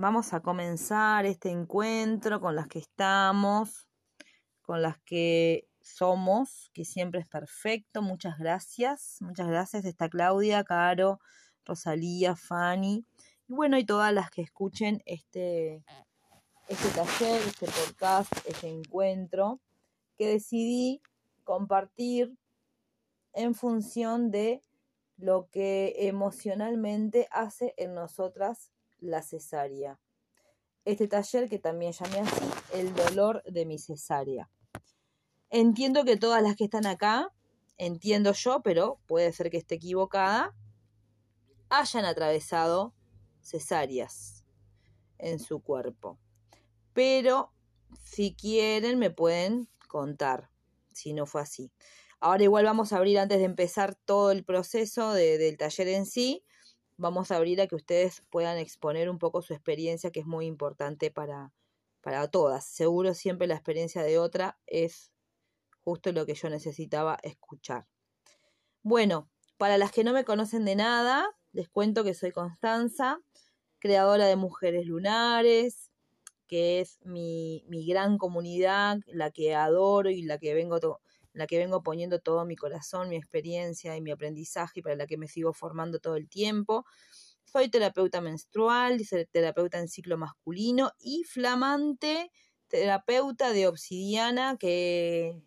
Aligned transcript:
vamos 0.00 0.32
a 0.32 0.40
comenzar 0.40 1.26
este 1.26 1.50
encuentro 1.50 2.40
con 2.40 2.56
las 2.56 2.68
que 2.68 2.78
estamos, 2.78 3.86
con 4.62 4.80
las 4.80 4.98
que 5.00 5.68
somos, 5.82 6.70
que 6.72 6.86
siempre 6.86 7.20
es 7.20 7.28
perfecto. 7.28 8.00
Muchas 8.00 8.38
gracias. 8.38 9.18
Muchas 9.20 9.48
gracias. 9.48 9.84
Está 9.84 10.08
Claudia, 10.08 10.64
Caro, 10.64 11.20
Rosalía, 11.66 12.34
Fanny. 12.34 13.04
Y 13.46 13.52
bueno, 13.52 13.76
y 13.76 13.84
todas 13.84 14.12
las 14.14 14.30
que 14.30 14.40
escuchen 14.40 15.02
este, 15.04 15.84
este 16.68 16.88
taller, 16.90 17.42
este 17.46 17.66
podcast, 17.66 18.32
este 18.46 18.68
encuentro, 18.68 19.60
que 20.16 20.28
decidí 20.28 21.02
compartir 21.44 22.38
en 23.34 23.54
función 23.54 24.30
de 24.30 24.62
lo 25.18 25.50
que 25.50 25.94
emocionalmente 25.98 27.28
hace 27.30 27.74
en 27.76 27.92
nosotras 27.94 28.70
la 29.00 29.22
cesárea. 29.22 29.98
Este 30.84 31.08
taller 31.08 31.48
que 31.48 31.58
también 31.58 31.92
llamé 31.92 32.20
así, 32.20 32.44
el 32.72 32.94
dolor 32.94 33.42
de 33.44 33.66
mi 33.66 33.78
cesárea. 33.78 34.50
Entiendo 35.50 36.04
que 36.04 36.16
todas 36.16 36.42
las 36.42 36.56
que 36.56 36.64
están 36.64 36.86
acá, 36.86 37.32
entiendo 37.76 38.32
yo, 38.32 38.62
pero 38.62 39.00
puede 39.06 39.32
ser 39.32 39.50
que 39.50 39.58
esté 39.58 39.76
equivocada, 39.76 40.54
hayan 41.68 42.04
atravesado 42.04 42.94
cesáreas 43.42 44.44
en 45.18 45.38
su 45.38 45.60
cuerpo. 45.60 46.18
Pero 46.92 47.52
si 48.02 48.34
quieren 48.34 48.98
me 48.98 49.10
pueden 49.10 49.68
contar 49.88 50.50
si 50.92 51.12
no 51.12 51.26
fue 51.26 51.42
así. 51.42 51.72
Ahora 52.20 52.42
igual 52.42 52.64
vamos 52.64 52.92
a 52.92 52.98
abrir 52.98 53.18
antes 53.18 53.38
de 53.38 53.44
empezar 53.44 53.94
todo 53.94 54.30
el 54.30 54.44
proceso 54.44 55.12
del 55.12 55.56
taller 55.56 55.88
en 55.88 56.06
sí, 56.06 56.44
vamos 57.00 57.30
a 57.30 57.36
abrir 57.36 57.60
a 57.60 57.66
que 57.66 57.74
ustedes 57.74 58.22
puedan 58.28 58.58
exponer 58.58 59.08
un 59.08 59.18
poco 59.18 59.40
su 59.40 59.54
experiencia, 59.54 60.10
que 60.10 60.20
es 60.20 60.26
muy 60.26 60.46
importante 60.46 61.10
para, 61.10 61.52
para 62.02 62.28
todas. 62.28 62.64
Seguro 62.66 63.14
siempre 63.14 63.46
la 63.46 63.54
experiencia 63.54 64.02
de 64.02 64.18
otra 64.18 64.58
es 64.66 65.10
justo 65.80 66.12
lo 66.12 66.26
que 66.26 66.34
yo 66.34 66.50
necesitaba 66.50 67.18
escuchar. 67.22 67.86
Bueno, 68.82 69.30
para 69.56 69.78
las 69.78 69.92
que 69.92 70.04
no 70.04 70.12
me 70.12 70.24
conocen 70.24 70.66
de 70.66 70.76
nada, 70.76 71.26
les 71.52 71.70
cuento 71.70 72.04
que 72.04 72.14
soy 72.14 72.32
Constanza, 72.32 73.20
creadora 73.78 74.26
de 74.26 74.36
Mujeres 74.36 74.86
Lunares, 74.86 75.90
que 76.46 76.80
es 76.80 76.98
mi, 77.02 77.64
mi 77.68 77.86
gran 77.86 78.18
comunidad, 78.18 78.98
la 79.06 79.30
que 79.30 79.54
adoro 79.54 80.10
y 80.10 80.22
la 80.22 80.38
que 80.38 80.52
vengo 80.52 80.80
la 81.32 81.46
que 81.46 81.58
vengo 81.58 81.82
poniendo 81.82 82.18
todo 82.18 82.44
mi 82.44 82.56
corazón, 82.56 83.08
mi 83.08 83.16
experiencia 83.16 83.96
y 83.96 84.00
mi 84.00 84.10
aprendizaje 84.10 84.80
y 84.80 84.82
para 84.82 84.96
la 84.96 85.06
que 85.06 85.16
me 85.16 85.28
sigo 85.28 85.52
formando 85.52 85.98
todo 85.98 86.16
el 86.16 86.28
tiempo. 86.28 86.84
Soy 87.44 87.68
terapeuta 87.68 88.20
menstrual, 88.20 89.00
terapeuta 89.30 89.78
en 89.78 89.88
ciclo 89.88 90.16
masculino 90.16 90.92
y 91.00 91.24
flamante 91.24 92.30
terapeuta 92.70 93.52
de 93.52 93.66
obsidiana 93.66 94.56
que 94.56 95.42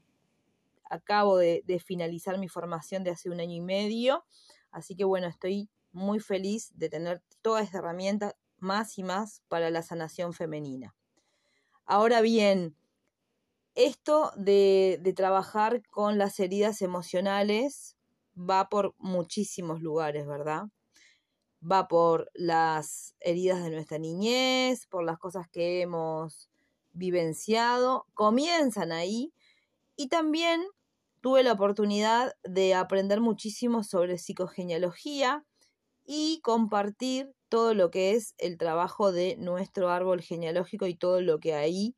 acabo 0.90 1.38
de, 1.38 1.64
de, 1.66 1.80
finalizar 1.80 2.38
mi 2.38 2.50
formación 2.50 3.04
de 3.04 3.12
hace 3.12 3.30
un 3.30 3.40
año 3.40 3.56
y 3.56 3.62
medio. 3.62 4.26
Así 4.72 4.96
que 4.96 5.06
bueno, 5.06 5.28
estoy 5.28 5.70
muy 5.94 6.20
feliz 6.20 6.72
de 6.76 6.90
tener 6.90 7.24
toda 7.42 7.62
esta 7.62 7.80
herramienta 7.80 8.36
más 8.60 8.98
y 9.00 9.04
más 9.04 9.42
para 9.48 9.70
la 9.70 9.82
sanación 9.82 10.34
femenina. 10.34 10.94
Ahora 11.86 12.22
bien, 12.22 12.76
esto 13.76 14.32
de, 14.36 15.02
trabajar 15.16 15.82
con 15.90 16.18
las 16.18 16.40
heridas 16.40 16.82
emocionales 16.82 17.96
va 18.38 18.70
por 18.70 18.96
muchísimos 18.98 19.82
lugares, 19.82 20.28
¿verdad? 20.28 20.66
Va 21.64 21.88
por 21.88 22.30
las 22.34 23.16
heridas 23.20 23.64
de 23.64 23.70
nuestra 23.70 23.98
niñez, 23.98 24.86
por 24.88 25.04
las 25.04 25.18
cosas 25.18 25.48
que 25.50 25.82
hemos 25.82 26.50
vivenciado, 26.94 28.06
comienzan 28.14 28.92
ahí 28.92 29.34
y 29.96 30.08
también 30.08 30.62
tuve 31.22 31.44
la 31.44 31.54
oportunidad 31.54 32.34
de 32.44 32.76
aprender 32.76 33.22
muchísimo 33.22 33.84
sobre 33.84 34.18
psicogenealogía 34.18 35.46
y 36.06 36.42
compartir 36.42 37.34
todo 37.50 37.74
lo 37.74 37.92
que 37.92 38.12
es 38.12 38.36
el 38.38 38.58
trabajo 38.58 39.12
de 39.12 39.38
nuestro 39.38 39.90
árbol 39.90 40.22
genealógico 40.22 40.86
y 40.86 40.96
todo 40.96 41.22
lo 41.22 41.40
que 41.40 41.54
ahí 41.54 41.96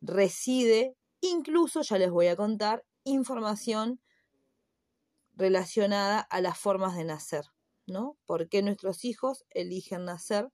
reside 0.00 0.94
Incluso 1.30 1.82
ya 1.82 1.98
les 1.98 2.10
voy 2.10 2.28
a 2.28 2.36
contar 2.36 2.84
información 3.04 4.00
relacionada 5.34 6.20
a 6.20 6.40
las 6.40 6.56
formas 6.56 6.96
de 6.96 7.04
nacer, 7.04 7.44
¿no? 7.86 8.16
¿Por 8.26 8.48
qué 8.48 8.62
nuestros 8.62 9.04
hijos 9.04 9.44
eligen 9.50 10.04
nacer 10.04 10.52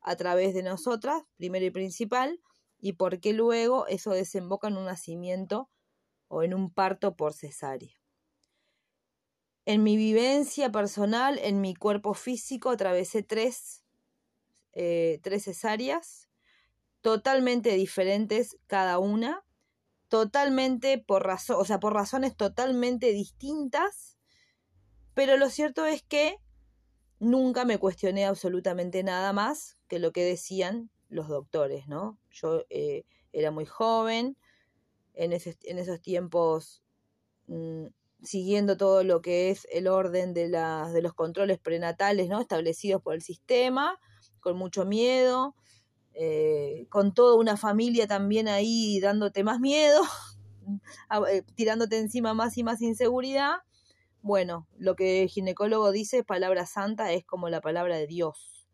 a 0.00 0.16
través 0.16 0.54
de 0.54 0.62
nosotras, 0.62 1.22
primero 1.36 1.64
y 1.64 1.70
principal, 1.70 2.40
y 2.78 2.94
por 2.94 3.20
qué 3.20 3.32
luego 3.32 3.86
eso 3.86 4.12
desemboca 4.12 4.68
en 4.68 4.76
un 4.76 4.84
nacimiento 4.84 5.70
o 6.28 6.42
en 6.42 6.54
un 6.54 6.72
parto 6.72 7.16
por 7.16 7.34
cesárea? 7.34 8.00
En 9.64 9.82
mi 9.82 9.96
vivencia 9.96 10.70
personal, 10.70 11.38
en 11.38 11.60
mi 11.60 11.74
cuerpo 11.74 12.14
físico, 12.14 12.70
atravesé 12.70 13.22
tres, 13.22 13.84
eh, 14.72 15.20
tres 15.22 15.44
cesáreas, 15.44 16.28
totalmente 17.00 17.74
diferentes 17.74 18.56
cada 18.66 18.98
una, 18.98 19.44
totalmente 20.12 20.98
por 20.98 21.24
razón, 21.24 21.56
o 21.58 21.64
sea, 21.64 21.80
por 21.80 21.94
razones 21.94 22.36
totalmente 22.36 23.12
distintas, 23.12 24.18
pero 25.14 25.38
lo 25.38 25.48
cierto 25.48 25.86
es 25.86 26.02
que 26.02 26.36
nunca 27.18 27.64
me 27.64 27.78
cuestioné 27.78 28.26
absolutamente 28.26 29.02
nada 29.04 29.32
más 29.32 29.78
que 29.88 29.98
lo 29.98 30.12
que 30.12 30.22
decían 30.22 30.90
los 31.08 31.28
doctores, 31.28 31.88
¿no? 31.88 32.18
Yo 32.30 32.66
eh, 32.68 33.06
era 33.32 33.50
muy 33.50 33.64
joven, 33.64 34.36
en, 35.14 35.32
en 35.32 35.78
esos 35.78 36.02
tiempos 36.02 36.82
mm, 37.46 37.86
siguiendo 38.22 38.76
todo 38.76 39.04
lo 39.04 39.22
que 39.22 39.48
es 39.48 39.66
el 39.72 39.88
orden 39.88 40.34
de, 40.34 40.50
de 40.50 41.02
los 41.02 41.14
controles 41.14 41.58
prenatales, 41.58 42.28
¿no? 42.28 42.38
Establecidos 42.38 43.00
por 43.00 43.14
el 43.14 43.22
sistema, 43.22 43.98
con 44.40 44.58
mucho 44.58 44.84
miedo, 44.84 45.54
eh, 46.14 46.86
con 46.90 47.14
toda 47.14 47.36
una 47.36 47.56
familia 47.56 48.06
también 48.06 48.48
ahí 48.48 49.00
dándote 49.00 49.44
más 49.44 49.60
miedo, 49.60 50.02
eh, 51.28 51.42
tirándote 51.54 51.98
encima 51.98 52.34
más 52.34 52.56
y 52.58 52.64
más 52.64 52.82
inseguridad. 52.82 53.56
Bueno, 54.20 54.68
lo 54.78 54.94
que 54.94 55.22
el 55.22 55.28
ginecólogo 55.28 55.90
dice, 55.90 56.22
palabra 56.22 56.66
santa, 56.66 57.12
es 57.12 57.24
como 57.24 57.48
la 57.48 57.60
palabra 57.60 57.96
de 57.96 58.06
Dios. 58.06 58.68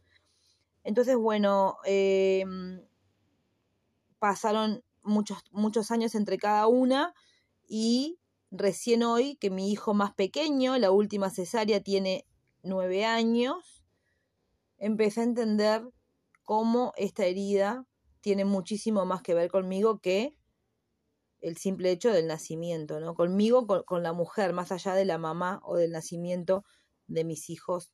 Entonces, 0.84 1.16
bueno, 1.16 1.78
em, 1.84 2.82
pasaron 4.18 4.82
muchos, 5.02 5.38
muchos 5.52 5.90
años 5.90 6.14
entre 6.14 6.38
cada 6.38 6.66
una 6.66 7.14
y 7.66 8.18
recién 8.50 9.02
hoy 9.02 9.36
que 9.36 9.50
mi 9.50 9.70
hijo 9.70 9.94
más 9.94 10.14
pequeño, 10.14 10.76
la 10.78 10.90
última 10.90 11.30
cesárea, 11.30 11.80
tiene 11.80 12.26
nueve 12.62 13.04
años, 13.04 13.84
empecé 14.78 15.20
a 15.20 15.24
entender 15.24 15.82
cómo 16.48 16.94
esta 16.96 17.26
herida 17.26 17.86
tiene 18.22 18.46
muchísimo 18.46 19.04
más 19.04 19.20
que 19.20 19.34
ver 19.34 19.50
conmigo 19.50 20.00
que 20.00 20.34
el 21.42 21.58
simple 21.58 21.90
hecho 21.90 22.10
del 22.10 22.26
nacimiento, 22.26 23.00
¿no? 23.00 23.14
Conmigo, 23.14 23.66
con, 23.66 24.02
la 24.02 24.14
mujer, 24.14 24.54
más 24.54 24.72
allá 24.72 24.94
de 24.94 25.04
la 25.04 25.18
mamá 25.18 25.60
o 25.62 25.76
del 25.76 25.92
nacimiento 25.92 26.64
de 27.06 27.24
mis 27.24 27.50
hijos, 27.50 27.92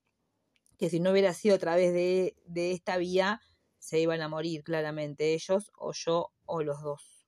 que 0.79 0.89
si 0.89 1.01
no 1.01 1.11
hubiera 1.11 1.35
sido 1.35 1.57
a 1.57 1.59
través 1.59 1.93
de, 1.93 2.37
esta 2.55 2.97
vía, 2.97 3.41
se 3.81 3.99
iban 3.99 4.23
a 4.23 4.29
morir 4.29 4.63
claramente 4.63 5.35
ellos 5.35 5.73
o 5.77 5.93
yo 5.93 6.31
o 6.45 6.63
los 6.63 6.81
dos. 6.81 7.27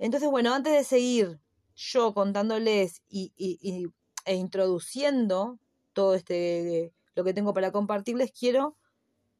Entonces, 0.00 0.28
bueno, 0.28 0.52
antes 0.52 0.72
de 0.72 0.82
seguir 0.82 1.38
yo 1.76 2.12
contándoles 2.12 3.04
y, 3.08 3.32
y, 3.36 3.86
e 4.24 4.34
introduciendo 4.34 5.60
todo 5.92 6.16
este 6.16 6.92
lo 7.14 7.22
que 7.22 7.34
tengo 7.34 7.54
para 7.54 7.70
compartirles, 7.70 8.32
quiero 8.32 8.76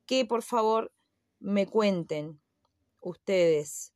que 0.07 0.25
por 0.25 0.43
favor 0.43 0.93
me 1.39 1.67
cuenten 1.67 2.41
ustedes 3.01 3.93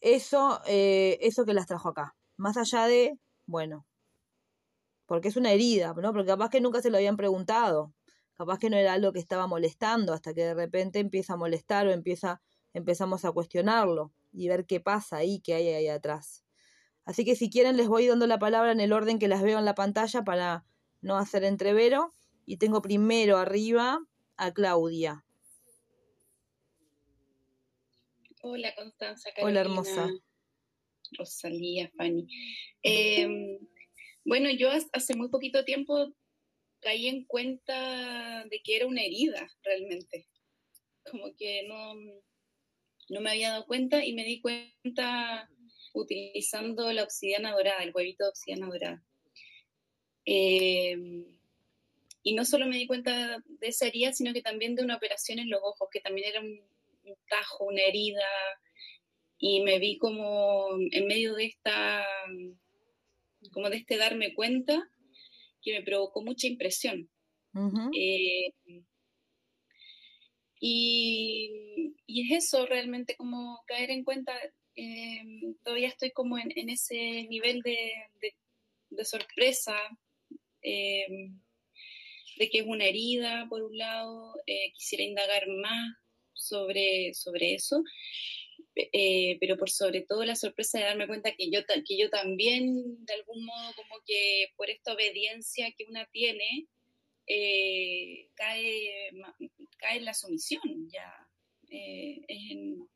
eso, 0.00 0.60
eh, 0.66 1.18
eso 1.20 1.44
que 1.44 1.54
las 1.54 1.66
trajo 1.66 1.90
acá. 1.90 2.16
Más 2.36 2.56
allá 2.56 2.86
de, 2.86 3.18
bueno, 3.46 3.86
porque 5.06 5.28
es 5.28 5.36
una 5.36 5.52
herida, 5.52 5.94
¿no? 5.94 6.12
Porque 6.12 6.28
capaz 6.28 6.50
que 6.50 6.60
nunca 6.60 6.80
se 6.82 6.90
lo 6.90 6.96
habían 6.96 7.16
preguntado. 7.16 7.92
Capaz 8.34 8.58
que 8.58 8.70
no 8.70 8.76
era 8.76 8.94
algo 8.94 9.12
que 9.12 9.18
estaba 9.18 9.46
molestando 9.46 10.12
hasta 10.14 10.32
que 10.32 10.42
de 10.42 10.54
repente 10.54 10.98
empieza 10.98 11.34
a 11.34 11.36
molestar 11.36 11.86
o 11.86 11.90
empieza, 11.90 12.40
empezamos 12.72 13.24
a 13.24 13.32
cuestionarlo 13.32 14.12
y 14.32 14.48
ver 14.48 14.64
qué 14.66 14.80
pasa 14.80 15.16
ahí, 15.16 15.40
qué 15.40 15.54
hay 15.54 15.68
ahí 15.68 15.88
atrás. 15.88 16.44
Así 17.04 17.24
que 17.24 17.36
si 17.36 17.50
quieren 17.50 17.76
les 17.76 17.88
voy 17.88 18.06
dando 18.06 18.26
la 18.26 18.38
palabra 18.38 18.72
en 18.72 18.80
el 18.80 18.92
orden 18.92 19.18
que 19.18 19.28
las 19.28 19.42
veo 19.42 19.58
en 19.58 19.64
la 19.64 19.74
pantalla 19.74 20.24
para 20.24 20.64
no 21.02 21.18
hacer 21.18 21.44
entrevero 21.44 22.14
y 22.50 22.56
tengo 22.56 22.82
primero 22.82 23.36
arriba 23.36 24.04
a 24.36 24.52
Claudia. 24.52 25.24
Hola 28.42 28.74
Constanza. 28.74 29.30
Hola 29.40 29.60
hermosa. 29.60 30.10
Rosalía, 31.12 31.92
Fanny. 31.96 32.26
Em, 32.82 33.56
bueno, 34.24 34.50
yo 34.50 34.68
hace 34.92 35.14
muy 35.14 35.28
poquito 35.28 35.64
tiempo 35.64 36.12
caí 36.80 37.06
en 37.06 37.24
cuenta 37.24 38.44
de 38.46 38.60
que 38.64 38.74
era 38.74 38.88
una 38.88 39.04
herida 39.04 39.48
realmente. 39.62 40.26
Como 41.08 41.32
que 41.36 41.68
no, 41.68 41.94
no 43.10 43.20
me 43.20 43.30
había 43.30 43.50
dado 43.50 43.66
cuenta 43.66 44.04
y 44.04 44.12
me 44.12 44.24
di 44.24 44.40
cuenta 44.40 45.48
utilizando 45.94 46.92
la 46.92 47.04
obsidiana 47.04 47.52
dorada, 47.52 47.84
el 47.84 47.92
huevito 47.94 48.24
de 48.24 48.30
obsidiana 48.30 48.66
dorada. 48.66 49.04
Eh, 50.24 50.96
y 52.22 52.34
no 52.34 52.44
solo 52.44 52.66
me 52.66 52.76
di 52.76 52.86
cuenta 52.86 53.42
de 53.46 53.68
esa 53.68 53.86
herida, 53.86 54.12
sino 54.12 54.32
que 54.32 54.42
también 54.42 54.74
de 54.74 54.84
una 54.84 54.96
operación 54.96 55.38
en 55.38 55.50
los 55.50 55.60
ojos, 55.62 55.88
que 55.90 56.00
también 56.00 56.28
era 56.28 56.40
un, 56.40 56.60
tajo, 57.28 57.64
una 57.64 57.82
herida, 57.82 58.26
y 59.38 59.62
me 59.62 59.78
vi 59.78 59.96
como 59.98 60.68
en 60.92 61.06
medio 61.06 61.34
de 61.34 61.46
esta, 61.46 62.04
como 63.52 63.70
de 63.70 63.78
este 63.78 63.96
darme 63.96 64.34
cuenta, 64.34 64.88
que 65.62 65.72
me 65.72 65.82
provocó 65.82 66.22
mucha 66.22 66.46
impresión. 66.46 67.10
Eh, 67.96 68.52
y, 70.60 71.94
es 72.06 72.44
eso 72.44 72.66
realmente 72.66 73.16
como 73.16 73.62
caer 73.66 73.90
en 73.90 74.04
cuenta, 74.04 74.32
eh, 74.76 75.22
todavía 75.64 75.88
estoy 75.88 76.10
como 76.12 76.38
en, 76.38 76.68
ese 76.68 77.26
nivel 77.28 77.62
de, 77.62 79.04
sorpresa, 79.04 79.74
eh, 80.62 81.30
de 82.40 82.50
que 82.50 82.58
es 82.58 82.66
una 82.66 82.86
herida 82.86 83.46
por 83.48 83.62
un 83.62 83.78
lado, 83.78 84.34
quisiera 84.74 85.04
indagar 85.04 85.46
más 85.46 85.94
sobre, 86.32 87.14
sobre 87.14 87.54
eso, 87.54 87.84
eh, 88.74 89.36
pero 89.40 89.56
por 89.56 89.70
sobre 89.70 90.02
todo 90.02 90.24
la 90.24 90.36
sorpresa 90.36 90.78
de 90.78 90.84
darme 90.84 91.06
cuenta 91.06 91.34
que 91.34 91.50
yo, 91.50 91.60
que 91.66 91.98
yo 91.98 92.08
también, 92.10 93.04
de 93.04 93.14
algún 93.14 93.44
modo, 93.44 93.74
como 93.74 94.00
que 94.06 94.48
por 94.56 94.70
esta 94.70 94.94
obediencia 94.94 95.72
que 95.76 95.84
una 95.88 96.06
tiene, 96.06 96.66
eh, 97.26 98.28
cae, 98.34 99.10
cae 99.78 99.98
en 99.98 100.04
la 100.04 100.14
sumisión, 100.14 100.88
ya. 100.90 101.12
Eh, 101.70 102.20
es 102.26 102.50
en 102.50 102.88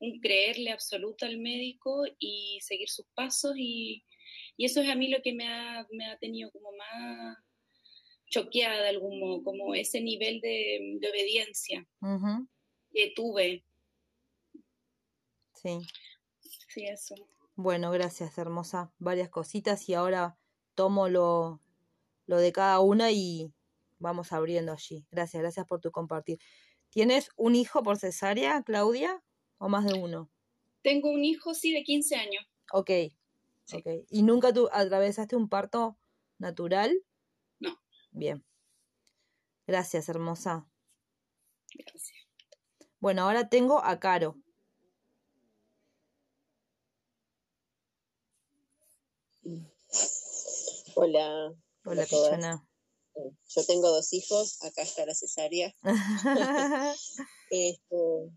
un 0.00 0.20
creerle 0.20 0.70
absoluto 0.70 1.24
al 1.24 1.38
médico 1.38 2.04
y 2.18 2.58
seguir 2.60 2.90
sus 2.90 3.06
pasos 3.14 3.54
y, 3.56 4.04
y, 4.56 4.66
eso 4.66 4.82
es 4.82 4.88
a 4.88 4.94
mí 4.94 5.08
lo 5.08 5.22
que 5.22 5.32
me 5.32 5.46
ha, 5.46 5.86
me 5.92 6.06
ha 6.06 6.18
tenido 6.18 6.50
como 6.50 6.72
más 6.72 7.38
choqueada 8.32 8.82
de 8.82 8.88
algún 8.88 9.20
modo, 9.20 9.44
como 9.44 9.74
ese 9.74 10.00
nivel 10.00 10.40
de, 10.40 10.98
obediencia 11.08 11.86
que 12.90 13.12
tuve 13.14 13.64
Sí. 15.54 15.78
Sí, 16.68 16.86
eso. 16.86 17.14
Bueno, 17.54 17.92
gracias, 17.92 18.36
hermosa. 18.38 18.92
Varias 18.98 19.28
cositas 19.28 19.88
y 19.88 19.94
ahora 19.94 20.36
tomo 20.74 21.08
lo, 21.08 21.60
lo 22.26 22.38
de 22.38 22.50
cada 22.50 22.80
una 22.80 23.12
y 23.12 23.52
vamos 23.98 24.32
abriendo 24.32 24.72
allí. 24.72 25.06
Gracias, 25.10 25.40
gracias 25.40 25.66
por 25.66 25.80
tu 25.80 25.92
compartir. 25.92 26.38
¿Tienes 26.88 27.30
un 27.36 27.54
hijo 27.54 27.82
por 27.82 27.98
cesárea, 27.98 28.62
Claudia? 28.62 29.22
¿O 29.58 29.68
más 29.68 29.84
de 29.84 29.94
uno? 29.94 30.30
Tengo 30.82 31.10
un 31.10 31.24
hijo, 31.24 31.54
sí, 31.54 31.72
de 31.72 31.84
15 31.84 32.16
años. 32.16 32.44
Ok. 32.72 32.90
okay. 33.72 34.06
¿Y 34.10 34.22
nunca 34.22 34.52
tú 34.52 34.68
atravesaste 34.72 35.36
un 35.36 35.48
parto 35.48 35.96
natural? 36.38 36.92
Bien. 38.12 38.44
Gracias, 39.66 40.08
hermosa. 40.08 40.68
Gracias. 41.74 42.18
Bueno, 43.00 43.22
ahora 43.22 43.48
tengo 43.48 43.82
a 43.82 43.98
Caro. 43.98 44.36
Hola. 50.94 51.52
Hola, 51.84 52.02
Pichona. 52.04 52.68
Yo 53.14 53.66
tengo 53.66 53.88
dos 53.88 54.12
hijos, 54.12 54.62
acá 54.62 54.82
está 54.82 55.04
la 55.06 55.14
cesárea. 55.14 55.74
Este, 57.54 58.32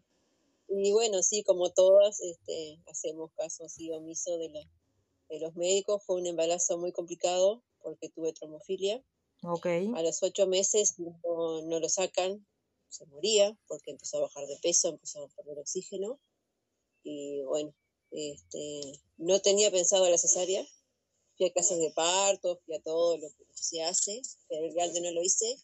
y 0.67 0.91
bueno, 0.91 1.23
sí, 1.23 1.41
como 1.43 1.71
todas, 1.71 2.19
este, 2.19 2.81
hacemos 2.91 3.31
caso 3.37 3.63
así 3.63 3.89
omiso 3.93 4.37
de, 4.37 4.49
de 5.29 5.39
los 5.39 5.55
médicos. 5.55 6.03
Fue 6.05 6.17
un 6.17 6.25
embarazo 6.25 6.77
muy 6.77 6.91
complicado 6.91 7.63
porque 7.81 8.09
tuve 8.09 8.33
tromofilia. 8.33 9.01
Okay. 9.47 9.91
A 9.95 10.01
los 10.01 10.23
ocho 10.23 10.47
meses 10.47 10.95
no, 10.97 11.61
lo 11.79 11.89
sacan, 11.89 12.45
se 12.89 13.05
moría 13.05 13.55
porque 13.67 13.91
empezó 13.91 14.17
a 14.17 14.21
bajar 14.21 14.47
de 14.47 14.57
peso, 14.57 14.89
empezó 14.89 15.23
a 15.23 15.29
perder 15.29 15.59
oxígeno. 15.59 16.19
Y 17.03 17.43
bueno, 17.43 17.75
este, 18.11 18.99
no 19.17 19.39
tenía 19.41 19.69
pensado 19.69 20.09
la 20.09 20.17
cesárea, 20.17 20.65
fui 21.37 21.47
a 21.47 21.53
clases 21.53 21.77
de 21.77 21.91
parto, 21.91 22.59
fui 22.65 22.75
a 22.75 22.81
todo 22.81 23.17
lo 23.17 23.29
que 23.29 23.45
se 23.53 23.83
hace, 23.83 24.21
pero 24.47 24.61
realmente 24.73 25.01
no 25.01 25.11
lo 25.11 25.21
hice. 25.21 25.57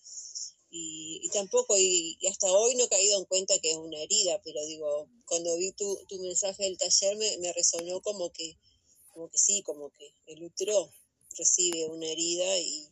Y, 0.74 1.30
tampoco, 1.34 1.78
y, 1.78 2.18
hasta 2.30 2.50
hoy 2.50 2.76
no 2.76 2.86
he 2.86 2.90
caído 2.90 3.20
en 3.20 3.26
cuenta 3.26 3.60
que 3.60 3.72
es 3.72 3.78
una 3.78 3.98
herida, 3.98 4.42
pero 4.42 4.64
digo, 4.66 5.10
cuando 5.26 5.58
vi 5.58 5.74
tu, 5.74 6.06
tu 6.08 6.18
mensaje 6.20 6.64
del 6.64 6.78
taller 6.78 7.18
me, 7.18 7.38
me, 7.40 7.52
resonó 7.52 8.00
como 8.02 8.32
que, 8.32 8.58
como 9.14 9.30
que 9.30 9.38
sí, 9.38 9.64
como 9.64 9.90
que 9.90 10.14
el 10.28 10.44
útero 10.44 10.90
recibe 11.38 11.86
una 11.88 12.08
herida 12.08 12.58
y, 12.60 12.91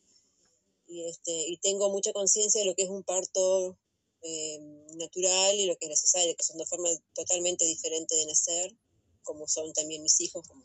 y, 0.90 1.08
este, 1.08 1.32
y 1.32 1.58
tengo 1.58 1.90
mucha 1.90 2.12
conciencia 2.12 2.62
de 2.62 2.68
lo 2.68 2.76
que 2.76 2.84
es 2.84 2.90
un 2.90 3.04
parto 3.04 3.78
eh, 4.24 4.60
natural 4.96 5.56
y 5.56 5.68
lo 5.68 5.78
que 5.78 5.86
es 5.86 5.90
necesario, 5.90 6.36
que 6.36 6.44
son 6.44 6.58
dos 6.58 6.68
formas 6.68 7.00
totalmente 7.14 7.64
diferentes 7.66 8.18
de 8.18 8.26
nacer, 8.26 8.76
como 9.22 9.48
son 9.48 9.72
también 9.74 10.02
mis 10.02 10.20
hijos, 10.20 10.46
como 10.48 10.64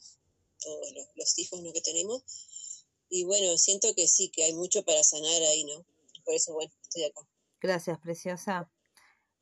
todos 0.60 0.88
los, 1.14 1.38
hijos 1.38 1.60
¿no? 1.60 1.72
que 1.72 1.82
tenemos. 1.82 2.22
Y 3.10 3.24
bueno, 3.24 3.56
siento 3.58 3.94
que 3.94 4.08
sí, 4.08 4.30
que 4.30 4.44
hay 4.44 4.54
mucho 4.54 4.82
para 4.82 5.04
sanar 5.04 5.42
ahí, 5.42 5.64
¿no? 5.64 5.84
Por 6.24 6.34
eso, 6.34 6.54
bueno, 6.54 6.72
estoy 6.82 7.04
acá. 7.04 7.20
Gracias, 7.60 7.98
preciosa. 8.00 8.72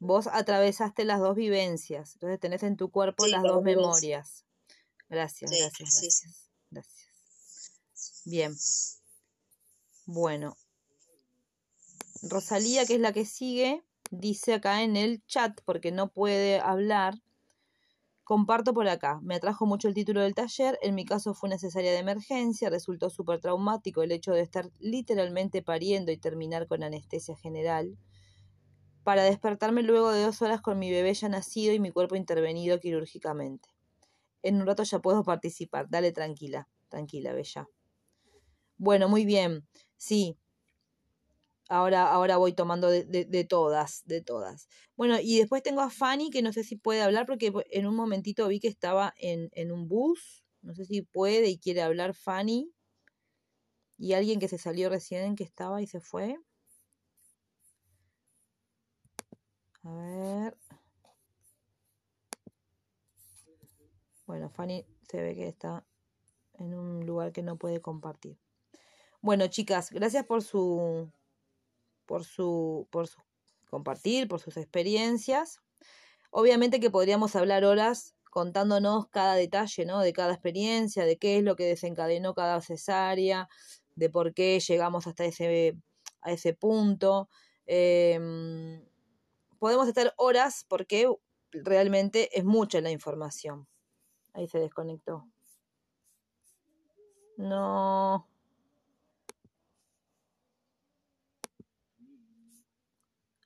Vos 0.00 0.26
atravesaste 0.26 1.05
las 1.05 1.20
dos 1.20 1.37
vivencias, 1.37 2.14
entonces 2.14 2.40
tenés 2.40 2.64
en 2.64 2.76
tu 2.76 2.90
cuerpo 2.90 3.29
las 3.29 3.44
dos 3.44 3.62
memorias. 3.62 4.44
Gracias, 5.08 5.49
gracias, 5.49 6.00
gracias. 6.00 6.50
Gracias. 6.70 8.25
Bien. 8.25 8.56
Bueno. 10.06 10.56
Rosalía, 12.23 12.87
que 12.87 12.95
es 12.95 13.01
la 13.01 13.13
que 13.13 13.25
sigue, 13.25 13.83
dice 14.11 14.55
acá 14.55 14.83
en 14.83 14.97
el 14.97 15.25
chat, 15.27 15.61
porque 15.65 15.93
no 15.93 16.13
puede 16.13 16.61
hablar, 16.61 17.15
Comparto 18.25 18.73
por 18.73 18.87
acá, 18.87 19.21
me 19.23 19.35
atrajo 19.35 19.67
mucho 19.67 19.89
el 19.89 19.95
título 19.95 20.21
del 20.21 20.35
taller, 20.35 20.79
en 20.81 20.95
mi 20.95 21.05
caso 21.05 21.35
fue 21.35 21.49
necesaria 21.49 21.91
de 21.91 21.99
emergencia, 21.99 22.71
resultó 22.71 23.11
súper 23.11 23.41
traumático 23.41 24.03
el 24.03 24.13
hecho 24.13 24.33
de 24.33 24.43
estar 24.43 24.71
literalmente 24.79 25.61
pariendo 25.61 26.13
y 26.13 26.17
terminar 26.19 26.69
con 26.69 26.85
anestesia 26.85 27.37
general, 27.37 27.99
para 29.03 29.25
despertarme 29.25 29.83
luego 29.83 30.13
de 30.13 30.23
dos 30.23 30.41
horas 30.41 30.61
con 30.61 30.79
mi 30.79 30.91
bebé 30.91 31.13
ya 31.15 31.29
nacido 31.29 31.75
y 31.75 31.81
mi 31.81 31.91
cuerpo 31.91 32.15
intervenido 32.15 32.79
quirúrgicamente. 32.79 33.69
En 34.43 34.61
un 34.61 34.67
rato 34.67 34.85
ya 34.85 35.01
puedo 35.01 35.25
participar, 35.25 35.91
dale 35.91 36.13
tranquila, 36.13 36.69
tranquila, 36.89 37.32
bella. 37.32 37.69
Bueno, 38.79 39.08
muy 39.08 39.25
bien, 39.25 39.67
sí, 39.96 40.39
Ahora, 41.72 42.12
ahora 42.12 42.36
voy 42.36 42.52
tomando 42.52 42.88
de, 42.91 43.05
de, 43.05 43.44
todas, 43.44 44.02
de 44.05 44.20
todas. 44.20 44.69
Bueno, 44.94 45.19
y 45.19 45.38
después 45.38 45.62
tengo 45.62 45.81
a 45.81 45.88
Fanny, 45.88 46.29
que 46.29 46.43
no 46.43 46.52
sé 46.52 46.64
si 46.64 46.76
puede 46.76 47.00
hablar, 47.00 47.24
porque 47.24 47.50
en 47.70 47.86
un 47.86 47.96
momentito 47.96 48.46
vi 48.46 48.60
que 48.60 48.69
estaba 48.69 49.14
en, 49.17 49.48
en 49.52 49.72
un 49.72 49.88
bus. 49.88 50.44
No 50.60 50.74
sé 50.74 50.84
si 50.84 51.00
puede 51.00 51.48
y 51.48 51.58
quiere 51.58 51.81
hablar 51.81 52.12
Fanny. 52.12 52.70
Y 53.96 54.12
alguien 54.12 54.38
que 54.38 54.48
se 54.48 54.58
salió 54.58 54.91
recién, 54.91 55.34
que 55.34 55.44
estaba 55.44 55.81
y 55.81 55.86
se 55.86 56.02
fue. 56.02 56.36
A 59.84 59.94
ver. 59.94 60.58
Bueno, 64.26 64.50
Fanny 64.50 64.84
se 65.10 65.22
ve 65.22 65.34
que 65.34 65.48
está 65.48 65.86
en 66.58 66.74
un 66.74 67.06
lugar 67.06 67.32
que 67.32 67.43
no 67.43 67.56
puede 67.56 67.81
compartir. 67.81 68.36
Bueno, 69.22 69.46
chicas, 69.46 69.91
gracias 69.91 70.26
por 70.26 70.43
su 70.43 71.10
por 72.06 72.25
su, 72.25 72.89
por 72.91 73.09
compartir, 73.71 74.29
por 74.29 74.41
sus 74.41 74.56
experiencias. 74.56 75.61
Obviamente 76.31 76.81
que 76.81 76.91
podríamos 76.91 77.37
hablar 77.37 77.65
horas 77.65 78.15
contándonos 78.31 79.09
cada 79.09 79.35
detalle, 79.35 79.85
¿no? 79.85 80.01
De 80.01 80.13
cada 80.13 80.32
experiencia, 80.32 81.05
de 81.05 81.19
qué 81.19 81.39
es 81.39 81.44
lo 81.44 81.55
que 81.56 81.65
desencadenó 81.65 82.35
cada 82.35 82.61
cesárea, 82.63 83.49
de 83.94 84.09
por 84.09 84.32
qué 84.32 84.59
llegamos 84.61 85.06
hasta 85.06 85.25
ese, 85.27 85.77
a 86.23 86.32
ese 86.32 86.55
punto. 86.55 87.29
Em, 87.67 88.82
podemos 89.59 89.87
estar 89.87 90.15
horas 90.17 90.65
porque 90.69 91.06
realmente 91.53 92.37
es 92.39 92.44
mucha 92.44 92.81
la 92.81 92.91
información. 92.91 93.69
Ahí 94.32 94.49
se 94.49 94.59
desconectó. 94.59 95.27
No. 97.37 98.31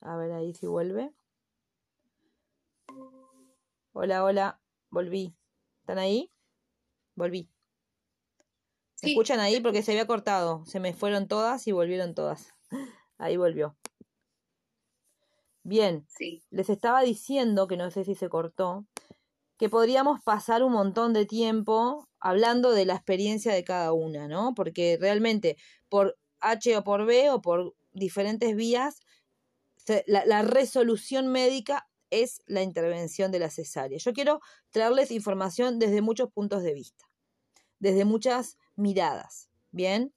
A 0.06 0.16
ver 0.16 0.30
ahí 0.30 0.54
si 0.54 0.68
vuelve. 0.68 1.12
Hola, 3.92 4.22
hola. 4.22 4.60
Volví. 4.88 5.34
¿Están 5.80 5.98
ahí? 5.98 6.30
Volví. 7.16 7.50
¿Se 8.94 9.08
escuchan 9.08 9.40
ahí? 9.40 9.60
Porque 9.60 9.82
se 9.82 9.90
había 9.90 10.06
cortado. 10.06 10.64
Se 10.64 10.78
me 10.78 10.94
fueron 10.94 11.26
todas 11.26 11.66
y 11.66 11.72
volvieron 11.72 12.14
todas. 12.14 12.54
Ahí 13.18 13.36
volvió. 13.36 13.76
Bien, 15.64 16.06
Sí. 16.08 16.44
les 16.50 16.70
estaba 16.70 17.02
diciendo, 17.02 17.66
que 17.66 17.76
no 17.76 17.90
sé 17.90 18.04
si 18.04 18.14
se 18.14 18.28
cortó, 18.28 18.86
que 19.58 19.68
podríamos 19.68 20.22
pasar 20.22 20.62
un 20.62 20.72
montón 20.72 21.12
de 21.14 21.26
tiempo 21.26 22.08
hablando 22.20 22.70
de 22.70 22.84
la 22.84 22.94
experiencia 22.94 23.52
de 23.52 23.64
cada 23.64 23.92
una, 23.92 24.28
¿no? 24.28 24.54
Porque 24.54 24.98
realmente 25.00 25.56
por 25.88 26.16
H 26.38 26.76
o 26.76 26.84
por 26.84 27.06
B 27.06 27.30
o 27.30 27.40
por 27.42 27.74
diferentes 27.92 28.54
vías, 28.54 29.00
la 30.06 30.42
resolución 30.42 31.28
médica 31.28 31.88
es 32.10 32.42
la 32.46 32.62
intervención 32.62 33.32
de 33.32 33.38
la 33.38 33.50
cesárea. 33.50 33.98
Yo 33.98 34.12
quiero 34.12 34.40
traerles 34.70 35.10
información 35.10 35.78
desde 35.78 36.02
muchos 36.02 36.30
puntos 36.30 36.62
de 36.62 36.74
vista, 36.74 37.04
desde 37.78 38.04
muchas 38.04 38.58
miradas, 38.76 39.48
¿bien? 39.70 40.14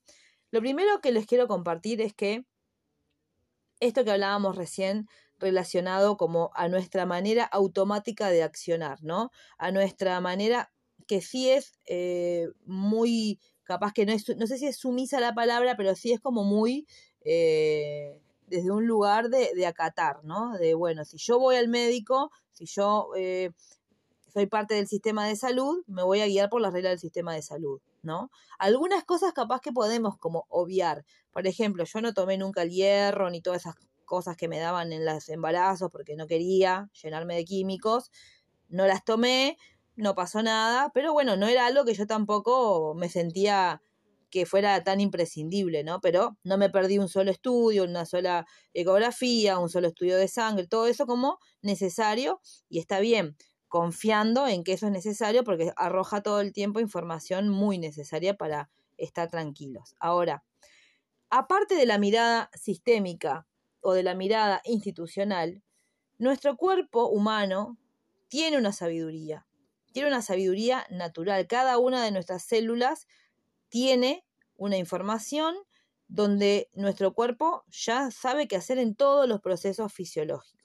Lo 0.52 0.60
primero 0.60 1.02
que 1.02 1.12
les 1.12 1.26
quiero 1.26 1.48
compartir 1.48 2.02
es 2.02 2.14
que 2.14 2.46
esto 3.80 4.04
que 4.04 4.12
hablábamos 4.12 4.56
recién 4.56 5.08
relacionado 5.38 6.18
como 6.18 6.52
a 6.54 6.68
nuestra 6.68 7.06
manera 7.06 7.46
automática 7.46 8.30
de 8.30 8.44
accionar, 8.44 9.02
¿no? 9.04 9.32
A 9.58 9.72
nuestra 9.72 10.20
manera 10.20 10.72
que 11.08 11.22
sí 11.22 11.50
es 11.50 11.74
eh, 11.86 12.50
muy, 12.66 13.40
capaz 13.64 13.94
que 13.94 14.06
no 14.06 14.12
es, 14.12 14.28
no 14.38 14.48
sé 14.48 14.58
si 14.58 14.68
es 14.68 14.78
sumisa 14.78 15.20
la 15.20 15.34
palabra, 15.34 15.78
pero 15.78 15.96
sí 15.96 16.12
es 16.12 16.20
como 16.20 16.44
muy 16.44 16.88
eh, 17.22 18.20
desde 18.50 18.72
un 18.72 18.88
lugar 18.88 19.30
de, 19.30 19.52
de 19.56 19.66
acatar, 19.66 20.24
¿no? 20.24 20.54
De, 20.58 20.74
bueno, 20.74 21.06
si 21.06 21.18
yo 21.18 21.40
voy 21.40 21.56
al 21.56 21.68
médico, 21.68 22.32
si 22.52 22.66
yo 22.66 23.12
eh, 23.16 23.52
soy 24.34 24.48
parte 24.48 24.76
del 24.76 24.88
sistema 24.88 25.28
de 25.28 25.36
salud, 25.36 25.84
me 25.88 26.04
voy 26.04 26.22
a 26.22 26.28
guiar 26.28 26.50
por 26.50 26.62
las 26.62 26.74
reglas 26.74 26.92
del 26.92 27.00
sistema 27.00 27.34
de 27.34 27.42
salud, 27.42 27.82
¿no? 28.02 28.32
Algunas 28.58 29.04
cosas 29.04 29.34
capaz 29.34 29.62
que 29.62 29.72
podemos 29.72 30.18
como 30.18 30.46
obviar. 30.50 31.06
Por 31.32 31.48
ejemplo, 31.48 31.84
yo 31.84 32.02
no 32.02 32.14
tomé 32.14 32.38
nunca 32.38 32.62
el 32.62 32.70
hierro 32.70 33.30
ni 33.30 33.42
todas 33.42 33.62
esas 33.62 33.76
cosas 34.06 34.36
que 34.38 34.48
me 34.48 34.60
daban 34.60 34.92
en 34.92 35.06
los 35.06 35.30
embarazos 35.30 35.90
porque 35.92 36.16
no 36.16 36.28
quería 36.28 36.90
llenarme 37.02 37.36
de 37.36 37.46
químicos. 37.46 38.12
No 38.68 38.86
las 38.88 39.04
tomé, 39.04 39.58
no 39.96 40.16
pasó 40.16 40.42
nada, 40.44 40.92
pero 40.94 41.14
bueno, 41.14 41.36
no 41.36 41.48
era 41.48 41.66
algo 41.66 41.86
que 41.86 41.94
yo 41.94 42.08
tampoco 42.08 42.94
me 42.96 43.10
sentía 43.10 43.82
que 44.30 44.46
fuera 44.46 44.84
tan 44.84 45.00
imprescindible, 45.02 45.84
¿no? 45.84 46.00
Pero 46.02 46.38
no 46.44 46.58
me 46.58 46.70
perdí 46.70 47.00
un 47.00 47.10
solo 47.10 47.32
estudio, 47.32 47.84
una 47.84 48.06
sola 48.06 48.46
ecografía, 48.74 49.58
un 49.60 49.70
solo 49.70 49.88
estudio 49.88 50.18
de 50.18 50.28
sangre, 50.28 50.68
todo 50.68 50.88
eso 50.88 51.06
como 51.06 51.40
necesario 51.62 52.42
y 52.70 52.80
está 52.80 53.00
bien, 53.00 53.36
confiando 53.68 54.48
en 54.48 54.64
que 54.64 54.74
eso 54.74 54.88
es 54.88 54.92
necesario 54.92 55.44
porque 55.44 55.72
arroja 55.78 56.22
todo 56.22 56.42
el 56.42 56.54
tiempo 56.54 56.80
información 56.80 57.50
muy 57.50 57.78
necesaria 57.78 58.36
para 58.36 58.70
estar 58.98 59.30
tranquilos. 59.30 59.96
Ahora, 60.00 60.44
aparte 61.30 61.76
de 61.76 61.86
la 61.86 61.98
mirada 61.98 62.50
sistémica 62.54 63.48
o 63.82 63.94
de 63.94 64.04
la 64.04 64.16
mirada 64.16 64.62
institucional, 64.66 65.64
nuestro 66.18 66.58
cuerpo 66.58 67.08
humano 67.08 67.78
tiene 68.28 68.58
una 68.58 68.74
sabiduría, 68.74 69.48
tiene 69.94 70.10
una 70.10 70.22
sabiduría 70.22 70.86
natural. 70.90 71.48
Cada 71.48 71.78
una 71.78 72.04
de 72.04 72.12
nuestras 72.12 72.44
células 72.44 73.08
tiene 73.70 74.26
una 74.56 74.78
información 74.78 75.56
donde 76.08 76.70
nuestro 76.74 77.14
cuerpo 77.14 77.64
ya 77.68 78.12
sabe 78.12 78.48
qué 78.48 78.56
hacer 78.56 78.80
en 78.80 78.96
todos 78.96 79.28
los 79.28 79.42
procesos 79.42 79.94
fisiológicos. 79.94 80.60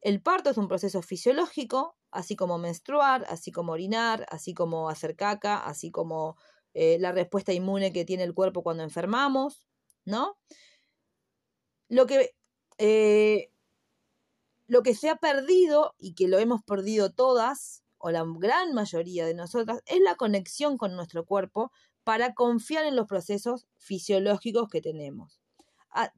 El 0.00 0.22
parto 0.22 0.50
es 0.50 0.56
un 0.56 0.68
proceso 0.68 1.02
fisiológico, 1.02 1.96
así 2.12 2.36
como 2.36 2.58
menstruar, 2.58 3.26
así 3.28 3.50
como 3.50 3.72
orinar, 3.72 4.24
así 4.30 4.54
como 4.54 4.88
hacer 4.88 5.16
caca, 5.16 5.58
así 5.58 5.90
como 5.90 6.36
eh, 6.74 6.98
la 7.00 7.10
respuesta 7.10 7.52
inmune 7.52 7.92
que 7.92 8.04
tiene 8.04 8.22
el 8.22 8.34
cuerpo 8.34 8.62
cuando 8.62 8.84
enfermamos, 8.84 9.66
¿no? 10.04 10.38
Lo 11.88 12.06
que, 12.06 12.36
eh, 12.78 13.50
lo 14.68 14.82
que 14.82 14.94
se 14.94 15.08
ha 15.08 15.16
perdido 15.16 15.94
y 15.98 16.14
que 16.14 16.28
lo 16.28 16.38
hemos 16.38 16.62
perdido 16.62 17.12
todas, 17.12 17.82
o 17.98 18.10
la 18.10 18.24
gran 18.38 18.74
mayoría 18.74 19.26
de 19.26 19.34
nosotras, 19.34 19.82
es 19.86 20.00
la 20.00 20.14
conexión 20.16 20.76
con 20.78 20.94
nuestro 20.94 21.24
cuerpo 21.24 21.72
para 22.06 22.34
confiar 22.34 22.86
en 22.86 22.94
los 22.94 23.08
procesos 23.08 23.66
fisiológicos 23.78 24.68
que 24.68 24.80
tenemos. 24.80 25.40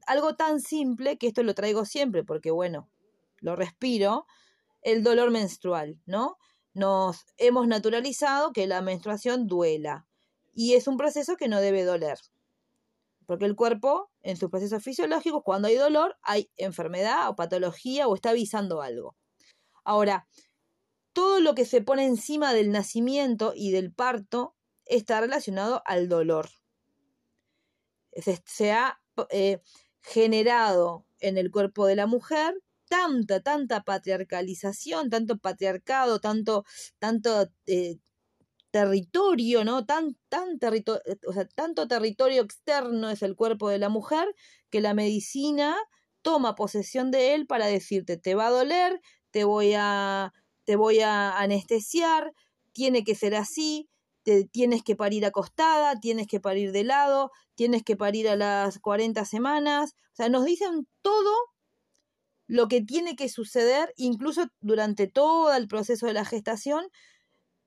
Algo 0.05 0.35
tan 0.35 0.61
simple 0.61 1.17
que 1.17 1.25
esto 1.25 1.41
lo 1.41 1.55
traigo 1.55 1.83
siempre, 1.83 2.23
porque 2.23 2.51
bueno, 2.51 2.91
lo 3.39 3.55
respiro, 3.55 4.27
el 4.83 5.03
dolor 5.03 5.31
menstrual, 5.31 5.99
¿no? 6.05 6.37
Nos 6.75 7.25
hemos 7.37 7.67
naturalizado 7.67 8.53
que 8.53 8.67
la 8.67 8.83
menstruación 8.83 9.47
duela 9.47 10.05
y 10.53 10.75
es 10.75 10.87
un 10.87 10.95
proceso 10.95 11.37
que 11.37 11.47
no 11.47 11.59
debe 11.59 11.83
doler. 11.85 12.19
Porque 13.25 13.45
el 13.45 13.55
cuerpo, 13.55 14.11
en 14.21 14.37
sus 14.37 14.51
procesos 14.51 14.83
fisiológicos, 14.83 15.41
cuando 15.43 15.69
hay 15.69 15.75
dolor, 15.75 16.19
hay 16.21 16.51
enfermedad 16.55 17.29
o 17.29 17.35
patología 17.35 18.07
o 18.07 18.13
está 18.13 18.29
avisando 18.29 18.83
algo. 18.83 19.15
Ahora, 19.83 20.27
todo 21.13 21.39
lo 21.39 21.55
que 21.55 21.65
se 21.65 21.81
pone 21.81 22.05
encima 22.05 22.53
del 22.53 22.71
nacimiento 22.71 23.53
y 23.55 23.71
del 23.71 23.91
parto 23.91 24.55
está 24.89 25.21
relacionado 25.21 25.81
al 25.85 26.09
dolor. 26.09 26.49
Se, 28.45 28.71
ha 28.71 28.99
eh, 29.29 29.61
generado 30.01 31.05
en 31.19 31.37
el 31.37 31.51
cuerpo 31.51 31.85
de 31.85 31.95
la 31.95 32.07
mujer 32.07 32.55
tanta, 32.89 33.39
tanta 33.41 33.83
patriarcalización, 33.83 35.09
tanto 35.09 35.37
patriarcado, 35.37 36.19
tanto, 36.19 36.65
tanto 36.97 37.49
eh, 37.67 37.99
territorio, 38.71 39.63
¿no? 39.63 39.85
Tan, 39.85 40.17
o 41.27 41.33
sea, 41.33 41.45
tanto 41.47 41.87
territorio 41.87 42.41
externo 42.41 43.09
es 43.09 43.21
el 43.21 43.35
cuerpo 43.35 43.69
de 43.69 43.79
la 43.79 43.89
mujer 43.89 44.27
que 44.69 44.81
la 44.81 44.93
medicina 44.93 45.77
toma 46.21 46.55
posesión 46.55 47.11
de 47.11 47.35
él 47.35 47.47
para 47.47 47.67
decirte, 47.67 48.17
te 48.17 48.35
va 48.35 48.47
a 48.47 48.51
doler, 48.51 48.99
te 49.31 49.43
voy 49.43 49.73
a, 49.77 50.33
te 50.65 50.75
voy 50.75 50.99
a 50.99 51.37
anestesiar, 51.37 52.33
tiene 52.73 53.03
que 53.03 53.15
ser 53.15 53.35
así, 53.35 53.89
tienes 54.51 54.83
que 54.83 54.95
parir 54.95 55.25
acostada, 55.25 55.99
tienes 55.99 56.27
que 56.27 56.39
parir 56.39 56.71
de 56.71 56.83
lado, 56.83 57.31
tienes 57.55 57.83
que 57.83 57.95
parir 57.95 58.27
a 58.29 58.35
las 58.35 58.79
40 58.79 59.25
semanas, 59.25 59.95
o 60.13 60.15
sea, 60.15 60.29
nos 60.29 60.45
dicen 60.45 60.87
todo 61.01 61.31
lo 62.47 62.67
que 62.67 62.81
tiene 62.81 63.15
que 63.15 63.29
suceder, 63.29 63.93
incluso 63.95 64.47
durante 64.59 65.07
todo 65.07 65.53
el 65.53 65.67
proceso 65.67 66.07
de 66.07 66.13
la 66.13 66.25
gestación, 66.25 66.87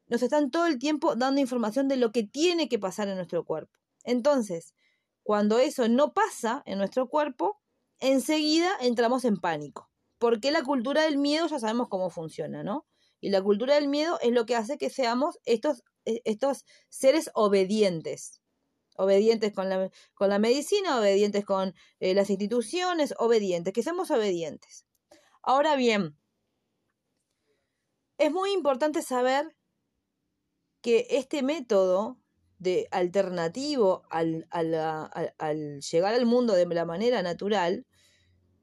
nos 0.09 0.23
están 0.23 0.51
todo 0.51 0.67
el 0.67 0.79
tiempo 0.79 1.15
dando 1.15 1.41
información 1.41 1.89
de 1.89 1.97
lo 1.97 2.11
que 2.13 2.25
tiene 2.25 2.69
que 2.69 2.79
pasar 2.79 3.09
en 3.09 3.17
nuestro 3.17 3.45
cuerpo. 3.45 3.79
Entonces, 4.05 4.75
cuando 5.23 5.59
eso 5.59 5.89
no 5.89 6.13
pasa 6.13 6.63
en 6.67 6.79
nuestro 6.79 7.09
cuerpo, 7.09 7.61
enseguida 8.01 8.71
entramos 8.81 9.25
en 9.25 9.37
pánico, 9.37 9.89
porque 10.19 10.51
la 10.51 10.63
cultura 10.65 11.03
del 11.03 11.17
miedo 11.17 11.47
ya 11.47 11.61
sabemos 11.61 11.89
cómo 11.89 12.11
funciona, 12.11 12.65
¿no? 12.65 12.85
Y 13.23 13.31
la 13.31 13.41
cultura 13.41 13.77
del 13.77 13.87
miedo 13.87 14.19
es 14.21 14.33
lo 14.33 14.45
que 14.47 14.57
hace 14.57 14.77
que 14.77 14.91
seamos 14.91 15.39
estos, 15.45 15.85
estos 16.05 16.65
seres 16.89 17.31
obedientes, 17.35 18.43
obedientes 18.97 19.53
con 19.53 19.69
la, 19.69 19.91
con 20.13 20.29
la 20.29 20.41
medicina, 20.41 20.99
obedientes 20.99 21.45
con 21.45 21.73
eh, 22.01 22.15
las 22.15 22.31
instituciones, 22.31 23.15
obedientes, 23.17 23.73
que 23.73 23.85
seamos 23.85 24.11
obedientes. 24.11 24.87
Ahora 25.41 25.77
bien, 25.77 26.19
es 28.19 28.33
muy 28.33 28.51
importante 28.53 29.03
saber 29.03 29.57
que 30.81 31.07
este 31.11 31.45
método 31.45 32.19
de 32.59 32.89
alternativo 32.91 34.03
al, 34.11 34.49
al, 34.51 34.75
al, 34.75 35.35
al, 35.39 35.81
llegar 35.81 36.15
al 36.15 36.27
mundo 36.27 36.55
de 36.55 36.67
la 36.67 36.85
manera 36.85 37.23
natural 37.23 37.87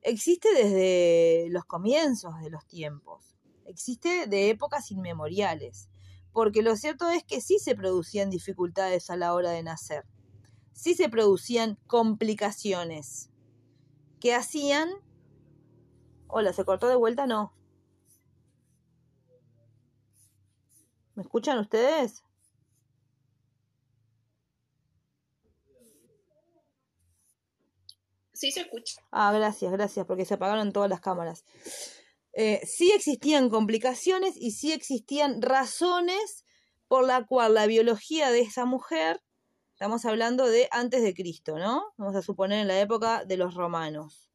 existe 0.01 0.53
desde 0.53 1.47
los 1.49 1.63
comienzos 1.63 2.41
de 2.41 2.49
los 2.49 2.65
tiempos, 2.67 3.38
existe 3.69 4.25
de 4.27 4.49
épocas 4.49 4.91
inmemoriales, 4.91 5.89
porque 6.33 6.61
lo 6.61 6.75
cierto 6.75 7.07
es 7.09 7.23
que 7.23 7.39
sí 7.39 7.59
se 7.59 7.75
producían 7.75 8.29
dificultades 8.29 9.09
a 9.09 9.15
la 9.15 9.33
hora 9.33 9.51
de 9.51 9.63
nacer, 9.63 10.05
sí 10.73 10.95
se 10.95 11.07
producían 11.07 11.77
complicaciones 11.87 13.29
que 14.19 14.33
hacían... 14.33 14.89
Hola, 16.27 16.53
¿se 16.53 16.65
cortó 16.65 16.87
de 16.87 16.95
vuelta? 16.95 17.27
No. 17.27 17.53
¿Me 21.15 21.23
escuchan 21.23 21.59
ustedes? 21.59 22.23
Sí, 28.33 28.51
se 28.51 28.61
escucha. 28.61 29.01
Ah, 29.11 29.33
gracias, 29.33 29.71
gracias, 29.71 30.05
porque 30.05 30.23
se 30.23 30.35
apagaron 30.35 30.71
todas 30.71 30.89
las 30.89 31.01
cámaras. 31.01 31.43
Eh, 32.33 32.61
sí 32.65 32.91
existían 32.91 33.49
complicaciones 33.49 34.35
y 34.37 34.51
sí 34.51 34.71
existían 34.71 35.41
razones 35.41 36.45
por 36.87 37.05
la 37.05 37.25
cual 37.25 37.53
la 37.53 37.67
biología 37.67 38.31
de 38.31 38.41
esa 38.41 38.65
mujer, 38.65 39.21
estamos 39.73 40.05
hablando 40.05 40.47
de 40.47 40.67
antes 40.71 41.01
de 41.03 41.13
Cristo, 41.13 41.57
¿no? 41.57 41.83
Vamos 41.97 42.15
a 42.15 42.21
suponer 42.21 42.59
en 42.59 42.67
la 42.67 42.79
época 42.79 43.25
de 43.25 43.37
los 43.37 43.53
romanos, 43.53 44.29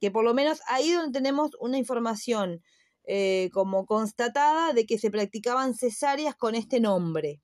que 0.00 0.10
por 0.10 0.24
lo 0.24 0.34
menos 0.34 0.60
ahí 0.68 0.92
donde 0.92 1.12
tenemos 1.12 1.50
una 1.60 1.78
información 1.78 2.62
eh, 3.04 3.50
como 3.52 3.86
constatada 3.86 4.72
de 4.72 4.86
que 4.86 4.98
se 4.98 5.10
practicaban 5.10 5.74
cesáreas 5.74 6.34
con 6.34 6.54
este 6.54 6.80
nombre. 6.80 7.40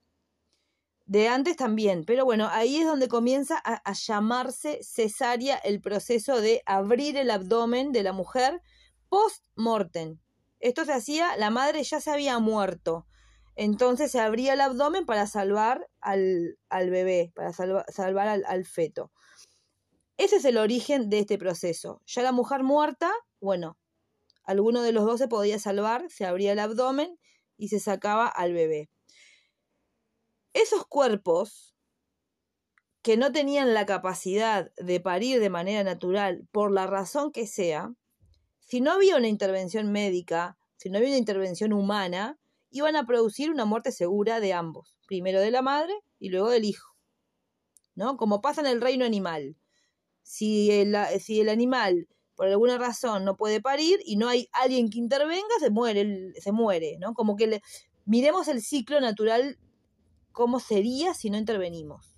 De 1.07 1.29
antes 1.29 1.57
también, 1.57 2.05
pero 2.05 2.25
bueno, 2.25 2.49
ahí 2.51 2.77
es 2.77 2.87
donde 2.87 3.09
comienza 3.09 3.61
a, 3.65 3.83
a 3.85 3.93
llamarse 3.93 4.79
cesárea 4.83 5.57
el 5.57 5.81
proceso 5.81 6.41
de 6.41 6.63
abrir 6.67 7.17
el 7.17 7.31
abdomen 7.31 7.93
de 7.93 8.03
la 8.05 8.13
mujer 8.13 8.61
post-mortem. 9.13 10.19
Esto 10.59 10.87
se 10.87 10.95
hacía, 10.95 11.37
la 11.37 11.51
madre 11.51 11.83
ya 11.83 12.01
se 12.01 12.11
había 12.11 12.39
muerto, 12.39 13.07
entonces 13.57 14.11
se 14.11 14.21
abría 14.21 14.55
el 14.55 14.63
abdomen 14.63 15.05
para 15.05 15.27
salvar 15.27 15.87
al, 16.01 16.59
al 16.71 16.89
bebé, 16.89 17.31
para 17.35 17.53
salvar 17.53 18.29
al, 18.29 18.43
al 18.47 18.65
feto. 18.65 19.13
Ese 20.17 20.37
es 20.37 20.47
el 20.47 20.57
origen 20.57 21.11
de 21.11 21.19
este 21.19 21.37
proceso. 21.37 22.01
Ya 22.07 22.23
la 22.23 22.33
mujer 22.33 22.63
muerta, 22.63 23.13
bueno, 23.39 23.77
alguno 24.45 24.81
de 24.81 24.93
los 24.93 25.05
dos 25.05 25.19
se 25.19 25.29
podía 25.29 25.59
salvar, 25.59 26.07
se 26.09 26.25
abría 26.25 26.53
el 26.53 26.59
abdomen 26.59 27.19
y 27.59 27.69
se 27.69 27.81
sacaba 27.81 28.27
al 28.29 28.55
bebé. 28.55 28.89
Esos 30.55 30.87
cuerpos 30.87 31.77
que 33.03 33.19
no 33.19 33.31
tenían 33.31 33.75
la 33.75 33.85
capacidad 33.85 34.73
de 34.77 35.01
parir 35.01 35.39
de 35.39 35.51
manera 35.51 35.85
natural, 35.85 36.49
por 36.51 36.73
la 36.73 36.87
razón 36.87 37.31
que 37.31 37.47
sea, 37.47 37.93
si 38.67 38.81
no 38.81 38.93
había 38.93 39.17
una 39.17 39.29
intervención 39.29 39.93
médica, 39.93 40.57
si 40.77 40.91
no 40.91 40.99
había 40.99 41.11
una 41.11 41.19
intervención 41.19 41.73
humana, 41.73 42.39
iban 42.71 42.97
a 42.97 43.07
producir 43.07 43.51
una 43.51 43.65
muerte 43.65 43.93
segura 43.93 44.41
de 44.41 44.53
ambos, 44.53 44.97
primero 45.07 45.41
de 45.41 45.51
la 45.51 45.63
madre 45.63 45.93
y 46.19 46.31
luego 46.31 46.49
del 46.49 46.65
hijo. 46.65 46.95
¿No? 47.95 48.17
Como 48.17 48.41
pasa 48.41 48.63
en 48.63 48.69
el 48.69 48.81
reino 48.81 49.05
animal. 49.05 49.57
Si 50.23 50.71
el, 50.71 50.97
si 51.21 51.41
el 51.41 51.49
animal 51.49 52.09
por 52.35 52.49
alguna 52.49 52.79
razón 52.79 53.25
no 53.25 53.37
puede 53.37 53.61
parir 53.61 54.01
y 54.05 54.17
no 54.17 54.29
hay 54.29 54.49
alguien 54.53 54.89
que 54.89 54.99
intervenga, 54.99 55.55
se 55.61 55.71
muere, 55.71 56.33
se 56.41 56.53
muere, 56.53 56.97
¿no? 56.99 57.15
Como 57.15 57.37
que 57.37 57.47
le, 57.47 57.63
miremos 58.05 58.49
el 58.49 58.63
ciclo 58.63 59.01
natural, 59.01 59.59
cómo 60.33 60.59
sería 60.59 61.15
si 61.15 61.31
no 61.31 61.39
intervenimos. 61.39 62.17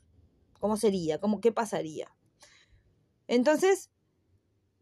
¿Cómo 0.60 0.76
sería? 0.76 1.18
¿Cómo, 1.18 1.40
¿Qué 1.40 1.52
pasaría? 1.52 2.14
Entonces, 3.26 3.90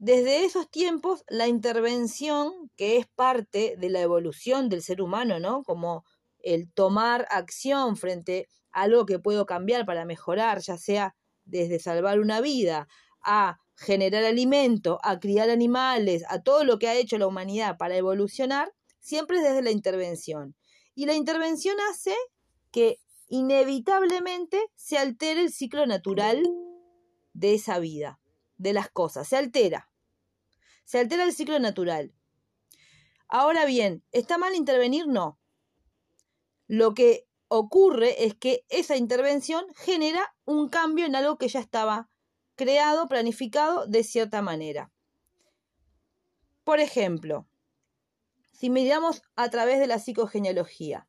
desde 0.04 0.44
esos 0.44 0.68
tiempos, 0.68 1.24
la 1.28 1.46
intervención, 1.46 2.72
que 2.74 2.96
es 2.96 3.06
parte 3.06 3.76
de 3.78 3.88
la 3.88 4.00
evolución 4.00 4.68
del 4.68 4.82
ser 4.82 5.00
humano, 5.00 5.38
¿no? 5.38 5.62
Como 5.62 6.04
el 6.40 6.72
tomar 6.72 7.28
acción 7.30 7.96
frente 7.96 8.48
a 8.72 8.82
algo 8.82 9.06
que 9.06 9.20
puedo 9.20 9.46
cambiar 9.46 9.86
para 9.86 10.04
mejorar, 10.04 10.58
ya 10.58 10.76
sea 10.76 11.14
desde 11.44 11.78
salvar 11.78 12.18
una 12.18 12.40
vida, 12.40 12.88
a 13.22 13.60
generar 13.76 14.24
alimento, 14.24 14.98
a 15.04 15.20
criar 15.20 15.50
animales, 15.50 16.24
a 16.28 16.42
todo 16.42 16.64
lo 16.64 16.80
que 16.80 16.88
ha 16.88 16.96
hecho 16.96 17.16
la 17.16 17.28
humanidad 17.28 17.76
para 17.78 17.96
evolucionar, 17.96 18.74
siempre 18.98 19.36
es 19.36 19.44
desde 19.44 19.62
la 19.62 19.70
intervención. 19.70 20.56
Y 20.96 21.06
la 21.06 21.14
intervención 21.14 21.76
hace 21.92 22.16
que 22.72 22.98
inevitablemente 23.28 24.60
se 24.74 24.98
altere 24.98 25.42
el 25.42 25.52
ciclo 25.52 25.86
natural 25.86 26.42
de 27.34 27.54
esa 27.54 27.78
vida, 27.78 28.18
de 28.56 28.72
las 28.72 28.90
cosas, 28.90 29.28
se 29.28 29.36
altera. 29.36 29.91
Se 30.84 30.98
altera 30.98 31.24
el 31.24 31.32
ciclo 31.32 31.58
natural. 31.58 32.14
Ahora 33.28 33.64
bien, 33.64 34.04
¿está 34.12 34.36
mal 34.38 34.54
intervenir? 34.54 35.06
No. 35.06 35.38
Lo 36.66 36.94
que 36.94 37.26
ocurre 37.48 38.24
es 38.24 38.34
que 38.34 38.64
esa 38.68 38.96
intervención 38.96 39.64
genera 39.74 40.34
un 40.44 40.68
cambio 40.68 41.06
en 41.06 41.16
algo 41.16 41.38
que 41.38 41.48
ya 41.48 41.60
estaba 41.60 42.08
creado, 42.56 43.08
planificado 43.08 43.86
de 43.86 44.04
cierta 44.04 44.42
manera. 44.42 44.92
Por 46.64 46.80
ejemplo, 46.80 47.48
si 48.52 48.70
miramos 48.70 49.22
a 49.34 49.50
través 49.50 49.80
de 49.80 49.86
la 49.86 49.98
psicogenealogía. 49.98 51.08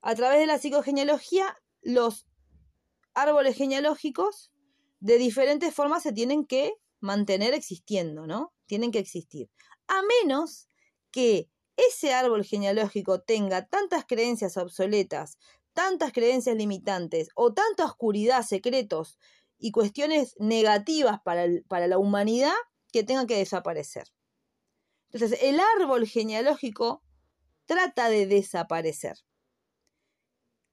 A 0.00 0.14
través 0.14 0.38
de 0.38 0.46
la 0.46 0.58
psicogenealogía, 0.58 1.56
los 1.82 2.26
árboles 3.14 3.56
genealógicos 3.56 4.50
de 5.00 5.18
diferentes 5.18 5.74
formas 5.74 6.02
se 6.02 6.12
tienen 6.12 6.46
que 6.46 6.72
mantener 7.00 7.54
existiendo, 7.54 8.26
¿no? 8.26 8.52
Tienen 8.66 8.90
que 8.90 8.98
existir. 8.98 9.50
A 9.86 10.02
menos 10.02 10.68
que 11.10 11.50
ese 11.76 12.12
árbol 12.12 12.44
genealógico 12.44 13.20
tenga 13.20 13.66
tantas 13.66 14.04
creencias 14.04 14.56
obsoletas, 14.56 15.38
tantas 15.72 16.12
creencias 16.12 16.56
limitantes 16.56 17.28
o 17.34 17.54
tanta 17.54 17.84
oscuridad, 17.84 18.42
secretos 18.42 19.18
y 19.58 19.70
cuestiones 19.70 20.34
negativas 20.38 21.20
para, 21.24 21.46
para 21.68 21.86
la 21.86 21.98
humanidad 21.98 22.54
que 22.92 23.04
tengan 23.04 23.26
que 23.26 23.38
desaparecer. 23.38 24.08
Entonces, 25.12 25.38
el 25.42 25.60
árbol 25.78 26.06
genealógico 26.06 27.02
trata 27.66 28.08
de 28.08 28.26
desaparecer. 28.26 29.18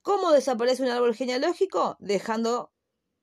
¿Cómo 0.01 0.31
desaparece 0.31 0.83
un 0.83 0.89
árbol 0.89 1.15
genealógico? 1.15 1.97
Dejando 1.99 2.71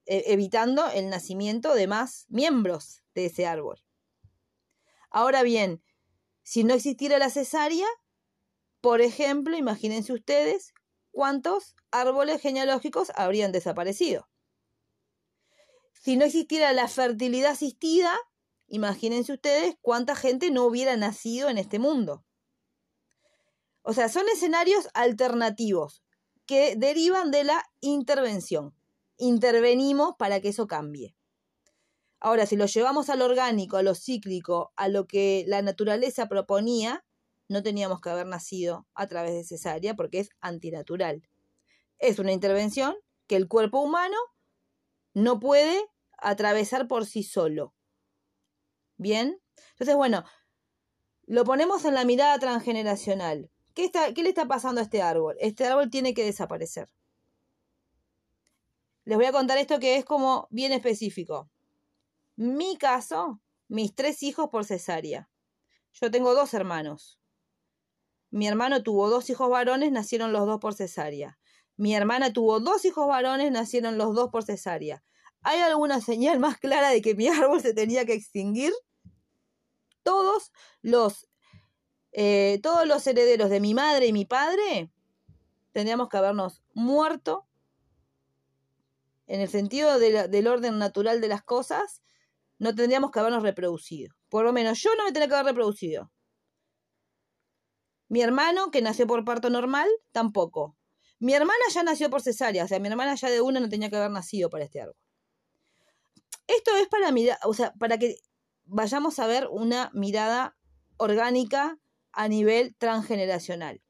evitando 0.06 0.88
el 0.90 1.10
nacimiento 1.10 1.74
de 1.74 1.86
más 1.86 2.26
miembros 2.28 3.02
de 3.14 3.26
ese 3.26 3.46
árbol. 3.46 3.82
Ahora 5.10 5.42
bien, 5.42 5.82
si 6.42 6.64
no 6.64 6.74
existiera 6.74 7.18
la 7.18 7.30
cesárea, 7.30 7.86
por 8.80 9.00
ejemplo, 9.00 9.56
imagínense 9.56 10.12
ustedes 10.12 10.74
cuántos 11.12 11.76
árboles 11.90 12.40
genealógicos 12.40 13.12
habrían 13.14 13.52
desaparecido. 13.52 14.28
Si 15.92 16.16
no 16.16 16.24
existiera 16.24 16.72
la 16.72 16.88
fertilidad 16.88 17.52
asistida, 17.52 18.12
imagínense 18.66 19.32
ustedes 19.32 19.76
cuánta 19.80 20.16
gente 20.16 20.50
no 20.50 20.64
hubiera 20.64 20.96
nacido 20.96 21.48
en 21.48 21.58
este 21.58 21.78
mundo. 21.78 22.24
O 23.82 23.92
sea, 23.92 24.08
son 24.08 24.28
escenarios 24.28 24.88
alternativos 24.94 26.02
que 26.46 26.74
derivan 26.76 27.30
de 27.30 27.44
la 27.44 27.64
intervención 27.80 28.74
intervenimos 29.18 30.14
para 30.18 30.40
que 30.40 30.48
eso 30.48 30.66
cambie. 30.66 31.14
Ahora, 32.20 32.46
si 32.46 32.56
lo 32.56 32.66
llevamos 32.66 33.10
al 33.10 33.20
orgánico, 33.20 33.76
a 33.76 33.82
lo 33.82 33.94
cíclico, 33.94 34.72
a 34.76 34.88
lo 34.88 35.06
que 35.06 35.44
la 35.48 35.60
naturaleza 35.60 36.28
proponía, 36.28 37.04
no 37.48 37.62
teníamos 37.62 38.00
que 38.00 38.10
haber 38.10 38.26
nacido 38.26 38.86
a 38.94 39.08
través 39.08 39.34
de 39.34 39.44
cesárea 39.44 39.94
porque 39.94 40.20
es 40.20 40.30
antinatural. 40.40 41.22
Es 41.98 42.18
una 42.18 42.32
intervención 42.32 42.94
que 43.26 43.36
el 43.36 43.48
cuerpo 43.48 43.80
humano 43.80 44.16
no 45.14 45.40
puede 45.40 45.80
atravesar 46.16 46.86
por 46.86 47.06
sí 47.06 47.24
solo. 47.24 47.74
¿Bien? 48.96 49.40
Entonces, 49.72 49.96
bueno, 49.96 50.24
lo 51.26 51.44
ponemos 51.44 51.84
en 51.84 51.94
la 51.94 52.04
mirada 52.04 52.38
transgeneracional. 52.38 53.50
¿Qué, 53.74 53.84
está, 53.84 54.14
¿Qué 54.14 54.22
le 54.22 54.28
está 54.28 54.46
pasando 54.46 54.80
a 54.80 54.84
este 54.84 55.02
árbol? 55.02 55.36
Este 55.40 55.66
árbol 55.66 55.90
tiene 55.90 56.14
que 56.14 56.24
desaparecer 56.24 56.88
les 59.04 59.16
voy 59.16 59.26
a 59.26 59.32
contar 59.32 59.58
esto 59.58 59.80
que 59.80 59.96
es 59.96 60.04
como 60.04 60.46
bien 60.50 60.72
específico. 60.72 61.50
Mi 62.36 62.76
caso, 62.76 63.40
mis 63.68 63.94
tres 63.94 64.22
hijos 64.22 64.48
por 64.50 64.64
cesárea. 64.64 65.28
Yo 65.92 66.10
tengo 66.10 66.34
dos 66.34 66.54
hermanos. 66.54 67.18
Mi 68.30 68.46
hermano 68.46 68.82
tuvo 68.82 69.10
dos 69.10 69.28
hijos 69.28 69.50
varones, 69.50 69.92
nacieron 69.92 70.32
los 70.32 70.46
dos 70.46 70.58
por 70.58 70.74
cesárea. 70.74 71.38
Mi 71.76 71.94
hermana 71.94 72.32
tuvo 72.32 72.60
dos 72.60 72.84
hijos 72.84 73.06
varones, 73.06 73.50
nacieron 73.50 73.98
los 73.98 74.14
dos 74.14 74.30
por 74.30 74.44
cesárea. 74.44 75.02
¿Hay 75.42 75.58
alguna 75.60 76.00
señal 76.00 76.38
más 76.38 76.58
clara 76.58 76.90
de 76.90 77.02
que 77.02 77.14
mi 77.14 77.28
árbol 77.28 77.60
se 77.60 77.74
tenía 77.74 78.06
que 78.06 78.14
extinguir? 78.14 78.72
Todos 80.02 80.52
los, 80.80 81.28
eh, 82.12 82.60
todos 82.62 82.86
los 82.86 83.06
herederos 83.06 83.50
de 83.50 83.60
mi 83.60 83.74
madre 83.74 84.06
y 84.06 84.12
mi 84.12 84.24
padre 84.24 84.90
tendríamos 85.72 86.08
que 86.08 86.16
habernos 86.16 86.62
muerto 86.72 87.46
en 89.32 89.40
el 89.40 89.48
sentido 89.48 89.98
del 89.98 90.46
orden 90.46 90.78
natural 90.78 91.22
de 91.22 91.28
las 91.28 91.42
cosas, 91.42 92.02
no 92.58 92.74
tendríamos 92.74 93.10
que 93.10 93.18
habernos 93.18 93.42
reproducido. 93.42 94.14
Por 94.28 94.44
lo 94.44 94.52
menos 94.52 94.78
yo 94.82 94.94
no 94.94 95.04
me 95.04 95.12
tenía 95.12 95.26
que 95.26 95.34
haber 95.34 95.54
reproducido. 95.54 96.12
Mi 98.08 98.20
hermano, 98.20 98.70
que 98.70 98.82
nació 98.82 99.06
por 99.06 99.24
parto 99.24 99.48
normal, 99.48 99.88
tampoco. 100.12 100.76
Mi 101.18 101.32
hermana 101.32 101.64
ya 101.72 101.82
nació 101.82 102.10
por 102.10 102.20
cesárea, 102.20 102.64
o 102.64 102.68
sea, 102.68 102.78
mi 102.78 102.88
hermana 102.88 103.14
ya 103.14 103.30
de 103.30 103.40
una 103.40 103.58
no 103.58 103.70
tenía 103.70 103.88
que 103.88 103.96
haber 103.96 104.10
nacido 104.10 104.50
para 104.50 104.64
este 104.64 104.82
árbol. 104.82 104.96
Esto 106.46 106.76
es 106.76 106.88
para 106.88 107.10
mirar, 107.10 107.38
o 107.44 107.54
sea, 107.54 107.72
para 107.78 107.96
que 107.96 108.16
vayamos 108.64 109.18
a 109.18 109.26
ver 109.26 109.48
una 109.50 109.90
mirada 109.94 110.58
orgánica 110.98 111.78
a 112.12 112.28
nivel 112.28 112.76
transgeneracional. 112.76 113.80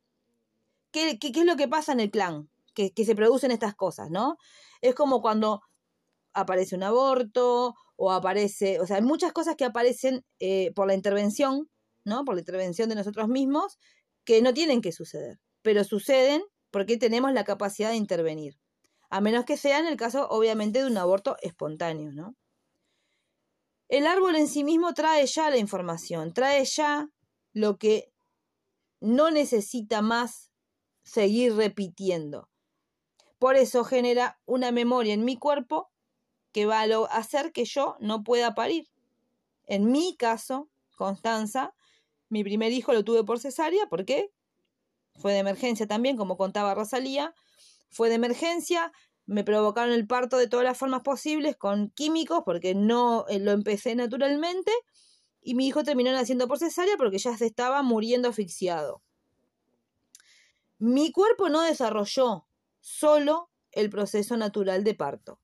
¿Qué, 0.92 1.18
qué, 1.18 1.32
es 1.34 1.44
lo 1.44 1.56
que 1.56 1.66
pasa 1.66 1.90
en 1.90 1.98
el 1.98 2.12
clan? 2.12 2.48
Que, 2.74 2.92
se 3.04 3.14
producen 3.14 3.50
estas 3.50 3.74
cosas, 3.74 4.10
¿no? 4.10 4.36
Es 4.80 4.94
como 4.94 5.20
cuando 5.20 5.60
aparece 6.34 6.74
un 6.76 6.82
aborto 6.82 7.74
o 7.96 8.10
aparece, 8.12 8.80
o 8.80 8.86
sea, 8.86 8.96
hay 8.96 9.02
muchas 9.02 9.32
cosas 9.32 9.56
que 9.56 9.64
aparecen 9.64 10.24
eh, 10.40 10.72
por 10.74 10.86
la 10.86 10.94
intervención, 10.94 11.68
¿no? 12.04 12.24
Por 12.24 12.34
la 12.34 12.40
intervención 12.40 12.88
de 12.88 12.94
nosotros 12.94 13.28
mismos, 13.28 13.78
que 14.24 14.40
no 14.42 14.54
tienen 14.54 14.80
que 14.80 14.92
suceder, 14.92 15.38
pero 15.62 15.84
suceden 15.84 16.42
porque 16.70 16.96
tenemos 16.96 17.32
la 17.32 17.44
capacidad 17.44 17.90
de 17.90 17.96
intervenir. 17.96 18.58
A 19.10 19.20
menos 19.20 19.44
que 19.44 19.58
sea 19.58 19.78
en 19.78 19.86
el 19.86 19.96
caso, 19.96 20.26
obviamente, 20.30 20.80
de 20.80 20.86
un 20.86 20.96
aborto 20.96 21.36
espontáneo, 21.42 22.12
¿no? 22.12 22.34
El 23.88 24.06
árbol 24.06 24.36
en 24.36 24.48
sí 24.48 24.64
mismo 24.64 24.94
trae 24.94 25.26
ya 25.26 25.50
la 25.50 25.58
información, 25.58 26.32
trae 26.32 26.64
ya 26.64 27.08
lo 27.52 27.76
que 27.76 28.10
no 29.00 29.30
necesita 29.30 30.00
más 30.00 30.50
seguir 31.04 31.54
repitiendo. 31.56 32.48
Por 33.42 33.56
eso 33.56 33.82
genera 33.82 34.38
una 34.46 34.70
memoria 34.70 35.14
en 35.14 35.24
mi 35.24 35.36
cuerpo 35.36 35.90
que 36.52 36.64
va 36.64 36.82
a 36.82 37.04
hacer 37.06 37.50
que 37.50 37.64
yo 37.64 37.96
no 37.98 38.22
pueda 38.22 38.54
parir. 38.54 38.86
En 39.66 39.90
mi 39.90 40.14
caso, 40.16 40.68
Constanza, 40.96 41.74
mi 42.28 42.44
primer 42.44 42.70
hijo 42.70 42.92
lo 42.92 43.02
tuve 43.02 43.24
por 43.24 43.40
cesárea, 43.40 43.86
¿por 43.86 44.04
qué? 44.04 44.30
Fue 45.16 45.32
de 45.32 45.40
emergencia 45.40 45.88
también, 45.88 46.16
como 46.16 46.36
contaba 46.36 46.72
Rosalía, 46.76 47.34
fue 47.90 48.10
de 48.10 48.14
emergencia, 48.14 48.92
me 49.26 49.42
provocaron 49.42 49.92
el 49.92 50.06
parto 50.06 50.36
de 50.36 50.46
todas 50.46 50.64
las 50.64 50.78
formas 50.78 51.02
posibles 51.02 51.56
con 51.56 51.90
químicos 51.90 52.42
porque 52.44 52.76
no 52.76 53.26
eh, 53.28 53.40
lo 53.40 53.50
empecé 53.50 53.96
naturalmente 53.96 54.70
y 55.40 55.56
mi 55.56 55.66
hijo 55.66 55.82
terminó 55.82 56.12
naciendo 56.12 56.46
por 56.46 56.60
cesárea 56.60 56.96
porque 56.96 57.18
ya 57.18 57.36
se 57.36 57.46
estaba 57.46 57.82
muriendo 57.82 58.28
asfixiado. 58.28 59.02
Mi 60.78 61.10
cuerpo 61.10 61.48
no 61.48 61.62
desarrolló 61.62 62.46
solo 62.82 63.48
el 63.70 63.88
proceso 63.88 64.36
natural 64.36 64.84
de 64.84 64.94
parto. 64.94 65.40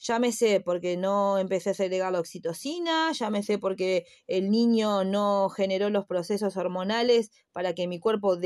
Llámese 0.00 0.60
porque 0.60 0.96
no 0.96 1.38
empecé 1.38 1.70
a 1.70 1.74
segregar 1.74 2.10
la 2.10 2.20
oxitocina, 2.20 3.12
llámese 3.12 3.58
porque 3.58 4.06
el 4.26 4.50
niño 4.50 5.04
no 5.04 5.50
generó 5.50 5.90
los 5.90 6.06
procesos 6.06 6.56
hormonales 6.56 7.30
para 7.52 7.74
que 7.74 7.86
mi 7.86 8.00
cuerpo 8.00 8.36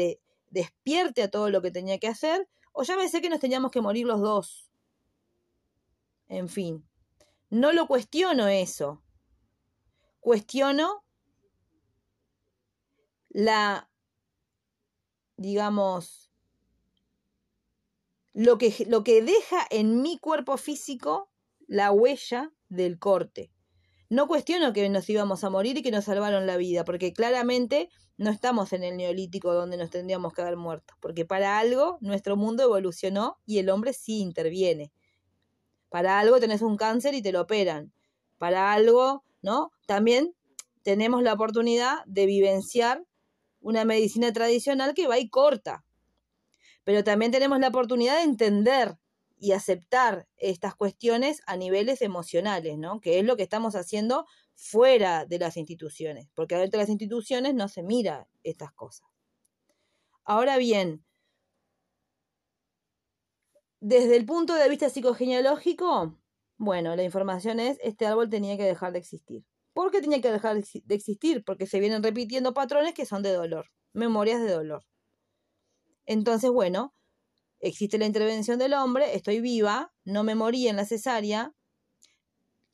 despierte 0.51 1.23
a 1.23 1.31
todo 1.31 1.51
lo 1.51 1.63
que 1.63 1.71
tenía 1.71 1.99
que 1.99 2.09
hacer, 2.09 2.49
o 2.73 2.83
llámese 2.83 3.23
que 3.23 3.31
nos 3.31 3.39
teníamos 3.39 3.71
que 3.71 3.81
morir 3.81 4.05
los 4.05 4.21
dos. 4.21 4.69
En 6.27 6.49
fin, 6.49 6.85
no 7.51 7.73
lo 7.73 7.87
cuestiono 7.87 8.49
eso. 8.49 9.01
Cuestiono 10.19 11.05
la, 13.29 13.89
digamos, 15.37 16.24
lo 18.35 18.59
que, 18.59 18.85
lo 18.89 19.05
que 19.05 19.23
deja 19.23 19.67
en 19.71 20.03
mi 20.03 20.19
cuerpo 20.19 20.57
físico 20.57 21.31
la 21.67 21.93
huella 21.93 22.53
del 22.69 22.99
corte. 22.99 23.51
No 24.11 24.27
cuestiono 24.29 24.73
que 24.73 24.89
nos 24.89 25.09
íbamos 25.09 25.45
a 25.45 25.51
morir 25.51 25.79
y 25.79 25.83
que 25.83 25.91
nos 25.91 26.05
salvaron 26.05 26.47
la 26.47 26.57
vida, 26.57 26.85
porque 26.85 27.13
claramente 27.13 27.89
no 28.17 28.31
estamos 28.31 28.73
en 28.73 28.85
el 28.85 28.97
neolítico 28.97 29.55
donde 29.55 29.77
nos 29.77 29.91
tendríamos 29.91 30.35
que 30.35 30.43
haber 30.43 30.57
muerto, 30.57 30.95
porque 31.01 31.25
para 31.25 31.59
algo 31.59 31.99
nuestro 32.01 32.37
mundo 32.37 32.65
evolucionó 32.65 33.39
y 33.47 33.59
el 33.59 33.71
hombre 33.71 33.93
sí 33.93 34.19
interviene. 34.19 34.93
Para 35.89 36.19
algo 36.19 36.41
tenés 36.41 36.61
un 36.61 36.77
cáncer 36.77 37.15
y 37.15 37.23
te 37.23 37.33
lo 37.33 37.41
operan. 37.41 37.93
Para 38.37 38.73
algo, 38.73 39.25
¿no? 39.43 39.71
También 39.87 40.35
tenemos 40.83 41.23
la 41.23 41.33
oportunidad 41.33 42.05
de 42.07 42.27
vivenciar 42.27 43.05
una 43.61 43.85
medicina 43.85 44.33
tradicional 44.33 44.93
que 44.95 45.07
va 45.07 45.19
y 45.19 45.29
corta. 45.29 45.85
Pero 46.85 47.03
también 47.03 47.33
tenemos 47.33 47.59
la 47.59 47.69
oportunidad 47.69 48.17
de 48.17 48.23
entender 48.23 48.97
y 49.39 49.53
aceptar 49.53 50.27
estas 50.37 50.75
cuestiones 50.75 51.43
a 51.47 51.57
niveles 51.57 52.03
emocionales, 52.03 52.79
¿no? 52.79 53.01
Que 53.01 53.19
es 53.19 53.25
lo 53.25 53.37
que 53.37 53.43
estamos 53.43 53.75
haciendo 53.75 54.27
fuera 54.55 55.27
de 55.27 55.39
las 55.39 55.57
instituciones, 55.57 56.29
porque 56.35 56.57
dentro 56.57 56.79
de 56.79 56.85
las 56.85 56.91
instituciones 56.91 57.55
no 57.55 57.69
se 57.69 57.83
mira 57.83 58.29
estas 58.43 58.73
cosas. 58.73 59.09
Ahora 60.25 60.57
bien, 60.57 61.05
desde 63.81 64.17
el 64.17 64.25
punto 64.25 64.55
de 64.55 64.69
vista 64.69 64.89
psicogenealógico, 64.89 66.19
bueno, 66.57 66.97
la 66.97 67.03
información 67.03 67.61
es, 67.61 67.79
este 67.83 68.07
árbol 68.07 68.31
tenía 68.31 68.57
que 68.57 68.65
dejar 68.65 68.93
de 68.93 68.99
existir. 69.01 69.45
¿Por 69.75 69.91
qué 69.91 70.01
tenía 70.01 70.21
que 70.23 70.31
dejar 70.31 70.57
de 70.57 70.95
existir? 70.95 71.45
Porque 71.45 71.67
se 71.67 71.81
vienen 71.81 72.03
repitiendo 72.03 72.55
patrones 72.55 72.95
que 72.95 73.05
son 73.05 73.23
de 73.23 73.33
dolor, 73.33 73.67
memorias 73.93 74.41
de 74.41 74.53
dolor. 74.53 74.85
Entonces, 76.07 76.51
bueno, 76.51 76.95
existe 77.61 77.99
la 77.99 78.07
intervención 78.07 78.59
del 78.59 78.75
hombre, 78.75 79.15
estoy 79.15 79.41
viva, 79.41 79.93
no 80.05 80.25
me 80.25 80.35
morí 80.35 80.69
en 80.69 80.77
la 80.77 80.85
cesárea, 80.85 81.53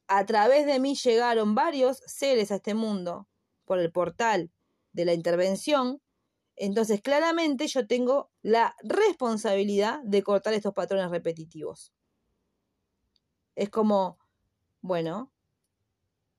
a 0.09 0.27
través 0.27 0.67
de 0.67 0.81
mí 0.81 0.97
llegaron 0.97 1.55
varios 1.55 2.03
seres 2.07 2.51
a 2.51 2.57
este 2.57 2.75
mundo 2.75 3.29
por 3.65 3.79
el 3.79 3.93
portal 3.93 4.51
de 4.93 5.05
la 5.05 5.15
intervención, 5.15 6.03
entonces 6.57 7.01
claramente 7.01 7.69
yo 7.69 7.87
tengo 7.87 8.31
la 8.43 8.75
responsabilidad 8.83 10.01
de 10.03 10.23
cortar 10.25 10.53
estos 10.53 10.75
patrones 10.75 11.11
repetitivos. 11.11 11.93
Es 13.55 13.71
como, 13.71 14.19
bueno, 14.81 15.33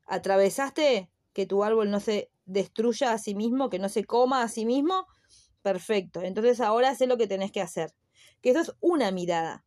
atravesaste 0.06 1.10
que 1.32 1.46
tu 1.46 1.64
árbol 1.64 1.90
no 1.90 2.02
se 2.02 2.30
destruya 2.46 3.14
a 3.14 3.18
sí 3.18 3.36
mismo, 3.36 3.70
que 3.70 3.80
no 3.80 3.88
se 3.88 4.04
coma 4.04 4.44
a 4.44 4.50
sí 4.50 4.66
mismo, 4.66 5.08
perfecto. 5.62 6.22
Entonces 6.22 6.60
ahora 6.60 6.96
sé 6.96 7.08
lo 7.08 7.18
que 7.18 7.28
tenés 7.28 7.52
que 7.52 7.62
hacer 7.62 7.94
que 8.42 8.50
eso 8.50 8.60
es 8.60 8.74
una 8.80 9.12
mirada. 9.12 9.66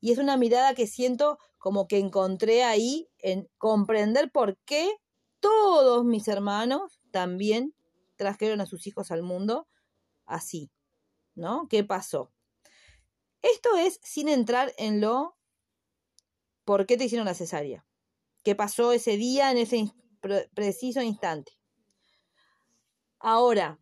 Y 0.00 0.12
es 0.12 0.18
una 0.18 0.36
mirada 0.36 0.74
que 0.74 0.86
siento 0.86 1.38
como 1.58 1.86
que 1.86 1.98
encontré 1.98 2.64
ahí 2.64 3.08
en 3.18 3.48
comprender 3.58 4.30
por 4.30 4.58
qué 4.64 4.90
todos 5.40 6.04
mis 6.04 6.26
hermanos 6.28 7.00
también 7.10 7.74
trajeron 8.16 8.60
a 8.60 8.66
sus 8.66 8.86
hijos 8.86 9.10
al 9.10 9.22
mundo 9.22 9.68
así, 10.26 10.70
¿no? 11.34 11.68
¿Qué 11.68 11.84
pasó? 11.84 12.32
Esto 13.42 13.76
es 13.76 14.00
sin 14.02 14.28
entrar 14.28 14.74
en 14.76 15.00
lo 15.00 15.36
por 16.64 16.86
qué 16.86 16.96
te 16.96 17.04
hicieron 17.04 17.26
la 17.26 17.34
cesárea, 17.34 17.86
qué 18.42 18.54
pasó 18.54 18.92
ese 18.92 19.16
día 19.16 19.50
en 19.50 19.58
ese 19.58 19.92
preciso 20.54 21.02
instante. 21.02 21.52
Ahora, 23.18 23.79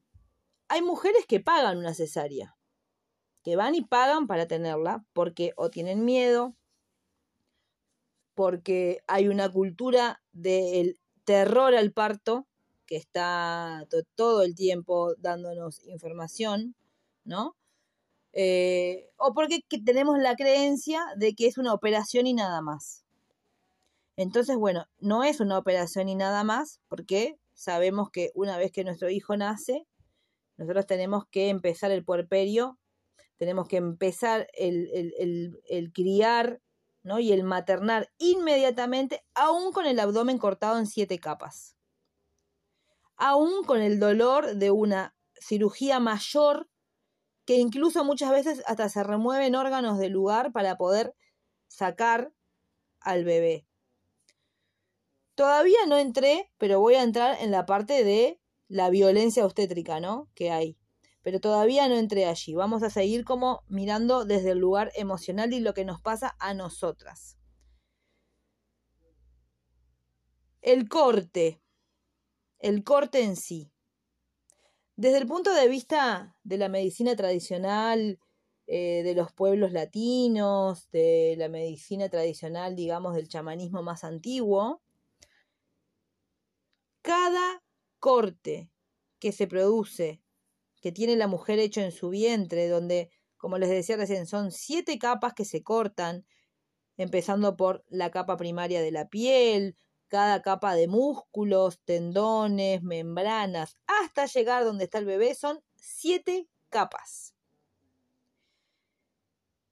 hay 0.69 0.83
mujeres 0.83 1.27
que 1.27 1.41
pagan 1.41 1.79
una 1.79 1.95
cesárea 1.95 2.59
que 3.49 3.57
van 3.57 3.75
y 3.75 3.81
pagan 3.81 4.27
para 4.27 4.47
tenerla 4.47 5.07
porque 5.15 5.55
o 5.57 5.71
tienen 5.71 6.05
miedo, 6.05 6.55
porque 8.35 9.01
hay 9.07 9.29
una 9.29 9.51
cultura 9.51 10.21
del 10.33 10.99
terror 11.25 11.75
al 11.75 11.93
parto 11.93 12.47
que 12.85 12.97
está 12.97 13.87
todo 14.17 14.43
el 14.43 14.55
tiempo 14.55 15.15
dándonos 15.17 15.83
información, 15.87 16.75
¿no? 17.25 17.57
Eh, 18.35 19.09
o 19.17 19.33
porque 19.33 19.61
tenemos 19.83 20.19
la 20.19 20.37
creencia 20.37 21.03
de 21.17 21.35
que 21.35 21.47
es 21.47 21.57
una 21.57 21.73
operación 21.73 22.27
y 22.27 22.35
nada 22.35 22.61
más. 22.61 23.03
Entonces, 24.17 24.59
bueno, 24.59 24.87
no 24.99 25.25
es 25.25 25.41
una 25.41 25.57
operación 25.57 26.11
y 26.11 26.17
nada 26.17 26.45
más, 26.45 26.83
porque 26.89 27.39
sabemos 27.55 28.11
que 28.11 28.31
una 28.35 28.59
vez 28.59 28.73
que 28.73 28.85
nuestro 28.85 29.09
hijo 29.09 29.39
nace, 29.39 29.87
nosotros 30.59 30.87
tenemos 30.87 31.25
que 31.31 31.49
empezar 31.49 31.91
el 31.91 32.05
puerperio 32.05 32.79
tenemos 33.39 33.69
que 33.69 33.77
empezar 33.77 34.49
el, 34.53 35.93
criar 35.95 36.61
¿no? 37.03 37.21
y 37.21 37.33
el 37.33 37.45
maternar 37.45 38.11
inmediatamente, 38.19 39.25
aún 39.35 39.73
con 39.73 39.87
el 39.87 39.99
abdomen 40.01 40.39
cortado 40.39 40.79
en 40.79 40.87
siete 40.87 41.19
capas. 41.19 41.77
Aún 43.17 43.65
con 43.65 43.81
el 43.81 43.99
dolor 44.01 44.57
de 44.57 44.71
una 44.73 45.17
cirugía 45.41 46.01
mayor, 46.01 46.69
que 47.47 47.55
incluso 47.55 48.05
muchas 48.05 48.31
veces 48.31 48.63
hasta 48.67 48.89
se 48.89 49.03
remueven 49.05 49.55
órganos 49.55 49.99
del 49.99 50.13
lugar 50.13 50.53
para 50.53 50.77
poder 50.77 51.15
sacar 51.69 52.33
al 53.01 53.25
bebé. 53.25 53.67
Todavía 55.37 55.79
no 55.87 55.97
entré, 55.97 56.53
pero 56.59 56.81
voy 56.81 56.97
a 56.97 57.05
entrar 57.05 57.39
en 57.41 57.53
la 57.53 57.65
parte 57.65 58.03
de 58.03 58.41
la 58.69 58.91
violencia 58.91 59.45
obstétrica, 59.45 60.01
¿no? 60.01 60.29
Que 60.35 60.51
hay 60.51 60.77
pero 61.29 61.41
todavía 61.41 61.87
no 61.89 61.97
entré 61.97 62.25
allí. 62.25 62.55
Vamos 62.55 62.83
a 62.83 62.89
seguir 62.89 63.23
como 63.25 63.63
mirando 63.69 64.25
desde 64.25 64.53
el 64.53 64.59
lugar 64.61 64.93
emocional 64.95 65.53
y 65.53 65.61
lo 65.61 65.75
que 65.75 65.85
nos 65.85 66.01
pasa 66.01 66.35
a 66.39 66.55
nosotras. 66.55 67.37
El 70.63 70.89
corte, 70.89 71.61
el 72.59 72.83
corte 72.83 73.23
en 73.23 73.37
sí. 73.37 73.71
Desde 74.97 75.19
el 75.19 75.27
punto 75.27 75.53
de 75.53 75.69
vista 75.69 76.35
de 76.45 76.57
la 76.57 76.71
medicina 76.71 77.15
tradicional, 77.15 78.19
eh, 78.67 79.03
de 79.05 79.15
los 79.15 79.31
pueblos 79.31 79.73
latinos, 79.73 80.91
de 80.93 81.35
la 81.37 81.51
medicina 81.51 82.09
tradicional, 82.09 82.75
digamos, 82.75 83.15
del 83.15 83.29
chamanismo 83.29 83.83
más 83.83 84.03
antiguo, 84.03 84.81
cada 87.03 87.63
corte 87.99 88.71
que 89.19 89.33
se 89.33 89.47
produce 89.47 90.23
que 90.81 90.93
tiene 90.93 91.17
la 91.17 91.27
mujer 91.27 91.59
hecho 91.59 91.81
en 91.81 91.93
su 91.93 92.11
vientre, 92.11 92.69
donde, 92.69 93.11
como 93.37 93.59
les 93.59 93.69
decía 93.69 93.97
recién, 93.97 94.27
son 94.27 94.53
siete 94.53 94.99
capas 94.99 95.35
que 95.35 95.45
se 95.45 95.63
cortan, 95.63 96.27
empezando 96.97 97.57
por 97.57 97.85
la 97.89 98.11
capa 98.11 98.37
primaria 98.37 98.81
de 98.81 98.93
la 98.93 99.09
piel, 99.09 99.77
cada 100.09 100.43
capa 100.43 100.75
de 100.75 100.89
músculos, 100.89 101.81
tendones, 101.85 102.83
membranas, 102.83 103.77
hasta 103.87 104.27
llegar 104.27 104.65
donde 104.65 104.85
está 104.85 104.99
el 104.99 105.05
bebé, 105.05 105.35
son 105.35 105.63
siete 105.77 106.49
capas. 106.71 107.35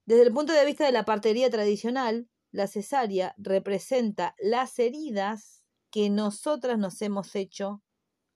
Desde 0.05 0.23
el 0.23 0.33
punto 0.33 0.53
de 0.53 0.65
vista 0.65 0.85
de 0.85 0.91
la 0.93 1.03
partería 1.03 1.49
tradicional, 1.49 2.29
la 2.51 2.67
cesárea 2.67 3.35
representa 3.37 4.35
las 4.39 4.79
heridas 4.79 5.65
que 5.89 6.09
nosotras 6.09 6.77
nos 6.77 7.01
hemos 7.01 7.35
hecho 7.35 7.81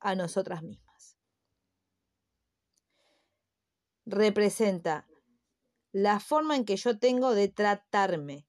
a 0.01 0.15
nosotras 0.15 0.63
mismas. 0.63 0.91
representa 4.05 5.07
la 5.91 6.19
forma 6.19 6.55
en 6.55 6.65
que 6.65 6.77
yo 6.77 6.99
tengo 6.99 7.33
de 7.33 7.47
tratarme 7.47 8.47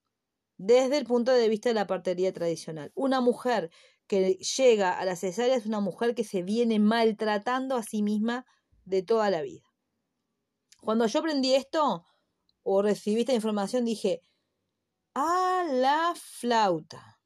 desde 0.57 0.99
el 0.99 1.07
punto 1.07 1.33
de 1.33 1.49
vista 1.49 1.71
de 1.71 1.75
la 1.75 1.87
partería 1.87 2.33
tradicional. 2.33 2.93
Una 2.95 3.21
mujer 3.21 3.71
que 4.07 4.35
llega 4.35 4.99
a 4.99 5.05
la 5.05 5.17
cesárea 5.17 5.57
es 5.57 5.67
una 5.67 5.81
mujer 5.81 6.15
que 6.15 6.25
se 6.25 6.43
viene 6.43 6.79
maltratando 6.79 7.77
a 7.77 7.83
sí 7.83 8.03
misma 8.03 8.47
de 8.85 9.03
toda 9.03 9.31
la 9.31 9.43
vida. 9.43 9.65
Cuando 10.81 11.07
yo 11.07 11.21
aprendí 11.21 11.55
esto 11.55 12.05
o 12.63 12.83
recibí 12.83 13.21
esta 13.21 13.35
información 13.35 13.85
dije, 13.85 14.23
a 15.15 15.65
la 15.69 16.15
flauta. 16.15 17.21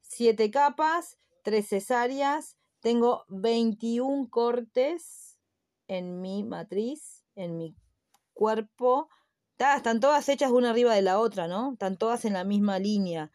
Siete 0.00 0.50
capas, 0.50 1.18
tres 1.44 1.68
cesáreas, 1.68 2.56
tengo 2.80 3.24
21 3.28 4.28
cortes 4.30 5.38
en 5.86 6.20
mi 6.20 6.42
matriz, 6.42 7.24
en 7.36 7.56
mi 7.56 7.76
cuerpo. 8.32 9.08
Están 9.56 10.00
todas 10.00 10.28
hechas 10.28 10.50
una 10.50 10.70
arriba 10.70 10.94
de 10.94 11.02
la 11.02 11.20
otra, 11.20 11.46
¿no? 11.46 11.74
Están 11.74 11.96
todas 11.96 12.24
en 12.24 12.32
la 12.32 12.42
misma 12.42 12.80
línea. 12.80 13.30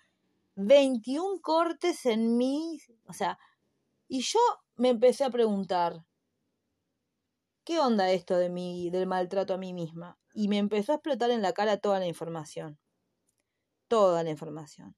21 0.56 1.40
cortes 1.42 2.06
en 2.06 2.36
mí, 2.36 2.82
o 3.06 3.14
sea, 3.14 3.40
y 4.10 4.22
yo 4.22 4.40
me 4.76 4.90
empecé 4.90 5.24
a 5.24 5.30
preguntar, 5.30 6.04
¿qué 7.64 7.80
onda 7.80 8.12
esto 8.12 8.36
de 8.38 8.50
mi, 8.50 8.90
del 8.90 9.08
maltrato 9.08 9.54
a 9.54 9.58
mí 9.58 9.72
misma? 9.72 10.20
Y 10.34 10.48
me 10.50 10.58
empezó 10.58 10.92
a 10.92 10.96
explotar 10.96 11.32
en 11.32 11.42
la 11.42 11.54
cara 11.54 11.78
toda 11.78 12.00
la 12.00 12.08
información. 12.08 12.78
Toda 13.88 14.24
la 14.24 14.32
información. 14.32 14.96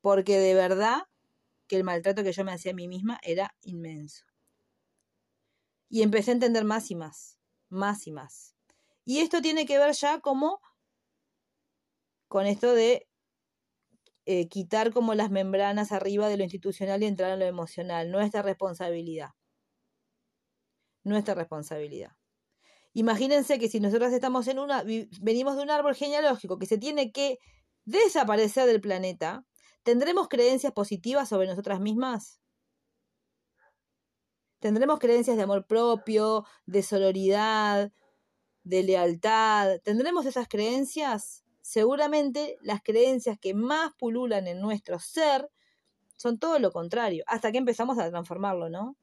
Porque 0.00 0.38
de 0.38 0.54
verdad 0.54 1.04
que 1.72 1.78
el 1.78 1.84
maltrato 1.84 2.22
que 2.22 2.34
yo 2.34 2.44
me 2.44 2.52
hacía 2.52 2.72
a 2.72 2.74
mí 2.74 2.86
misma 2.86 3.18
era 3.22 3.56
inmenso. 3.62 4.26
Y 5.88 6.02
empecé 6.02 6.32
a 6.32 6.34
entender 6.34 6.66
más 6.66 6.90
y 6.90 6.96
más, 6.96 7.38
más 7.70 8.06
y 8.06 8.12
más. 8.12 8.54
Y 9.06 9.20
esto 9.20 9.40
tiene 9.40 9.64
que 9.64 9.78
ver 9.78 9.94
ya 9.94 10.20
como 10.20 10.60
con 12.28 12.44
esto 12.44 12.74
de 12.74 13.08
eh, 14.26 14.48
quitar 14.48 14.92
como 14.92 15.14
las 15.14 15.30
membranas 15.30 15.92
arriba 15.92 16.28
de 16.28 16.36
lo 16.36 16.42
institucional 16.42 17.02
y 17.02 17.06
entrar 17.06 17.30
en 17.30 17.38
lo 17.38 17.46
emocional, 17.46 18.10
nuestra 18.10 18.42
responsabilidad 18.42 19.30
nuestra 21.04 21.34
responsabilidad. 21.34 22.10
Imagínense 22.92 23.58
que 23.58 23.68
si 23.68 23.80
nosotros 23.80 24.12
estamos 24.12 24.46
en 24.46 24.58
una, 24.58 24.84
venimos 25.22 25.56
de 25.56 25.62
un 25.62 25.70
árbol 25.70 25.94
genealógico 25.94 26.58
que 26.58 26.66
se 26.66 26.76
tiene 26.76 27.12
que 27.12 27.38
desaparecer 27.86 28.66
del 28.66 28.82
planeta, 28.82 29.46
¿tendremos 29.82 30.28
creencias 30.28 30.72
positivas 30.72 31.28
sobre 31.28 31.46
nosotras 31.46 31.80
mismas? 31.80 32.40
¿Tendremos 34.60 34.98
creencias 34.98 35.36
de 35.36 35.42
amor 35.42 35.66
propio, 35.66 36.44
de 36.66 36.82
sororidad, 36.82 37.92
de 38.62 38.82
lealtad? 38.84 39.80
¿Tendremos 39.82 40.24
esas 40.26 40.46
creencias? 40.48 41.44
Seguramente 41.62 42.58
las 42.60 42.82
creencias 42.82 43.38
que 43.38 43.54
más 43.54 43.92
pululan 43.98 44.46
en 44.46 44.60
nuestro 44.60 44.98
ser 44.98 45.50
son 46.16 46.38
todo 46.38 46.60
lo 46.60 46.70
contrario, 46.70 47.24
hasta 47.26 47.50
que 47.50 47.58
empezamos 47.58 47.98
a 47.98 48.08
transformarlo, 48.08 48.70
¿no? 48.70 48.96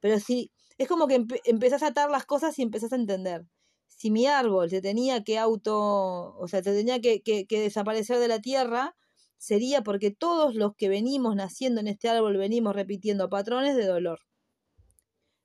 Pero 0.00 0.18
si 0.18 0.50
es 0.78 0.88
como 0.88 1.06
que 1.06 1.24
empezás 1.44 1.82
a 1.82 1.88
atar 1.88 2.10
las 2.10 2.26
cosas 2.26 2.58
y 2.58 2.62
empezás 2.62 2.92
a 2.92 2.96
entender. 2.96 3.46
Si 3.86 4.10
mi 4.10 4.26
árbol 4.26 4.68
se 4.68 4.80
tenía 4.80 5.22
que 5.22 5.38
auto, 5.38 6.36
o 6.36 6.48
sea, 6.48 6.62
se 6.62 6.74
tenía 6.74 7.00
que, 7.00 7.22
que, 7.22 7.46
desaparecer 7.48 8.18
de 8.18 8.28
la 8.28 8.40
tierra, 8.40 8.96
sería 9.42 9.82
porque 9.82 10.12
todos 10.12 10.54
los 10.54 10.76
que 10.76 10.88
venimos 10.88 11.34
naciendo 11.34 11.80
en 11.80 11.88
este 11.88 12.08
árbol 12.08 12.36
venimos 12.36 12.76
repitiendo 12.76 13.28
patrones 13.28 13.74
de 13.74 13.86
dolor, 13.86 14.20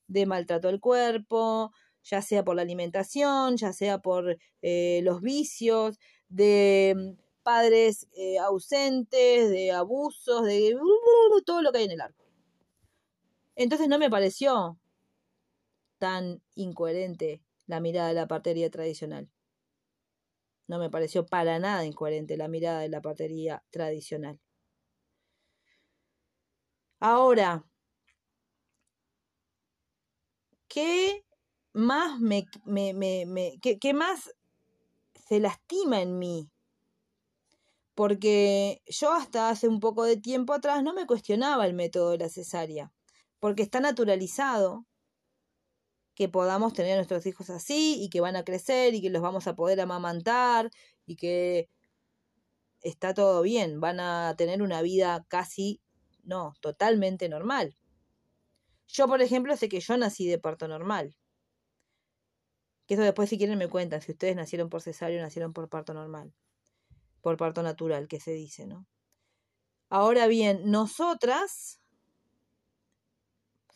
de 0.07 0.27
maltrato 0.27 0.69
al 0.69 0.79
cuerpo, 0.79 1.71
ya 2.03 2.21
sea 2.21 2.43
por 2.43 2.55
la 2.55 2.61
alimentación, 2.61 3.57
ya 3.57 3.73
sea 3.73 3.97
por 3.97 4.37
eh, 4.61 5.01
los 5.03 5.21
vicios, 5.21 5.97
de 6.29 6.93
mm, 6.95 7.41
padres 7.41 8.07
eh, 8.15 8.37
ausentes, 8.37 9.49
de 9.49 9.71
abusos, 9.71 10.45
de 10.45 10.77
todo 11.43 11.63
lo 11.63 11.71
que 11.71 11.79
hay 11.79 11.85
en 11.85 11.91
el 11.91 12.01
árbol. 12.01 12.27
Entonces 13.55 13.87
no 13.87 13.97
me 13.97 14.11
pareció 14.11 14.77
tan 15.97 16.43
incoherente 16.53 17.41
la 17.65 17.79
mirada 17.79 18.09
de 18.09 18.13
la 18.13 18.27
partería 18.27 18.69
tradicional. 18.69 19.27
No 20.67 20.79
me 20.79 20.89
pareció 20.89 21.25
para 21.25 21.59
nada 21.59 21.85
incoherente 21.85 22.37
la 22.37 22.47
mirada 22.47 22.81
de 22.81 22.89
la 22.89 23.01
partería 23.01 23.63
tradicional. 23.69 24.39
Ahora, 26.99 27.63
¿qué 30.67 31.25
más 31.73 32.19
me, 32.19 32.45
me, 32.65 32.93
me, 33.25 33.59
qué 33.59 33.93
más 33.93 34.31
se 35.27 35.39
lastima 35.39 36.01
en 36.01 36.19
mí? 36.19 36.49
Porque 37.95 38.81
yo 38.85 39.11
hasta 39.13 39.49
hace 39.49 39.67
un 39.67 39.79
poco 39.79 40.03
de 40.03 40.17
tiempo 40.17 40.53
atrás 40.53 40.83
no 40.83 40.93
me 40.93 41.07
cuestionaba 41.07 41.65
el 41.65 41.73
método 41.73 42.11
de 42.11 42.19
la 42.19 42.29
cesárea, 42.29 42.93
porque 43.39 43.63
está 43.63 43.79
naturalizado 43.79 44.85
que 46.17 46.27
podamos 46.27 46.73
tener 46.73 46.93
a 46.93 46.95
nuestros 46.95 47.27
hijos 47.27 47.51
así 47.51 48.01
y 48.01 48.09
que 48.09 48.21
van 48.21 48.35
a 48.35 48.43
crecer 48.43 48.95
y 48.95 49.03
que 49.03 49.11
los 49.11 49.21
vamos 49.21 49.45
a 49.45 49.55
poder 49.55 49.79
amamantar 49.79 50.71
y 51.05 51.15
que 51.15 51.69
está 52.81 53.13
todo 53.13 53.43
bien, 53.43 53.79
van 53.79 53.99
a 53.99 54.33
tener 54.35 54.63
una 54.63 54.81
vida 54.81 55.27
casi, 55.27 55.79
no, 56.23 56.55
totalmente 56.59 57.29
normal. 57.29 57.75
Yo, 58.87 59.07
por 59.07 59.21
ejemplo, 59.21 59.55
sé 59.57 59.69
que 59.69 59.79
yo 59.79 59.95
nací 59.95 60.27
de 60.27 60.39
parto 60.39 60.67
normal. 60.67 61.15
Que 62.87 62.95
eso 62.95 63.03
después 63.03 63.29
si 63.29 63.37
quieren 63.37 63.59
me 63.59 63.69
cuentan, 63.69 64.01
si 64.01 64.13
ustedes 64.13 64.35
nacieron 64.35 64.69
por 64.69 64.81
cesárea 64.81 65.19
o 65.19 65.21
nacieron 65.21 65.53
por 65.53 65.69
parto 65.69 65.93
normal. 65.93 66.33
Por 67.21 67.37
parto 67.37 67.61
natural, 67.61 68.07
que 68.07 68.19
se 68.19 68.31
dice, 68.31 68.65
¿no? 68.65 68.87
Ahora 69.87 70.25
bien, 70.25 70.71
nosotras 70.71 71.79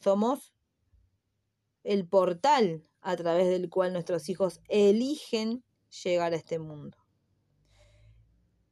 somos 0.01 0.55
el 1.83 2.07
portal 2.07 2.83
a 3.01 3.15
través 3.15 3.49
del 3.49 3.69
cual 3.69 3.93
nuestros 3.93 4.29
hijos 4.29 4.61
eligen 4.67 5.63
llegar 6.03 6.33
a 6.33 6.37
este 6.37 6.59
mundo. 6.59 6.97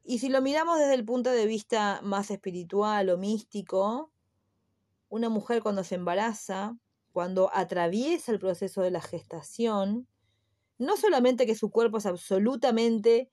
Y 0.03 0.19
si 0.19 0.29
lo 0.29 0.41
miramos 0.41 0.79
desde 0.79 0.95
el 0.95 1.05
punto 1.05 1.29
de 1.31 1.45
vista 1.45 1.99
más 2.03 2.31
espiritual 2.31 3.09
o 3.09 3.17
místico, 3.17 4.11
una 5.09 5.29
mujer 5.29 5.61
cuando 5.61 5.83
se 5.83 5.95
embaraza, 5.95 6.77
cuando 7.11 7.49
atraviesa 7.53 8.31
el 8.31 8.39
proceso 8.39 8.81
de 8.81 8.91
la 8.91 9.01
gestación, 9.01 10.07
no 10.77 10.95
solamente 10.97 11.45
que 11.45 11.55
su 11.55 11.69
cuerpo 11.69 11.97
es 11.97 12.05
absolutamente 12.05 13.29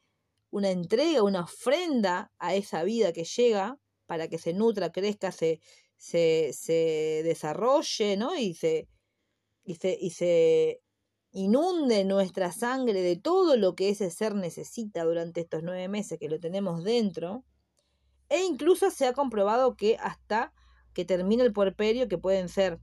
una 0.50 0.70
entrega, 0.70 1.22
una 1.22 1.42
ofrenda 1.42 2.32
a 2.38 2.54
esa 2.54 2.82
vida 2.82 3.12
que 3.12 3.24
llega 3.24 3.78
para 4.06 4.28
que 4.28 4.38
se 4.38 4.52
nutra, 4.52 4.90
crezca, 4.90 5.32
se, 5.32 5.60
se, 5.96 7.22
desarrolle, 7.24 8.16
¿no? 8.16 8.36
Y 8.36 8.54
se, 8.54 8.88
y 9.66 9.74
se, 9.74 9.98
y 10.00 10.10
se 10.10 10.80
inunde 11.32 12.04
nuestra 12.04 12.52
sangre 12.52 13.02
de 13.02 13.16
todo 13.16 13.56
lo 13.56 13.74
que 13.74 13.90
ese 13.90 14.10
ser 14.10 14.34
necesita 14.34 15.04
durante 15.04 15.42
estos 15.42 15.62
nueve 15.62 15.88
meses 15.88 16.18
que 16.18 16.30
lo 16.30 16.38
tenemos 16.40 16.84
dentro. 16.84 17.44
E 18.28 18.44
incluso 18.44 18.90
se 18.90 19.06
ha 19.06 19.12
comprobado 19.12 19.76
que 19.76 19.96
hasta 20.00 20.54
que 20.94 21.04
termine 21.04 21.42
el 21.42 21.52
puerperio, 21.52 22.08
que 22.08 22.16
pueden 22.16 22.48
ser 22.48 22.80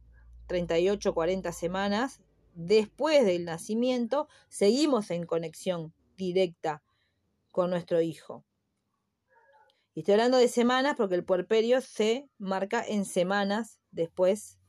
38 0.48 1.10
o 1.10 1.13
40 1.13 1.52
semanas, 1.54 2.22
después 2.54 3.26
del 3.26 3.46
nacimiento, 3.46 4.28
seguimos 4.50 5.10
en 5.10 5.26
conexión 5.26 5.93
directa 6.17 6.84
con 7.50 7.69
nuestro 7.69 8.02
hijo. 8.02 8.43
Y 9.96 10.02
estoy 10.02 10.13
hablando 10.13 10.38
de 10.38 10.48
semanas 10.50 10.96
porque 10.98 11.15
el 11.15 11.24
puerperio 11.24 11.80
se 11.82 12.28
marca 12.38 12.84
en 12.86 13.06
semanas 13.06 13.80
después 13.91 14.60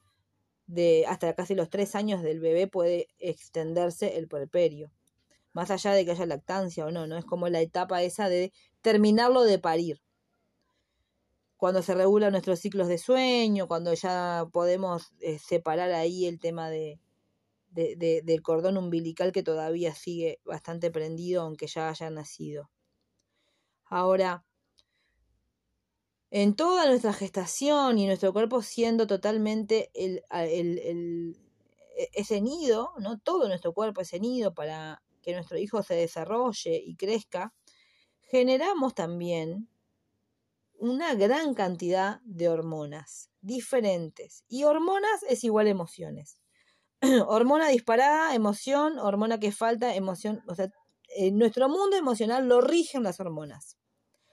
de 0.66 1.04
hasta 1.06 1.34
casi 1.34 1.54
los 1.54 1.70
tres 1.70 1.94
años 1.94 2.22
del 2.22 2.40
bebé 2.40 2.66
puede 2.66 3.08
extenderse 3.18 4.16
el 4.16 4.28
puerperio. 4.28 4.92
Más 5.52 5.70
allá 5.70 5.92
de 5.92 6.04
que 6.04 6.12
haya 6.12 6.26
lactancia 6.26 6.86
o 6.86 6.90
no, 6.90 7.06
no 7.06 7.16
es 7.16 7.24
como 7.24 7.48
la 7.48 7.60
etapa 7.60 8.02
esa 8.02 8.28
de 8.28 8.52
terminarlo 8.82 9.42
de 9.44 9.58
parir. 9.58 10.02
Cuando 11.56 11.82
se 11.82 11.94
regulan 11.94 12.32
nuestros 12.32 12.58
ciclos 12.58 12.88
de 12.88 12.98
sueño, 12.98 13.68
cuando 13.68 13.94
ya 13.94 14.46
podemos 14.52 15.12
eh, 15.20 15.38
separar 15.38 15.92
ahí 15.92 16.26
el 16.26 16.40
tema 16.40 16.68
de, 16.68 17.00
de, 17.74 18.22
del 18.24 18.42
cordón 18.42 18.76
umbilical 18.76 19.32
que 19.32 19.42
todavía 19.42 19.94
sigue 19.94 20.40
bastante 20.44 20.90
prendido 20.90 21.42
aunque 21.42 21.66
ya 21.66 21.88
haya 21.88 22.10
nacido. 22.10 22.70
Ahora, 23.86 24.44
en 26.36 26.56
toda 26.56 26.86
nuestra 26.86 27.12
gestación 27.12 27.96
y 27.96 28.08
nuestro 28.08 28.32
cuerpo 28.32 28.60
siendo 28.60 29.06
totalmente 29.06 29.92
el, 29.94 30.24
el, 30.32 31.36
e, 31.96 32.08
ese 32.12 32.40
nido, 32.40 32.90
¿no? 32.98 33.20
Todo 33.20 33.46
nuestro 33.46 33.72
cuerpo 33.72 34.00
ese 34.00 34.18
nido 34.18 34.52
para 34.52 35.00
que 35.22 35.32
nuestro 35.32 35.58
hijo 35.58 35.84
se 35.84 35.94
desarrolle 35.94 36.82
y 36.84 36.96
crezca, 36.96 37.54
generamos 38.32 38.96
también 38.96 39.68
una 40.76 41.14
gran 41.14 41.54
cantidad 41.54 42.20
de 42.24 42.48
hormonas 42.48 43.30
diferentes. 43.40 44.42
Y 44.48 44.64
hormonas 44.64 45.22
es 45.28 45.44
igual 45.44 45.68
a 45.68 45.70
emociones. 45.70 46.40
hormona 47.28 47.68
disparada, 47.68 48.34
emoción, 48.34 48.98
hormona 48.98 49.38
que 49.38 49.52
falta, 49.52 49.94
emoción. 49.94 50.42
O 50.48 50.56
sea, 50.56 50.68
en 51.16 51.38
nuestro 51.38 51.68
mundo 51.68 51.96
emocional 51.96 52.48
lo 52.48 52.60
rigen 52.60 53.04
las 53.04 53.20
hormonas. 53.20 53.78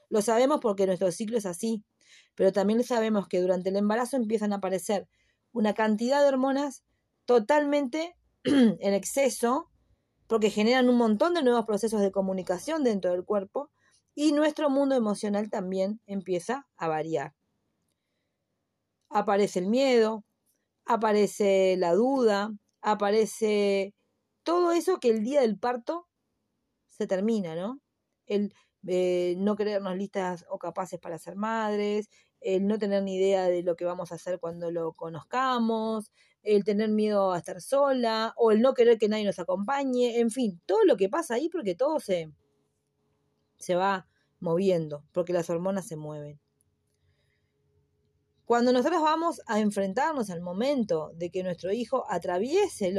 Lo 0.09 0.23
sabemos 0.23 0.59
porque 0.61 0.87
nuestro 0.87 1.11
ciclo 1.11 1.37
es 1.37 1.45
así, 1.45 1.85
pero 2.35 2.51
también 2.51 2.83
sabemos 2.83 3.27
que 3.27 3.41
durante 3.41 3.69
el 3.69 3.77
embarazo 3.77 4.17
empiezan 4.17 4.53
a 4.53 4.57
aparecer 4.57 5.07
una 5.51 5.73
cantidad 5.73 6.21
de 6.21 6.29
hormonas 6.29 6.83
totalmente 7.25 8.15
en 8.43 8.93
exceso, 8.93 9.69
porque 10.27 10.49
generan 10.49 10.89
un 10.89 10.97
montón 10.97 11.33
de 11.33 11.43
nuevos 11.43 11.65
procesos 11.65 12.01
de 12.01 12.11
comunicación 12.11 12.83
dentro 12.83 13.11
del 13.11 13.25
cuerpo 13.25 13.69
y 14.15 14.31
nuestro 14.31 14.69
mundo 14.69 14.95
emocional 14.95 15.49
también 15.49 16.01
empieza 16.05 16.67
a 16.77 16.87
variar. 16.87 17.33
Aparece 19.09 19.59
el 19.59 19.67
miedo, 19.67 20.23
aparece 20.85 21.75
la 21.77 21.93
duda, 21.93 22.53
aparece 22.81 23.93
todo 24.43 24.71
eso 24.71 24.99
que 24.99 25.09
el 25.09 25.23
día 25.23 25.41
del 25.41 25.57
parto 25.57 26.07
se 26.89 27.07
termina, 27.07 27.55
¿no? 27.55 27.81
El 28.25 28.53
eh, 28.87 29.35
no 29.37 29.55
creernos 29.55 29.95
listas 29.95 30.45
o 30.49 30.57
capaces 30.57 30.99
para 30.99 31.17
ser 31.17 31.35
madres, 31.35 32.09
el 32.41 32.65
no 32.67 32.79
tener 32.79 33.03
ni 33.03 33.15
idea 33.15 33.45
de 33.45 33.61
lo 33.63 33.75
que 33.75 33.85
vamos 33.85 34.11
a 34.11 34.15
hacer 34.15 34.39
cuando 34.39 34.71
lo 34.71 34.93
conozcamos, 34.93 36.11
el 36.41 36.63
tener 36.63 36.89
miedo 36.89 37.31
a 37.33 37.37
estar 37.37 37.61
sola, 37.61 38.33
o 38.35 38.51
el 38.51 38.61
no 38.61 38.73
querer 38.73 38.97
que 38.97 39.07
nadie 39.07 39.25
nos 39.25 39.39
acompañe, 39.39 40.19
en 40.19 40.31
fin, 40.31 40.59
todo 40.65 40.83
lo 40.85 40.97
que 40.97 41.09
pasa 41.09 41.35
ahí 41.35 41.49
porque 41.49 41.75
todo 41.75 41.99
se, 41.99 42.31
se 43.57 43.75
va 43.75 44.07
moviendo, 44.39 45.05
porque 45.11 45.33
las 45.33 45.49
hormonas 45.49 45.87
se 45.87 45.95
mueven. 45.95 46.39
Cuando 48.45 48.73
nosotros 48.73 49.01
vamos 49.01 49.39
a 49.45 49.59
enfrentarnos 49.59 50.29
al 50.29 50.41
momento 50.41 51.11
de 51.15 51.29
que 51.29 51.43
nuestro 51.43 51.71
hijo 51.71 52.03
atraviese 52.09 52.93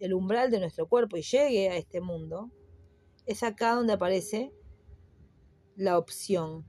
el 0.00 0.12
umbral 0.12 0.50
de 0.50 0.60
nuestro 0.60 0.86
cuerpo 0.88 1.16
y 1.16 1.22
llegue 1.22 1.70
a 1.70 1.76
este 1.76 2.00
mundo, 2.00 2.50
es 3.24 3.42
acá 3.42 3.74
donde 3.74 3.94
aparece 3.94 4.52
la 5.76 5.98
opción, 5.98 6.66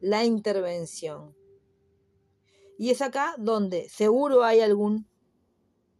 la 0.00 0.24
intervención. 0.24 1.36
Y 2.78 2.90
es 2.90 3.02
acá 3.02 3.34
donde 3.38 3.88
seguro 3.88 4.44
hay 4.44 4.60
algún 4.60 5.08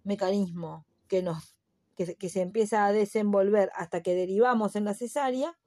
mecanismo 0.04 0.86
que 1.08 1.22
nos 1.22 1.56
que, 1.94 2.16
que, 2.16 2.30
se 2.30 2.40
empieza 2.40 2.86
a 2.86 2.92
desenvolver 2.92 3.70
hasta 3.74 4.02
que 4.02 4.14
derivamos 4.14 4.76
en 4.76 4.86
la 4.86 4.94
cesárea 4.94 5.58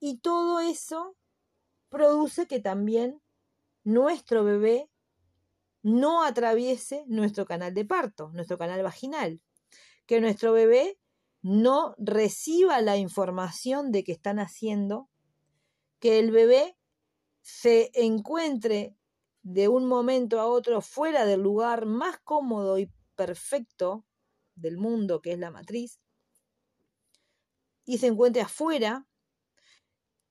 y 0.00 0.18
todo 0.18 0.60
eso 0.60 1.14
produce 1.90 2.46
que 2.46 2.58
también 2.58 3.20
nuestro 3.84 4.44
bebé 4.44 4.90
no 5.82 6.24
atraviese 6.24 7.04
nuestro 7.06 7.46
canal 7.46 7.74
de 7.74 7.84
parto, 7.84 8.30
nuestro 8.32 8.58
canal 8.58 8.82
vaginal, 8.82 9.40
que 10.06 10.20
nuestro 10.20 10.52
bebé 10.52 10.98
no 11.48 11.94
reciba 11.96 12.82
la 12.82 12.98
información 12.98 13.90
de 13.90 14.04
que 14.04 14.12
están 14.12 14.38
haciendo, 14.38 15.08
que 15.98 16.18
el 16.18 16.30
bebé 16.30 16.76
se 17.40 17.90
encuentre 17.94 18.94
de 19.42 19.68
un 19.68 19.86
momento 19.86 20.40
a 20.40 20.46
otro 20.46 20.82
fuera 20.82 21.24
del 21.24 21.40
lugar 21.40 21.86
más 21.86 22.18
cómodo 22.18 22.78
y 22.78 22.92
perfecto 23.14 24.04
del 24.56 24.76
mundo, 24.76 25.22
que 25.22 25.32
es 25.32 25.38
la 25.38 25.50
matriz, 25.50 25.98
y 27.86 27.96
se 27.96 28.08
encuentre 28.08 28.42
afuera 28.42 29.06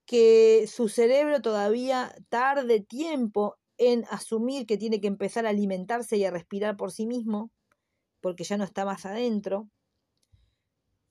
que 0.06 0.68
su 0.68 0.88
cerebro 0.88 1.42
todavía 1.42 2.16
tarde 2.30 2.80
tiempo 2.80 3.58
en 3.78 4.06
asumir 4.12 4.68
que 4.68 4.78
tiene 4.78 5.02
que 5.02 5.08
empezar 5.08 5.48
a 5.48 5.50
alimentarse 5.50 6.18
y 6.18 6.26
a 6.26 6.32
respirar 6.32 6.78
por 6.78 6.92
sí 6.92 7.08
mismo, 7.08 7.52
porque 8.22 8.44
ya 8.44 8.58
no 8.58 8.64
está 8.64 8.86
más 8.86 9.08
adentro, 9.08 9.72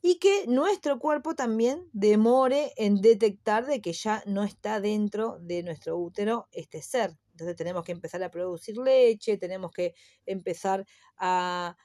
y 0.07 0.21
que 0.21 0.47
nuestro 0.47 1.01
cuerpo 1.01 1.35
también 1.35 1.91
demore 1.93 2.73
en 2.77 3.01
detectar 3.01 3.67
de 3.67 3.81
que 3.81 3.93
ya 3.93 4.23
no 4.25 4.45
está 4.45 4.81
dentro 4.81 5.37
de 5.41 5.65
nuestro 5.65 5.99
útero 5.99 6.47
este 6.53 6.81
ser. 6.81 7.19
Entonces 7.33 7.57
tenemos 7.57 7.83
que 7.83 7.91
empezar 7.91 8.23
a 8.23 8.31
producir 8.31 8.79
leche, 8.79 9.37
tenemos 9.37 9.73
que 9.73 9.95
empezar 10.25 10.87
a 11.17 11.77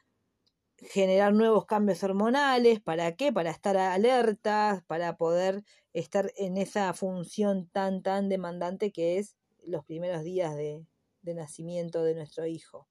generar 0.77 1.33
nuevos 1.33 1.65
cambios 1.65 2.03
hormonales. 2.03 2.79
¿Para 2.79 3.15
qué? 3.15 3.33
Para 3.33 3.49
estar 3.49 3.75
alertas, 3.75 4.83
para 4.83 5.17
poder 5.17 5.63
estar 5.91 6.31
en 6.37 6.57
esa 6.57 6.93
función 6.93 7.69
tan, 7.69 8.03
tan 8.03 8.29
demandante 8.29 8.91
que 8.91 9.17
es 9.17 9.35
los 9.65 9.83
primeros 9.83 10.21
días 10.21 10.55
de, 10.55 10.85
de 11.23 11.33
nacimiento 11.33 12.03
de 12.03 12.13
nuestro 12.13 12.45
hijo. 12.45 12.87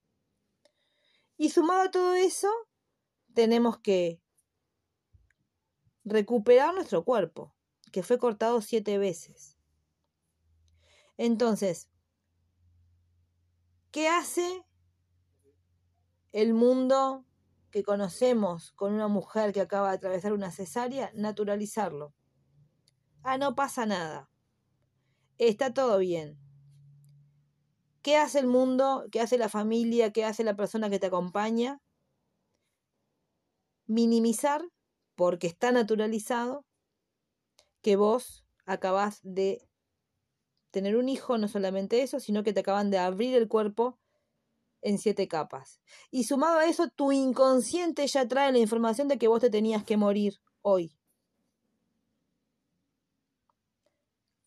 Y 1.36 1.50
sumado 1.50 1.82
a 1.82 1.90
todo 1.92 2.16
eso, 2.16 2.48
tenemos 3.32 3.78
que 3.78 4.20
recuperar 6.10 6.74
nuestro 6.74 7.04
cuerpo, 7.04 7.54
que 7.92 8.02
fue 8.02 8.18
cortado 8.18 8.60
siete 8.60 8.98
veces. 8.98 9.56
Entonces, 11.16 11.88
¿qué 13.90 14.08
hace 14.08 14.64
el 16.32 16.54
mundo 16.54 17.24
que 17.70 17.82
conocemos 17.82 18.72
con 18.72 18.92
una 18.92 19.08
mujer 19.08 19.52
que 19.52 19.60
acaba 19.60 19.90
de 19.90 19.96
atravesar 19.96 20.32
una 20.32 20.50
cesárea, 20.50 21.12
naturalizarlo. 21.14 22.14
Ah, 23.22 23.38
no 23.38 23.54
pasa 23.54 23.86
nada. 23.86 24.30
Está 25.38 25.72
todo 25.72 25.98
bien. 25.98 26.38
¿Qué 28.02 28.16
hace 28.16 28.40
el 28.40 28.46
mundo? 28.46 29.06
¿Qué 29.12 29.20
hace 29.20 29.38
la 29.38 29.48
familia? 29.48 30.12
¿Qué 30.12 30.24
hace 30.24 30.42
la 30.42 30.56
persona 30.56 30.90
que 30.90 30.98
te 30.98 31.06
acompaña? 31.06 31.80
Minimizar, 33.86 34.62
porque 35.20 35.48
está 35.48 35.70
naturalizado, 35.70 36.64
que 37.82 37.96
vos 37.96 38.42
acabas 38.64 39.20
de 39.22 39.68
tener 40.70 40.96
un 40.96 41.10
hijo, 41.10 41.36
no 41.36 41.46
solamente 41.46 42.00
eso, 42.00 42.20
sino 42.20 42.42
que 42.42 42.54
te 42.54 42.60
acaban 42.60 42.90
de 42.90 42.96
abrir 42.96 43.36
el 43.36 43.46
cuerpo 43.46 43.98
en 44.80 44.96
siete 44.96 45.28
capas. 45.28 45.82
Y 46.10 46.24
sumado 46.24 46.60
a 46.60 46.64
eso, 46.64 46.88
tu 46.88 47.12
inconsciente 47.12 48.06
ya 48.06 48.26
trae 48.26 48.50
la 48.50 48.60
información 48.60 49.08
de 49.08 49.18
que 49.18 49.28
vos 49.28 49.42
te 49.42 49.50
tenías 49.50 49.84
que 49.84 49.98
morir 49.98 50.40
hoy. 50.62 50.96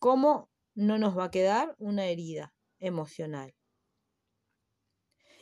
¿Cómo 0.00 0.50
no 0.74 0.98
nos 0.98 1.16
va 1.16 1.26
a 1.26 1.30
quedar 1.30 1.76
una 1.78 2.06
herida 2.06 2.52
emocional? 2.80 3.54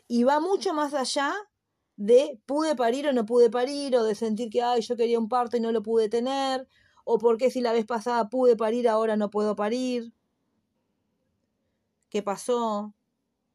Y 0.06 0.24
va 0.24 0.40
mucho 0.40 0.74
más 0.74 0.92
allá 0.92 1.34
de 2.02 2.40
pude 2.46 2.74
parir 2.74 3.06
o 3.06 3.12
no 3.12 3.24
pude 3.26 3.48
parir, 3.48 3.94
o 3.96 4.02
de 4.02 4.16
sentir 4.16 4.50
que 4.50 4.60
ay, 4.60 4.80
yo 4.80 4.96
quería 4.96 5.20
un 5.20 5.28
parto 5.28 5.56
y 5.56 5.60
no 5.60 5.70
lo 5.70 5.82
pude 5.82 6.08
tener, 6.08 6.66
o 7.04 7.18
porque 7.18 7.48
si 7.48 7.60
la 7.60 7.72
vez 7.72 7.86
pasada 7.86 8.28
pude 8.28 8.56
parir, 8.56 8.88
ahora 8.88 9.16
no 9.16 9.30
puedo 9.30 9.54
parir. 9.54 10.12
¿Qué 12.10 12.20
pasó? 12.20 12.92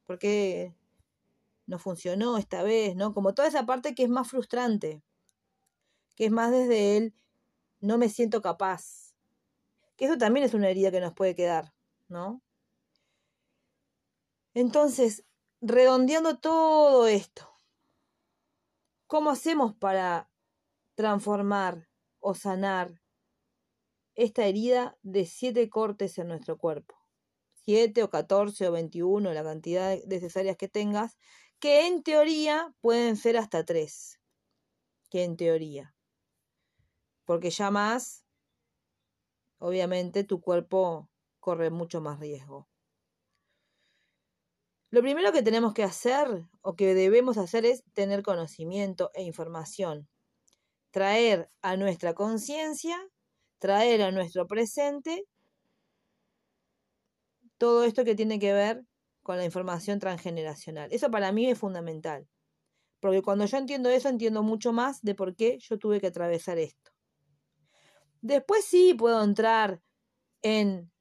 ¿Por 0.06 0.18
qué 0.18 0.74
no 1.66 1.78
funcionó 1.78 2.38
esta 2.38 2.64
vez, 2.64 2.96
¿no? 2.96 3.14
Como 3.14 3.34
toda 3.34 3.50
esa 3.50 3.66
parte 3.66 3.94
que 3.94 4.04
es 4.04 4.10
más 4.10 4.30
frustrante, 4.30 5.04
que 6.16 6.26
es 6.28 6.32
más 6.32 6.50
desde 6.50 6.96
él, 6.96 7.14
no 7.82 7.98
me 7.98 8.08
siento 8.08 8.42
capaz. 8.42 9.14
Que 9.98 10.06
eso 10.06 10.18
también 10.18 10.46
es 10.46 10.54
una 10.54 10.70
herida 10.70 10.90
que 10.92 11.02
nos 11.02 11.14
puede 11.14 11.36
quedar, 11.36 11.74
¿no? 12.08 12.42
Entonces, 14.54 15.26
redondeando 15.60 16.38
todo 16.38 17.08
esto, 17.08 17.47
¿cómo 19.08 19.32
hacemos 19.32 19.74
para 19.76 20.30
transformar 20.96 21.90
o 22.20 22.36
sanar 22.36 23.02
esta 24.16 24.46
herida 24.46 24.98
de 25.02 25.26
siete 25.26 25.70
cortes 25.70 26.18
en 26.18 26.28
nuestro 26.28 26.58
cuerpo? 26.58 26.96
Siete 27.54 28.04
o 28.04 28.10
catorce 28.10 28.68
o 28.68 28.72
veintiuno, 28.72 29.34
la 29.34 29.44
cantidad 29.44 29.98
de 29.98 30.56
que 30.58 30.68
tengas, 30.68 31.18
que 31.60 31.88
en 31.88 32.04
teoría 32.04 32.74
pueden 32.82 33.18
ser 33.18 33.38
hasta 33.38 33.66
tres, 33.66 34.20
que 35.10 35.24
en 35.24 35.36
teoría, 35.36 35.96
porque 37.26 37.50
ya 37.50 37.72
más, 37.72 38.26
obviamente 39.58 40.24
tu 40.24 40.40
cuerpo 40.40 41.10
corre 41.40 41.70
mucho 41.70 42.00
más 42.00 42.20
riesgo. 42.20 42.70
Lo 44.90 45.02
primero 45.02 45.32
que 45.34 45.44
tenemos 45.44 45.74
que 45.74 45.84
hacer 45.84 46.28
o 46.62 46.76
que 46.76 46.96
debemos 46.96 47.38
hacer 47.38 47.66
es 47.66 47.84
tener 47.94 48.24
conocimiento 48.24 49.12
e 49.14 49.24
información, 49.24 50.08
traer 50.92 51.50
a 51.62 51.76
nuestra 51.76 52.14
conciencia, 52.14 52.98
traer 53.60 54.02
a 54.02 54.12
nuestro 54.12 54.48
presente 54.48 55.26
todo 57.58 57.84
esto 57.84 58.06
que 58.06 58.16
tiene 58.16 58.40
que 58.40 58.54
ver 58.54 58.86
con 59.24 59.38
la 59.38 59.46
información 59.46 60.00
transgeneracional. 60.00 60.90
Eso 60.94 61.12
para 61.12 61.32
mí 61.32 61.50
es 61.50 61.60
fundamental. 61.60 62.28
Porque 63.02 63.22
cuando 63.22 63.46
yo 63.46 63.58
entiendo 63.58 63.90
eso, 63.90 64.10
entiendo 64.10 64.42
mucho 64.42 64.72
más 64.72 65.02
de 65.02 65.16
por 65.16 65.36
qué 65.36 65.58
yo 65.60 65.78
tuve 65.78 66.00
que 66.00 66.08
atravesar 66.08 66.58
esto. 66.58 66.92
Después 68.22 68.66
sí 68.66 68.94
puedo 68.94 69.22
entrar 69.24 69.82
en 70.42 70.92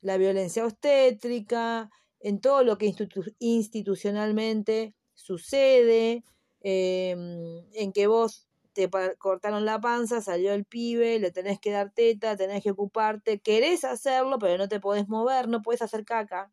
la 0.00 0.16
violencia 0.18 0.64
obstétrica, 0.64 1.90
en 2.24 2.40
todo 2.40 2.64
lo 2.64 2.78
que 2.78 2.94
institucionalmente 3.38 4.94
sucede, 5.12 6.24
em, 6.62 7.62
en 7.74 7.92
que 7.92 8.06
vos 8.06 8.48
te 8.72 8.88
cortaron 9.18 9.66
la 9.66 9.78
panza, 9.78 10.22
salió 10.22 10.54
el 10.54 10.64
pibe, 10.64 11.18
le 11.18 11.30
tenés 11.30 11.60
que 11.60 11.70
dar 11.70 11.92
teta, 11.92 12.34
tenés 12.34 12.62
que 12.62 12.70
ocuparte, 12.70 13.40
querés 13.40 13.84
hacerlo, 13.84 14.38
pero 14.38 14.56
no 14.56 14.68
te 14.68 14.80
podés 14.80 15.06
mover, 15.06 15.48
no 15.48 15.60
podés 15.60 15.82
hacer 15.82 16.06
caca, 16.06 16.50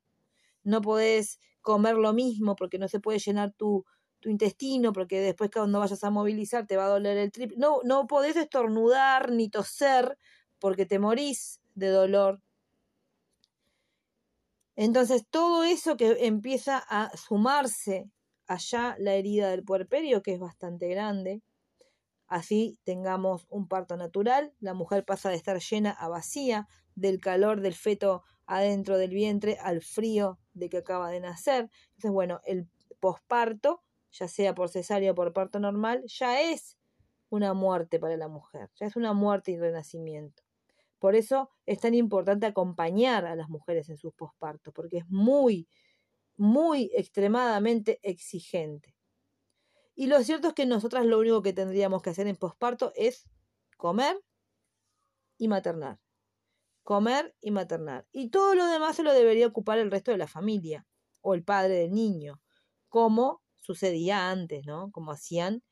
no 0.64 0.82
podés 0.82 1.40
comer 1.62 1.96
lo 1.96 2.12
mismo 2.12 2.58
porque 2.58 2.78
no 2.78 2.90
se 2.90 3.00
puede 3.00 3.20
llenar 3.20 3.54
tu, 3.54 3.86
tu 4.20 4.30
intestino, 4.30 4.92
porque 4.92 5.22
después 5.22 5.52
cuando 5.52 5.80
vayas 5.80 6.04
a 6.04 6.10
movilizar 6.10 6.68
te 6.68 6.76
va 6.76 6.88
a 6.88 6.90
doler 6.90 7.18
el 7.18 7.32
triple. 7.32 7.56
No, 7.58 7.80
no 7.86 8.08
podés 8.08 8.36
estornudar 8.36 9.32
ni 9.32 9.50
toser 9.50 10.18
porque 10.60 10.86
te 10.86 11.00
morís 11.00 11.62
de 11.76 11.88
dolor. 11.88 12.42
Entonces 14.84 15.28
todo 15.30 15.64
eso 15.64 15.96
que 15.96 16.26
empieza 16.26 16.84
a 16.90 17.16
sumarse 17.16 18.10
allá 18.48 18.96
la 18.98 19.14
herida 19.14 19.52
del 19.52 19.64
puerperio, 19.64 20.24
que 20.24 20.34
es 20.34 20.40
bastante 20.40 20.88
grande, 20.88 21.44
Así 22.32 22.80
tengamos 22.86 23.46
un 23.50 23.68
parto 23.68 23.98
natural, 23.98 24.54
la 24.62 24.74
mujer 24.74 25.04
pasa 25.04 25.30
de 25.30 25.36
estar 25.36 25.60
llena 25.60 25.92
a 25.92 26.08
vacía, 26.08 26.70
del 26.96 27.20
calor 27.20 27.60
del 27.60 27.74
feto 27.74 28.24
adentro 28.46 28.98
del 28.98 29.10
vientre 29.10 29.58
al 29.62 29.82
frío 29.82 30.40
de 30.54 30.70
que 30.70 30.78
acaba 30.78 31.12
de 31.12 31.20
nacer. 31.20 31.70
Entonces, 31.90 32.12
bueno, 32.12 32.40
el 32.46 32.70
posparto, 33.02 33.84
ya 34.12 34.30
sea 34.30 34.56
por 34.56 34.70
cesárea 34.70 35.12
o 35.12 35.16
por 35.16 35.34
parto 35.34 35.60
normal, 35.60 36.06
ya 36.08 36.40
es 36.40 36.78
una 37.30 37.54
muerte 37.54 38.00
para 38.00 38.16
la 38.16 38.30
mujer, 38.30 38.70
ya 38.80 38.86
es 38.86 38.96
una 38.96 39.12
muerte 39.12 39.52
y 39.52 39.58
renacimiento. 39.58 40.42
Por 41.02 41.16
eso 41.16 41.50
es 41.66 41.80
tan 41.80 41.96
importante 41.96 42.46
acompañar 42.46 43.26
a 43.26 43.36
las 43.36 43.50
mujeres 43.50 43.90
en 43.90 43.98
sus 43.98 44.14
pospartos, 44.14 44.72
porque 44.72 45.00
es 45.00 45.10
muy, 45.10 45.68
muy 46.38 46.92
extremadamente 46.94 48.00
exigente. 48.04 48.96
Y 49.96 50.06
lo 50.06 50.22
cierto 50.22 50.50
es 50.50 50.54
que 50.54 50.68
nosotras 50.68 51.08
lo 51.08 51.18
único 51.18 51.42
que 51.42 51.54
tendríamos 51.54 52.04
que 52.04 52.12
hacer 52.12 52.28
en 52.28 52.36
posparto 52.36 52.94
es 52.96 53.28
comer 53.78 54.22
y 55.40 55.48
maternar. 55.48 56.00
Comer 56.84 57.36
y 57.42 57.50
maternar. 57.50 58.06
Y 58.12 58.30
todo 58.30 58.54
lo 58.54 58.68
demás 58.68 58.96
se 58.96 59.02
lo 59.02 59.12
debería 59.12 59.48
ocupar 59.48 59.80
el 59.80 59.90
resto 59.90 60.12
de 60.12 60.20
la 60.20 60.28
familia 60.28 60.86
o 61.22 61.34
el 61.34 61.44
padre 61.44 61.78
del 61.78 61.94
niño, 61.94 62.40
como 62.90 63.42
sucedía 63.60 64.30
antes, 64.30 64.68
¿no? 64.68 64.92
Como 64.92 65.14
hacían 65.14 65.64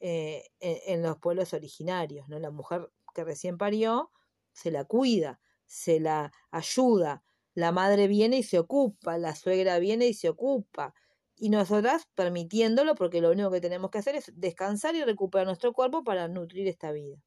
eh, 0.00 0.44
en, 0.60 1.02
los 1.02 1.16
pueblos 1.16 1.54
originarios, 1.54 2.28
¿no? 2.28 2.38
La 2.38 2.50
mujer 2.50 2.90
que 3.14 3.24
recién 3.24 3.56
parió 3.56 4.10
se 4.54 4.70
la 4.70 4.86
cuida, 4.86 5.40
se 5.66 6.00
la 6.00 6.32
ayuda, 6.50 7.22
la 7.54 7.72
madre 7.72 8.08
viene 8.08 8.38
y 8.38 8.42
se 8.42 8.58
ocupa, 8.58 9.18
la 9.18 9.36
suegra 9.36 9.78
viene 9.78 10.06
y 10.06 10.14
se 10.14 10.30
ocupa, 10.30 10.94
y 11.36 11.50
nosotras 11.50 12.08
permitiéndolo 12.14 12.94
porque 12.94 13.20
lo 13.20 13.30
único 13.30 13.50
que 13.50 13.60
tenemos 13.60 13.90
que 13.90 13.98
hacer 13.98 14.16
es 14.16 14.32
descansar 14.34 14.94
y 14.94 15.04
recuperar 15.04 15.46
nuestro 15.46 15.72
cuerpo 15.72 16.04
para 16.04 16.28
nutrir 16.28 16.68
esta 16.68 16.92
vida. 16.92 17.18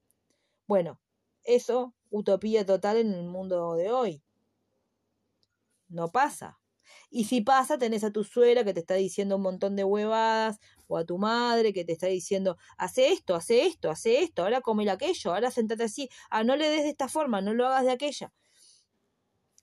Bueno, 0.65 0.99
eso, 1.43 1.93
utopía 2.09 2.65
total 2.65 2.97
en 2.97 3.13
el 3.13 3.25
mundo 3.25 3.75
de 3.75 3.91
hoy. 3.91 4.23
No 5.89 6.11
pasa. 6.11 6.59
Y 7.09 7.25
si 7.25 7.41
pasa, 7.41 7.77
tenés 7.77 8.03
a 8.03 8.11
tu 8.11 8.23
suegra 8.23 8.63
que 8.63 8.73
te 8.73 8.81
está 8.81 8.95
diciendo 8.95 9.37
un 9.37 9.41
montón 9.41 9.75
de 9.75 9.83
huevadas, 9.83 10.59
o 10.87 10.97
a 10.97 11.05
tu 11.05 11.17
madre 11.17 11.73
que 11.73 11.85
te 11.85 11.93
está 11.93 12.07
diciendo, 12.07 12.57
hace 12.77 13.09
esto, 13.09 13.35
hace 13.35 13.65
esto, 13.65 13.89
hace 13.89 14.21
esto, 14.21 14.43
ahora 14.43 14.61
come 14.61 14.89
aquello, 14.89 15.33
ahora 15.33 15.51
sentate 15.51 15.83
así, 15.83 16.09
ah, 16.29 16.43
no 16.43 16.55
le 16.55 16.69
des 16.69 16.83
de 16.83 16.89
esta 16.89 17.07
forma, 17.07 17.41
no 17.41 17.53
lo 17.53 17.67
hagas 17.67 17.85
de 17.85 17.91
aquella. 17.91 18.33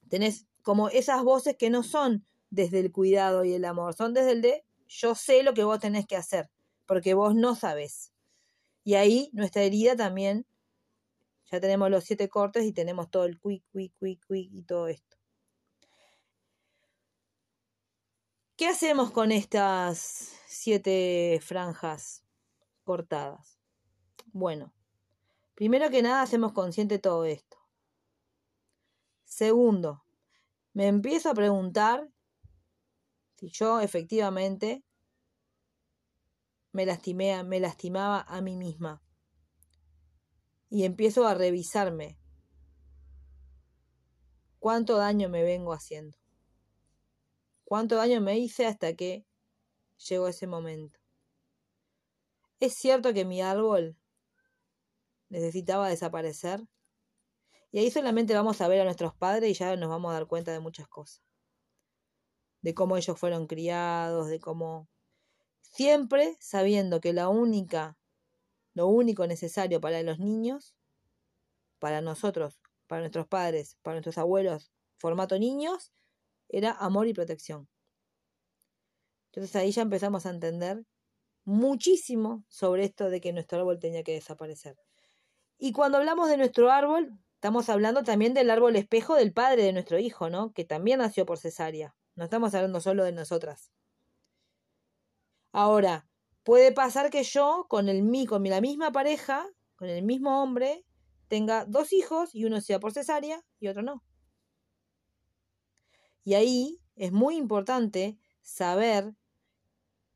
Tenés 0.08 0.46
como 0.62 0.88
esas 0.88 1.22
voces 1.22 1.56
que 1.56 1.70
no 1.70 1.82
son 1.82 2.24
desde 2.50 2.80
el 2.80 2.92
cuidado 2.92 3.44
y 3.44 3.52
el 3.52 3.64
amor, 3.64 3.94
son 3.94 4.14
desde 4.14 4.32
el 4.32 4.42
de 4.42 4.64
yo 4.86 5.14
sé 5.14 5.42
lo 5.42 5.54
que 5.54 5.64
vos 5.64 5.80
tenés 5.80 6.06
que 6.06 6.16
hacer, 6.16 6.50
porque 6.86 7.14
vos 7.14 7.34
no 7.34 7.54
sabés. 7.54 8.12
Y 8.84 8.94
ahí 8.94 9.30
nuestra 9.32 9.62
herida 9.62 9.96
también, 9.96 10.46
ya 11.50 11.60
tenemos 11.60 11.90
los 11.90 12.04
siete 12.04 12.28
cortes 12.28 12.64
y 12.64 12.72
tenemos 12.72 13.10
todo 13.10 13.24
el 13.24 13.38
quick, 13.38 13.64
quick, 13.72 13.92
quick, 13.98 14.26
quick 14.26 14.50
y 14.52 14.62
todo 14.62 14.88
esto. 14.88 15.16
¿Qué 18.56 18.68
hacemos 18.68 19.10
con 19.10 19.32
estas 19.32 20.32
siete 20.46 21.40
franjas 21.42 22.22
cortadas? 22.84 23.58
Bueno, 24.32 24.72
primero 25.56 25.90
que 25.90 26.02
nada 26.02 26.22
hacemos 26.22 26.52
consciente 26.52 27.00
todo 27.00 27.24
esto. 27.24 27.56
Segundo, 29.24 30.04
me 30.72 30.86
empiezo 30.86 31.30
a 31.30 31.34
preguntar 31.34 32.08
si 33.34 33.48
yo 33.48 33.80
efectivamente 33.80 34.84
me 36.70 36.86
lastimé, 36.86 37.42
me 37.42 37.58
lastimaba 37.58 38.20
a 38.20 38.40
mí 38.40 38.56
misma. 38.56 39.02
Y 40.70 40.84
empiezo 40.84 41.26
a 41.26 41.34
revisarme 41.34 42.20
cuánto 44.60 44.96
daño 44.96 45.28
me 45.28 45.42
vengo 45.42 45.72
haciendo. 45.72 46.23
Cuánto 47.64 47.96
daño 47.96 48.20
me 48.20 48.38
hice 48.38 48.66
hasta 48.66 48.94
que 48.94 49.26
llegó 50.08 50.28
ese 50.28 50.46
momento. 50.46 50.98
Es 52.60 52.74
cierto 52.74 53.12
que 53.12 53.24
mi 53.24 53.42
árbol 53.42 53.96
necesitaba 55.28 55.88
desaparecer. 55.88 56.60
Y 57.72 57.78
ahí 57.78 57.90
solamente 57.90 58.34
vamos 58.34 58.60
a 58.60 58.68
ver 58.68 58.80
a 58.80 58.84
nuestros 58.84 59.14
padres 59.14 59.50
y 59.50 59.54
ya 59.54 59.74
nos 59.76 59.88
vamos 59.88 60.10
a 60.10 60.14
dar 60.14 60.26
cuenta 60.26 60.52
de 60.52 60.60
muchas 60.60 60.86
cosas 60.88 61.24
de 62.64 62.74
cómo 62.74 62.96
ellos 62.96 63.18
fueron 63.18 63.46
criados, 63.46 64.28
de 64.28 64.40
cómo... 64.40 64.88
Siempre 65.60 66.36
sabiendo 66.40 67.00
que 67.00 67.12
la 67.12 67.28
única, 67.28 67.98
lo 68.72 68.86
único 68.86 69.26
necesario 69.26 69.82
para 69.82 70.02
los 70.02 70.18
niños, 70.18 70.74
para 71.78 72.00
nosotros, 72.00 72.58
para 72.86 73.00
nuestros 73.00 73.26
padres, 73.26 73.76
para 73.82 73.96
nuestros 73.96 74.16
abuelos, 74.16 74.72
formato 74.96 75.38
niños, 75.38 75.92
era 76.48 76.72
amor 76.72 77.06
y 77.06 77.14
protección. 77.14 77.68
Entonces 79.32 79.56
ahí 79.56 79.72
ya 79.72 79.82
empezamos 79.82 80.26
a 80.26 80.30
entender 80.30 80.84
muchísimo 81.44 82.44
sobre 82.48 82.84
esto 82.84 83.10
de 83.10 83.20
que 83.20 83.32
nuestro 83.32 83.58
árbol 83.58 83.78
tenía 83.78 84.02
que 84.02 84.12
desaparecer. 84.12 84.76
Y 85.58 85.72
cuando 85.72 85.98
hablamos 85.98 86.28
de 86.28 86.36
nuestro 86.36 86.70
árbol, 86.70 87.18
estamos 87.34 87.68
hablando 87.68 88.02
también 88.02 88.34
del 88.34 88.50
árbol 88.50 88.76
espejo 88.76 89.14
del 89.14 89.32
padre 89.32 89.62
de 89.62 89.72
nuestro 89.72 89.98
hijo, 89.98 90.30
¿no? 90.30 90.52
Que 90.52 90.64
también 90.64 90.98
nació 90.98 91.26
por 91.26 91.38
cesárea. 91.38 91.94
No 92.14 92.24
estamos 92.24 92.54
hablando 92.54 92.80
solo 92.80 93.04
de 93.04 93.12
nosotras. 93.12 93.72
Ahora, 95.52 96.08
puede 96.42 96.72
pasar 96.72 97.10
que 97.10 97.22
yo, 97.22 97.66
con, 97.68 97.88
el, 97.88 98.04
con 98.28 98.44
la 98.44 98.60
misma 98.60 98.92
pareja, 98.92 99.46
con 99.76 99.88
el 99.88 100.02
mismo 100.02 100.42
hombre, 100.42 100.84
tenga 101.28 101.64
dos 101.64 101.92
hijos 101.92 102.34
y 102.34 102.44
uno 102.44 102.60
sea 102.60 102.80
por 102.80 102.92
cesárea 102.92 103.42
y 103.58 103.68
otro 103.68 103.82
no. 103.82 104.02
Y 106.24 106.34
ahí 106.34 106.80
es 106.96 107.12
muy 107.12 107.36
importante 107.36 108.18
saber 108.42 109.14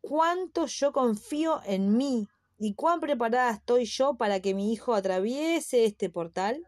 cuánto 0.01 0.67
yo 0.67 0.93
confío 0.93 1.61
en 1.65 1.97
mí 1.97 2.29
y 2.59 2.75
cuán 2.75 3.01
preparada 3.01 3.53
estoy 3.53 3.85
yo 3.85 4.17
para 4.17 4.41
que 4.41 4.55
mi 4.55 4.73
hijo 4.73 4.95
atraviese 4.95 5.85
este 5.85 6.11
portal, 6.11 6.67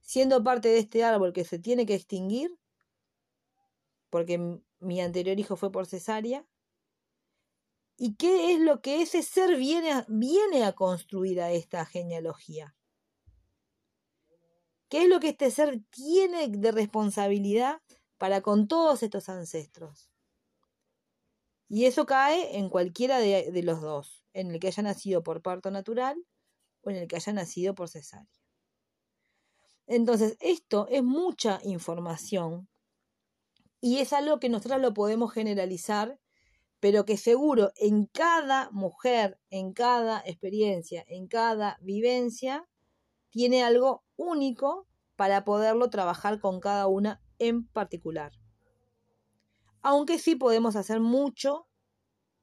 siendo 0.00 0.42
parte 0.42 0.68
de 0.68 0.78
este 0.78 1.04
árbol 1.04 1.32
que 1.32 1.44
se 1.44 1.58
tiene 1.58 1.84
que 1.84 1.94
extinguir 1.94 2.56
porque 4.10 4.60
mi 4.80 5.00
anterior 5.00 5.38
hijo 5.38 5.56
fue 5.56 5.72
por 5.72 5.86
cesárea. 5.86 6.46
¿Y 7.98 8.14
qué 8.16 8.52
es 8.52 8.60
lo 8.60 8.82
que 8.82 9.00
ese 9.02 9.22
ser 9.22 9.56
viene 9.56 10.04
viene 10.08 10.64
a 10.64 10.72
construir 10.72 11.40
a 11.40 11.50
esta 11.52 11.84
genealogía? 11.86 12.75
¿Qué 14.88 15.02
es 15.02 15.08
lo 15.08 15.18
que 15.20 15.30
este 15.30 15.50
ser 15.50 15.80
tiene 15.90 16.48
de 16.48 16.72
responsabilidad 16.72 17.80
para 18.18 18.40
con 18.40 18.68
todos 18.68 19.02
estos 19.02 19.28
ancestros? 19.28 20.10
Y 21.68 21.86
eso 21.86 22.06
cae 22.06 22.56
en 22.58 22.68
cualquiera 22.68 23.18
de, 23.18 23.62
los 23.64 23.80
dos, 23.80 24.22
en 24.32 24.52
el 24.52 24.60
que 24.60 24.68
haya 24.68 24.82
nacido 24.84 25.22
por 25.24 25.42
parto 25.42 25.70
natural 25.70 26.16
o 26.82 26.90
en 26.90 26.96
el 26.96 27.08
que 27.08 27.16
haya 27.16 27.32
nacido 27.32 27.74
por 27.74 27.88
cesárea. 27.88 28.28
Entonces, 29.88 30.36
esto 30.40 30.86
es 30.88 31.02
mucha 31.02 31.60
información 31.64 32.68
y 33.80 33.98
es 33.98 34.12
algo 34.12 34.38
que 34.38 34.48
nosotros 34.48 34.80
lo 34.80 34.94
podemos 34.94 35.32
generalizar, 35.32 36.18
pero 36.80 37.04
que 37.04 37.16
seguro 37.16 37.72
en 37.76 38.06
cada 38.06 38.70
mujer, 38.70 39.38
en 39.50 39.72
cada 39.72 40.20
experiencia, 40.24 41.04
en 41.08 41.26
cada 41.26 41.78
vivencia, 41.80 42.68
tiene 43.36 43.62
algo 43.62 44.02
único 44.16 44.88
para 45.14 45.44
poderlo 45.44 45.90
trabajar 45.90 46.40
con 46.40 46.58
cada 46.58 46.86
una 46.86 47.20
en 47.38 47.66
particular. 47.68 48.32
Aunque 49.82 50.18
sí 50.18 50.36
podemos 50.36 50.74
hacer 50.74 51.00
mucho 51.00 51.68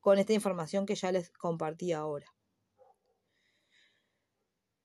con 0.02 0.20
esta 0.20 0.34
información 0.34 0.86
que 0.86 0.94
ya 0.94 1.12
les 1.12 1.32
compartí 1.32 1.94
ahora. 1.94 2.28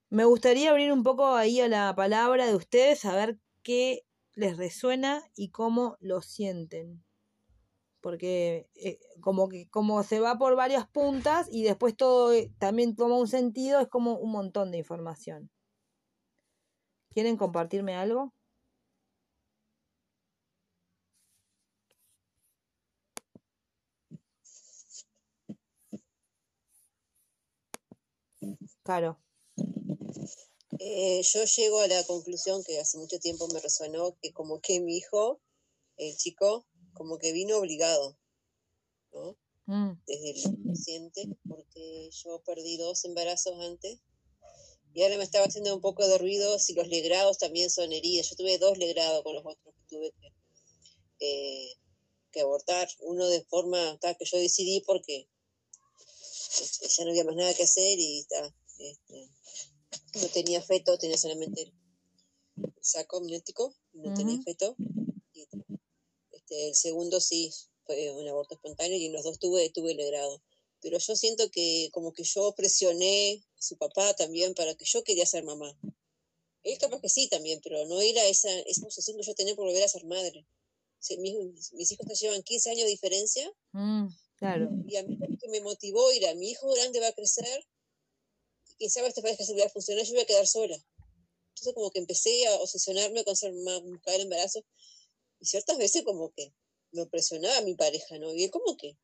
Me 0.09 0.25
gustaría 0.25 0.71
abrir 0.71 0.91
un 0.91 1.03
poco 1.03 1.35
ahí 1.35 1.61
a 1.61 1.67
la 1.67 1.93
palabra 1.93 2.47
de 2.47 2.55
ustedes, 2.55 3.05
a 3.05 3.13
ver 3.13 3.37
qué 3.61 4.01
les 4.33 4.57
resuena 4.57 5.21
y 5.35 5.51
cómo 5.51 5.95
lo 5.99 6.23
sienten. 6.23 7.03
porque 8.01 8.67
eh, 8.73 8.97
como 9.21 9.47
que 9.47 9.69
como 9.69 10.01
se 10.01 10.19
va 10.19 10.39
por 10.39 10.55
varias 10.55 10.87
puntas 10.87 11.47
y 11.51 11.61
después 11.61 11.95
todo 11.95 12.33
eh, 12.33 12.51
también 12.57 12.95
toma 12.95 13.15
un 13.17 13.27
sentido, 13.27 13.79
es 13.79 13.87
como 13.89 14.17
un 14.17 14.31
montón 14.31 14.71
de 14.71 14.79
información. 14.79 15.51
¿Quieren 17.13 17.37
compartirme 17.37 17.93
algo? 17.95 18.33
Claro. 28.83 29.19
Eh, 30.79 31.21
yo 31.23 31.43
llego 31.45 31.79
a 31.81 31.87
la 31.87 32.03
conclusión 32.05 32.63
que 32.63 32.79
hace 32.79 32.97
mucho 32.97 33.19
tiempo 33.19 33.47
me 33.49 33.59
resonó 33.59 34.17
que 34.21 34.31
como 34.33 34.61
que 34.61 34.79
mi 34.79 34.97
hijo, 34.97 35.41
el 35.97 36.15
chico, 36.17 36.65
como 36.93 37.17
que 37.17 37.33
vino 37.33 37.57
obligado, 37.57 38.17
¿no? 39.13 39.37
Mm, 39.67 39.93
Desde 40.07 40.31
el 40.31 40.37
inconsciente, 40.37 41.29
porque 41.47 42.09
yo 42.11 42.41
perdí 42.45 42.77
dos 42.77 43.05
embarazos 43.05 43.53
antes 43.61 43.99
y 44.99 45.03
ahora 45.03 45.15
me 45.15 45.23
estaba 45.23 45.45
haciendo 45.45 45.73
un 45.73 45.79
poco 45.79 46.05
de 46.05 46.17
ruido 46.17 46.59
si 46.59 46.73
los 46.73 46.89
legrados 46.89 47.37
también 47.37 47.69
son 47.69 47.93
heridas. 47.93 48.29
Yo 48.29 48.35
tuve 48.35 48.57
dos 48.57 48.77
legrados 48.77 49.23
con 49.23 49.33
los 49.33 49.45
otros 49.45 49.73
que 49.73 49.95
tuve 49.95 50.11
que, 50.19 50.27
eh, 51.21 51.73
que 52.33 52.41
abortar. 52.41 52.89
Uno 52.99 53.25
de 53.29 53.41
forma 53.45 53.97
ta, 54.01 54.15
que 54.15 54.25
yo 54.25 54.37
decidí 54.37 54.81
porque 54.81 55.29
ya 56.97 57.05
no 57.05 57.11
había 57.11 57.23
más 57.23 57.37
nada 57.37 57.53
que 57.53 57.63
hacer 57.63 57.97
y 57.97 58.25
ta, 58.25 58.53
este, 58.77 59.31
no 60.15 60.27
tenía 60.33 60.61
feto, 60.61 60.97
tenía 60.97 61.17
solamente 61.17 61.61
el 61.61 61.73
saco 62.81 63.19
amniótico, 63.19 63.73
no 63.93 64.13
tenía 64.13 64.41
feto. 64.41 64.75
Y, 65.31 65.47
este, 66.33 66.67
el 66.67 66.75
segundo 66.75 67.21
sí 67.21 67.53
fue 67.85 68.11
un 68.11 68.27
aborto 68.27 68.55
espontáneo 68.55 68.97
y 68.97 69.05
en 69.05 69.13
los 69.13 69.23
dos 69.23 69.39
tuve, 69.39 69.69
tuve 69.69 69.93
legrado. 69.93 70.43
Pero 70.81 70.97
yo 70.97 71.15
siento 71.15 71.49
que 71.49 71.89
como 71.91 72.13
que 72.13 72.23
yo 72.23 72.53
presioné 72.55 73.43
a 73.57 73.61
su 73.61 73.77
papá 73.77 74.13
también 74.13 74.53
para 74.53 74.75
que 74.75 74.85
yo 74.85 75.03
quería 75.03 75.25
ser 75.25 75.43
mamá. 75.43 75.77
Él 76.63 76.77
capaz 76.77 77.01
que 77.01 77.09
sí 77.09 77.27
también, 77.29 77.59
pero 77.63 77.85
no 77.85 78.01
era 78.01 78.25
esa, 78.27 78.51
esa 78.61 78.85
obsesión 78.85 79.17
que 79.17 79.23
yo 79.23 79.33
tenía 79.33 79.55
por 79.55 79.65
volver 79.65 79.83
a 79.83 79.87
ser 79.87 80.05
madre. 80.05 80.45
Sí, 80.99 81.17
mis, 81.17 81.71
mis 81.73 81.91
hijos 81.91 82.05
te 82.07 82.15
llevan 82.15 82.43
15 82.43 82.71
años 82.71 82.83
de 82.83 82.89
diferencia 82.89 83.49
mm, 83.71 84.07
claro. 84.37 84.69
y 84.85 84.97
a 84.97 85.03
mí 85.03 85.17
que 85.39 85.47
me 85.47 85.61
motivó 85.61 86.11
era, 86.11 86.33
mi 86.35 86.49
hijo 86.49 86.69
grande 86.73 86.99
va 86.99 87.07
a 87.07 87.13
crecer 87.13 87.65
y 88.67 88.73
quién 88.75 88.89
sabe 88.89 89.07
esta 89.07 89.21
pareja 89.21 89.45
se 89.45 89.55
va 89.55 89.65
a 89.65 89.69
funcionar, 89.69 90.03
yo 90.03 90.13
voy 90.13 90.23
a 90.23 90.25
quedar 90.25 90.45
sola. 90.45 90.75
Entonces 90.75 91.73
como 91.73 91.89
que 91.91 91.99
empecé 91.99 92.47
a 92.47 92.55
obsesionarme 92.55 93.23
con 93.23 93.35
ser 93.35 93.53
mamá, 93.53 93.79
buscar 93.79 94.15
el 94.15 94.21
embarazo 94.21 94.65
y 95.39 95.45
ciertas 95.45 95.77
veces 95.77 96.03
como 96.03 96.31
que 96.31 96.53
me 96.91 97.05
presionaba 97.05 97.61
mi 97.61 97.75
pareja, 97.75 98.17
¿no? 98.19 98.33
Y 98.33 98.43
él 98.43 98.51
como 98.51 98.75
que 98.75 98.97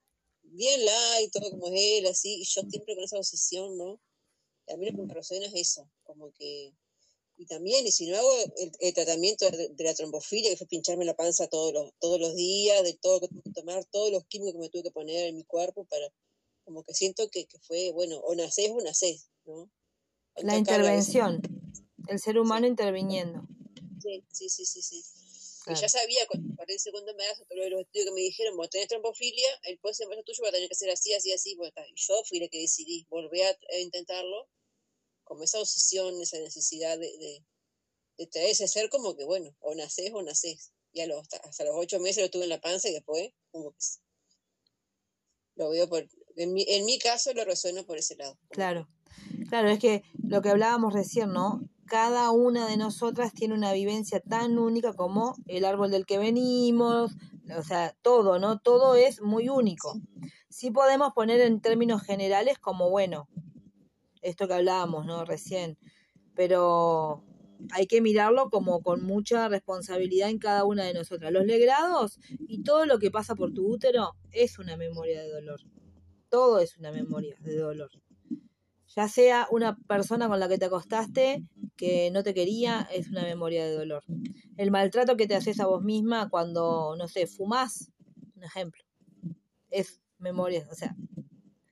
bien 0.55 0.85
light, 0.85 1.31
todo 1.31 1.49
como 1.51 1.67
es 1.67 1.73
él, 1.75 2.05
así, 2.07 2.41
y 2.41 2.45
yo 2.45 2.61
siempre 2.69 2.95
con 2.95 3.03
esa 3.03 3.17
obsesión, 3.17 3.77
¿no? 3.77 3.99
Y 4.67 4.73
a 4.73 4.77
mí 4.77 4.85
lo 4.85 4.91
que 4.91 4.97
me 4.97 5.03
impresiona 5.03 5.45
es 5.45 5.53
eso, 5.55 5.89
como 6.03 6.31
que... 6.31 6.73
Y 7.37 7.45
también, 7.47 7.85
y 7.85 7.91
si 7.91 8.07
no 8.07 8.17
hago 8.17 8.31
el, 8.57 8.71
el 8.79 8.93
tratamiento 8.93 9.49
de, 9.51 9.67
de 9.67 9.83
la 9.83 9.93
trombofilia, 9.93 10.51
que 10.51 10.57
fue 10.57 10.67
pincharme 10.67 11.03
la 11.03 11.17
panza 11.17 11.47
todos 11.47 11.73
los, 11.73 11.91
todos 11.99 12.17
los 12.17 12.33
días, 12.33 12.81
de 12.83 12.93
todo 12.93 13.15
lo 13.15 13.19
que 13.19 13.27
tuve 13.27 13.41
que 13.43 13.51
tomar, 13.51 13.83
todos 13.85 14.09
los 14.09 14.25
químicos 14.27 14.53
que 14.53 14.59
me 14.59 14.69
tuve 14.69 14.83
que 14.83 14.91
poner 14.91 15.27
en 15.27 15.35
mi 15.35 15.43
cuerpo 15.43 15.83
para, 15.85 16.07
como 16.63 16.83
que 16.83 16.93
siento 16.93 17.29
que, 17.29 17.45
que 17.45 17.59
fue, 17.59 17.91
bueno, 17.91 18.19
o 18.19 18.35
nacés 18.35 18.71
o 18.71 18.81
nacés, 18.81 19.29
¿no? 19.43 19.69
La 20.37 20.57
intervención, 20.57 21.41
el 22.07 22.19
ser 22.19 22.39
humano 22.39 22.67
interviniendo. 22.67 23.45
Sí, 24.01 24.23
sí, 24.31 24.49
sí, 24.49 24.65
sí. 24.65 24.81
sí. 24.81 25.01
Claro. 25.65 25.81
ya 25.81 25.89
sabía, 25.89 26.27
cuando 26.27 26.55
paré 26.55 26.73
el 26.73 26.79
segundo 26.79 27.09
embarazo, 27.09 27.43
todos 27.49 27.69
los 27.71 27.81
estudios 27.81 28.05
que 28.05 28.11
me 28.13 28.21
dijeron, 28.21 28.55
vos 28.55 28.69
tenés 28.69 28.87
trombofilia, 28.87 29.47
el 29.63 29.79
próximo 29.79 30.05
embarazo 30.05 30.25
tuyo 30.25 30.43
va 30.43 30.49
a 30.49 30.51
tener 30.51 30.69
que 30.69 30.75
ser 30.75 30.91
así, 30.91 31.11
así, 31.15 31.33
así. 31.33 31.55
Bueno, 31.55 31.69
está. 31.69 31.87
Y 31.87 31.93
yo 31.95 32.23
fui 32.23 32.39
la 32.39 32.47
que 32.47 32.59
decidí 32.59 33.07
volver 33.09 33.57
a, 33.71 33.77
intentarlo, 33.79 34.47
como 35.23 35.43
esa 35.43 35.59
obsesión, 35.59 36.21
esa 36.21 36.37
necesidad 36.37 36.99
de, 36.99 37.07
de, 37.17 37.45
de 38.17 38.27
traer 38.27 38.51
ese 38.51 38.67
ser 38.67 38.89
como 38.91 39.15
que, 39.15 39.23
bueno, 39.25 39.55
o 39.59 39.73
nacés 39.73 40.11
o 40.13 40.21
nacés. 40.21 40.71
Y 40.93 41.01
a 41.01 41.07
los, 41.07 41.19
hasta, 41.19 41.37
hasta 41.37 41.63
los 41.63 41.73
ocho 41.75 41.99
meses 41.99 42.21
lo 42.23 42.29
tuve 42.29 42.43
en 42.43 42.49
la 42.49 42.61
panza 42.61 42.87
y 42.87 42.93
después, 42.93 43.33
como 43.51 43.71
que 43.71 43.77
lo 45.55 45.69
veo 45.71 45.89
por... 45.89 46.07
En 46.35 46.53
mi, 46.53 46.63
en 46.67 46.85
mi 46.85 46.99
caso 46.99 47.33
lo 47.33 47.43
resueno 47.43 47.85
por 47.85 47.97
ese 47.97 48.15
lado. 48.17 48.37
que- 48.49 48.55
Claro, 48.55 48.87
claro, 49.49 49.69
es 49.69 49.79
que 49.79 50.03
lo 50.21 50.41
que 50.41 50.49
hablábamos 50.49 50.93
recién, 50.93 51.31
¿no? 51.31 51.61
Cada 51.87 52.31
una 52.31 52.67
de 52.67 52.77
nosotras 52.77 53.33
tiene 53.33 53.53
una 53.53 53.71
vivencia 53.71 54.19
tan 54.19 54.57
única 54.57 54.93
como 54.93 55.35
el 55.45 55.65
árbol 55.65 55.91
del 55.91 56.05
que 56.05 56.17
venimos, 56.17 57.15
o 57.55 57.61
sea, 57.61 57.95
todo, 58.01 58.39
¿no? 58.39 58.59
Todo 58.59 58.95
es 58.95 59.21
muy 59.21 59.49
único. 59.49 59.93
Sí 60.49 60.71
podemos 60.71 61.13
poner 61.13 61.41
en 61.41 61.61
términos 61.61 62.01
generales 62.01 62.57
como, 62.57 62.89
bueno, 62.89 63.29
esto 64.21 64.47
que 64.47 64.55
hablábamos, 64.55 65.05
¿no? 65.05 65.25
Recién, 65.25 65.77
pero 66.33 67.23
hay 67.71 67.85
que 67.87 68.01
mirarlo 68.01 68.49
como 68.49 68.81
con 68.81 69.03
mucha 69.03 69.47
responsabilidad 69.47 70.29
en 70.29 70.39
cada 70.39 70.65
una 70.65 70.83
de 70.85 70.93
nosotras. 70.93 71.31
Los 71.31 71.45
legrados 71.45 72.19
y 72.39 72.63
todo 72.63 72.85
lo 72.85 72.97
que 72.99 73.11
pasa 73.11 73.35
por 73.35 73.53
tu 73.53 73.67
útero 73.67 74.15
es 74.31 74.57
una 74.57 74.75
memoria 74.75 75.21
de 75.21 75.29
dolor. 75.29 75.61
Todo 76.29 76.59
es 76.59 76.77
una 76.77 76.91
memoria 76.91 77.35
de 77.41 77.57
dolor 77.57 77.91
ya 78.95 79.07
sea 79.09 79.47
una 79.51 79.77
persona 79.87 80.27
con 80.27 80.39
la 80.39 80.47
que 80.47 80.57
te 80.57 80.65
acostaste 80.65 81.43
que 81.75 82.09
no 82.11 82.23
te 82.23 82.33
quería, 82.33 82.87
es 82.91 83.09
una 83.09 83.23
memoria 83.23 83.65
de 83.65 83.73
dolor. 83.73 84.03
El 84.57 84.71
maltrato 84.71 85.17
que 85.17 85.27
te 85.27 85.35
haces 85.35 85.59
a 85.59 85.67
vos 85.67 85.83
misma 85.83 86.29
cuando, 86.29 86.95
no 86.97 87.07
sé, 87.07 87.27
fumás, 87.27 87.91
un 88.35 88.43
ejemplo, 88.43 88.83
es 89.69 90.01
memoria, 90.19 90.67
o 90.71 90.75
sea, 90.75 90.95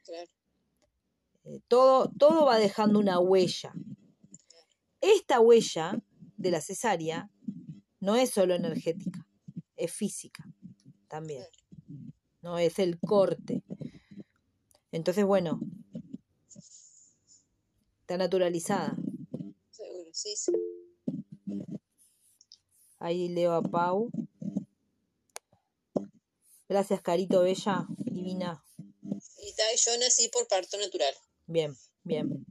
Claro, 0.06 0.30
eh, 1.46 1.62
todo, 1.68 2.12
todo 2.18 2.46
va 2.46 2.58
dejando 2.58 3.00
una 3.00 3.20
huella. 3.20 3.74
Esta 5.00 5.40
huella 5.40 6.02
de 6.38 6.52
la 6.52 6.62
cesárea 6.62 7.30
no 8.00 8.16
es 8.16 8.32
solo 8.32 8.54
energética, 8.54 9.26
es 9.78 9.94
física 9.94 10.46
también. 11.08 11.46
No 12.42 12.58
es 12.58 12.80
el 12.80 13.00
corte. 13.00 13.64
Entonces, 14.92 15.24
bueno, 15.24 15.62
está 18.14 18.24
naturalizada. 18.26 18.96
seguro, 19.72 20.10
sí, 20.14 20.36
sí. 20.36 20.52
Ahí 23.00 23.28
leo 23.30 23.54
a 23.54 23.62
Pau. 23.62 24.10
Gracias, 26.70 27.02
Carito 27.02 27.42
Bella, 27.42 27.86
divina. 27.98 28.64
Y 29.38 29.54
ta, 29.56 29.64
yo 29.76 29.98
nací 30.00 30.30
por 30.30 30.48
parto 30.48 30.78
natural. 30.78 31.14
Bien, 31.46 31.76
bien. 32.04 32.46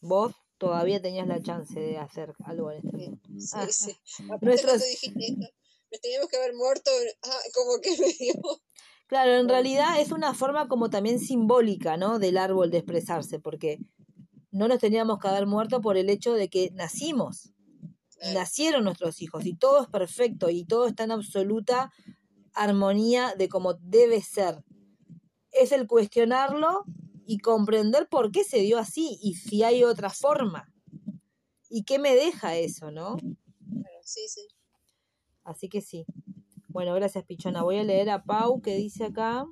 Vos 0.00 0.34
todavía 0.58 1.00
tenías 1.02 1.26
la 1.28 1.40
chance 1.42 1.78
de 1.78 1.98
hacer 1.98 2.32
algo 2.44 2.70
en 2.70 2.78
este 2.78 2.96
mundo. 2.96 3.20
sí, 3.38 3.48
Ah, 3.52 3.66
sí. 3.70 3.92
Aparte 4.24 4.46
Nuestros- 4.46 4.82
dijiste 4.84 5.36
nos 5.90 6.00
teníamos 6.00 6.28
que 6.30 6.36
haber 6.38 6.54
muerto, 6.54 6.90
ah, 7.22 7.38
como 7.54 7.78
que 7.82 7.90
me 7.98 8.12
dio... 8.14 8.32
Claro, 9.08 9.32
en 9.32 9.46
realidad 9.46 10.00
es 10.00 10.10
una 10.10 10.32
forma 10.32 10.66
como 10.68 10.88
también 10.88 11.18
simbólica, 11.18 11.98
¿no? 11.98 12.18
Del 12.18 12.38
árbol 12.38 12.70
de 12.70 12.78
expresarse, 12.78 13.38
porque 13.38 13.78
no 14.52 14.68
nos 14.68 14.78
teníamos 14.78 15.18
que 15.18 15.28
haber 15.28 15.46
muerto 15.46 15.80
por 15.80 15.96
el 15.96 16.10
hecho 16.10 16.34
de 16.34 16.48
que 16.48 16.70
nacimos. 16.72 17.50
nacieron 18.34 18.84
nuestros 18.84 19.20
hijos 19.20 19.44
y 19.46 19.54
todo 19.54 19.82
es 19.82 19.88
perfecto 19.88 20.48
y 20.48 20.64
todo 20.64 20.86
está 20.86 21.02
en 21.02 21.10
absoluta 21.10 21.90
armonía 22.54 23.34
de 23.36 23.48
como 23.48 23.74
debe 23.74 24.22
ser. 24.22 24.62
Es 25.50 25.72
el 25.72 25.88
cuestionarlo 25.88 26.84
y 27.26 27.38
comprender 27.38 28.08
por 28.08 28.30
qué 28.30 28.44
se 28.44 28.60
dio 28.60 28.78
así 28.78 29.18
y 29.22 29.34
si 29.34 29.64
hay 29.64 29.82
otra 29.82 30.10
forma. 30.10 30.72
¿Y 31.68 31.82
qué 31.84 31.98
me 31.98 32.14
deja 32.14 32.56
eso, 32.56 32.92
no? 32.92 33.16
sí, 34.02 34.20
sí. 34.28 34.46
Así 35.42 35.68
que 35.68 35.80
sí. 35.80 36.04
Bueno, 36.68 36.94
gracias 36.94 37.24
Pichona. 37.24 37.62
Voy 37.62 37.78
a 37.78 37.84
leer 37.84 38.10
a 38.10 38.22
Pau 38.22 38.60
que 38.60 38.76
dice 38.76 39.06
acá. 39.06 39.46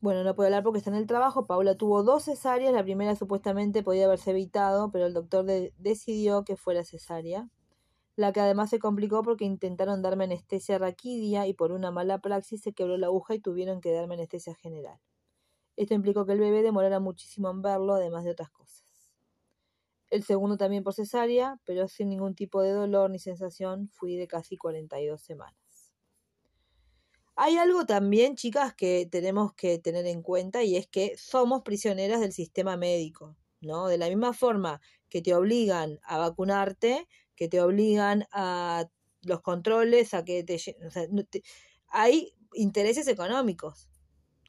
Bueno, 0.00 0.24
no 0.24 0.34
puedo 0.34 0.46
hablar 0.46 0.62
porque 0.62 0.78
está 0.78 0.90
en 0.90 0.96
el 0.96 1.06
trabajo. 1.06 1.46
Paula 1.46 1.76
tuvo 1.76 2.02
dos 2.02 2.24
cesáreas. 2.24 2.72
La 2.72 2.82
primera 2.82 3.14
supuestamente 3.16 3.82
podía 3.82 4.06
haberse 4.06 4.30
evitado, 4.30 4.90
pero 4.90 5.06
el 5.06 5.14
doctor 5.14 5.44
de- 5.44 5.74
decidió 5.78 6.44
que 6.44 6.56
fuera 6.56 6.84
cesárea. 6.84 7.48
La 8.16 8.32
que 8.32 8.40
además 8.40 8.70
se 8.70 8.78
complicó 8.80 9.22
porque 9.24 9.44
intentaron 9.46 10.02
darme 10.02 10.24
anestesia 10.24 10.78
raquidia 10.78 11.46
y 11.48 11.54
por 11.54 11.72
una 11.72 11.90
mala 11.92 12.20
praxis 12.20 12.62
se 12.62 12.72
quebró 12.74 12.96
la 12.98 13.08
aguja 13.08 13.34
y 13.34 13.40
tuvieron 13.40 13.80
que 13.80 13.92
darme 13.92 14.14
anestesia 14.16 14.54
general. 14.56 14.98
Esto 15.76 15.94
implicó 15.94 16.26
que 16.26 16.32
el 16.34 16.40
bebé 16.40 16.62
demorara 16.62 17.00
muchísimo 17.00 17.50
en 17.50 17.62
verlo, 17.62 17.94
además 17.94 18.24
de 18.24 18.32
otras 18.32 18.50
cosas. 18.50 18.84
El 20.10 20.24
segundo 20.24 20.58
también 20.58 20.84
por 20.84 20.92
cesárea, 20.92 21.58
pero 21.64 21.88
sin 21.88 22.10
ningún 22.10 22.34
tipo 22.34 22.60
de 22.60 22.70
dolor 22.72 23.08
ni 23.10 23.18
sensación, 23.18 23.88
fui 23.88 24.16
de 24.16 24.28
casi 24.28 24.58
42 24.58 25.22
semanas. 25.22 25.56
Hay 27.42 27.56
algo 27.56 27.86
también, 27.86 28.36
chicas, 28.36 28.74
que 28.74 29.08
tenemos 29.10 29.54
que 29.54 29.78
tener 29.78 30.06
en 30.06 30.20
cuenta 30.20 30.62
y 30.62 30.76
es 30.76 30.86
que 30.86 31.16
somos 31.16 31.62
prisioneras 31.62 32.20
del 32.20 32.34
sistema 32.34 32.76
médico, 32.76 33.34
¿no? 33.62 33.88
De 33.88 33.96
la 33.96 34.10
misma 34.10 34.34
forma 34.34 34.82
que 35.08 35.22
te 35.22 35.34
obligan 35.34 35.98
a 36.02 36.18
vacunarte, 36.18 37.08
que 37.34 37.48
te 37.48 37.62
obligan 37.62 38.26
a 38.30 38.90
los 39.22 39.40
controles, 39.40 40.12
a 40.12 40.22
que 40.22 40.44
te, 40.44 40.56
o 40.86 40.90
sea, 40.90 41.06
hay 41.88 42.34
intereses 42.52 43.08
económicos, 43.08 43.88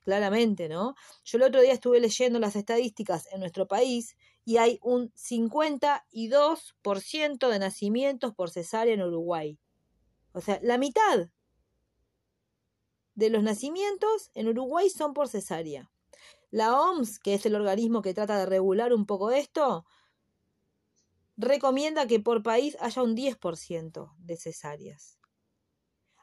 claramente, 0.03 0.67
¿no? 0.67 0.95
Yo 1.23 1.37
el 1.37 1.43
otro 1.43 1.61
día 1.61 1.71
estuve 1.71 2.01
leyendo 2.01 2.39
las 2.39 2.57
estadísticas 2.57 3.25
en 3.31 3.39
nuestro 3.39 3.69
país 3.69 4.17
y 4.43 4.57
hay 4.57 4.79
un 4.81 5.13
52% 5.13 7.47
de 7.47 7.59
nacimientos 7.59 8.35
por 8.35 8.49
cesárea 8.49 8.93
en 8.93 9.01
Uruguay. 9.01 9.57
O 10.33 10.41
sea, 10.41 10.59
la 10.61 10.77
mitad 10.77 11.29
de 13.21 13.29
los 13.29 13.43
nacimientos 13.43 14.31
en 14.33 14.47
Uruguay 14.47 14.89
son 14.89 15.13
por 15.13 15.29
cesárea. 15.29 15.91
La 16.49 16.81
OMS, 16.81 17.19
que 17.19 17.35
es 17.35 17.45
el 17.45 17.55
organismo 17.55 18.01
que 18.01 18.15
trata 18.15 18.37
de 18.39 18.47
regular 18.47 18.93
un 18.93 19.05
poco 19.05 19.29
esto, 19.29 19.85
recomienda 21.37 22.07
que 22.07 22.19
por 22.19 22.41
país 22.41 22.75
haya 22.79 23.03
un 23.03 23.15
10% 23.15 24.15
de 24.17 24.37
cesáreas. 24.37 25.19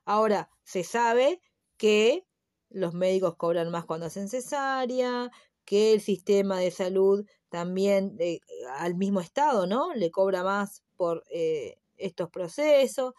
Ahora, 0.05 0.51
se 0.65 0.83
sabe 0.83 1.41
que 1.77 2.27
los 2.69 2.95
médicos 2.95 3.37
cobran 3.37 3.71
más 3.71 3.85
cuando 3.85 4.07
hacen 4.07 4.29
cesárea, 4.29 5.31
que 5.65 5.93
el 5.93 6.01
sistema 6.01 6.59
de 6.59 6.73
salud 6.73 7.25
también 7.49 8.17
eh, 8.19 8.41
al 8.79 8.97
mismo 8.97 9.21
estado, 9.21 9.69
¿no? 9.69 9.95
Le 9.95 10.11
cobra 10.11 10.43
más 10.43 10.83
por 10.97 11.23
eh, 11.31 11.79
estos 11.97 12.29
procesos. 12.29 13.15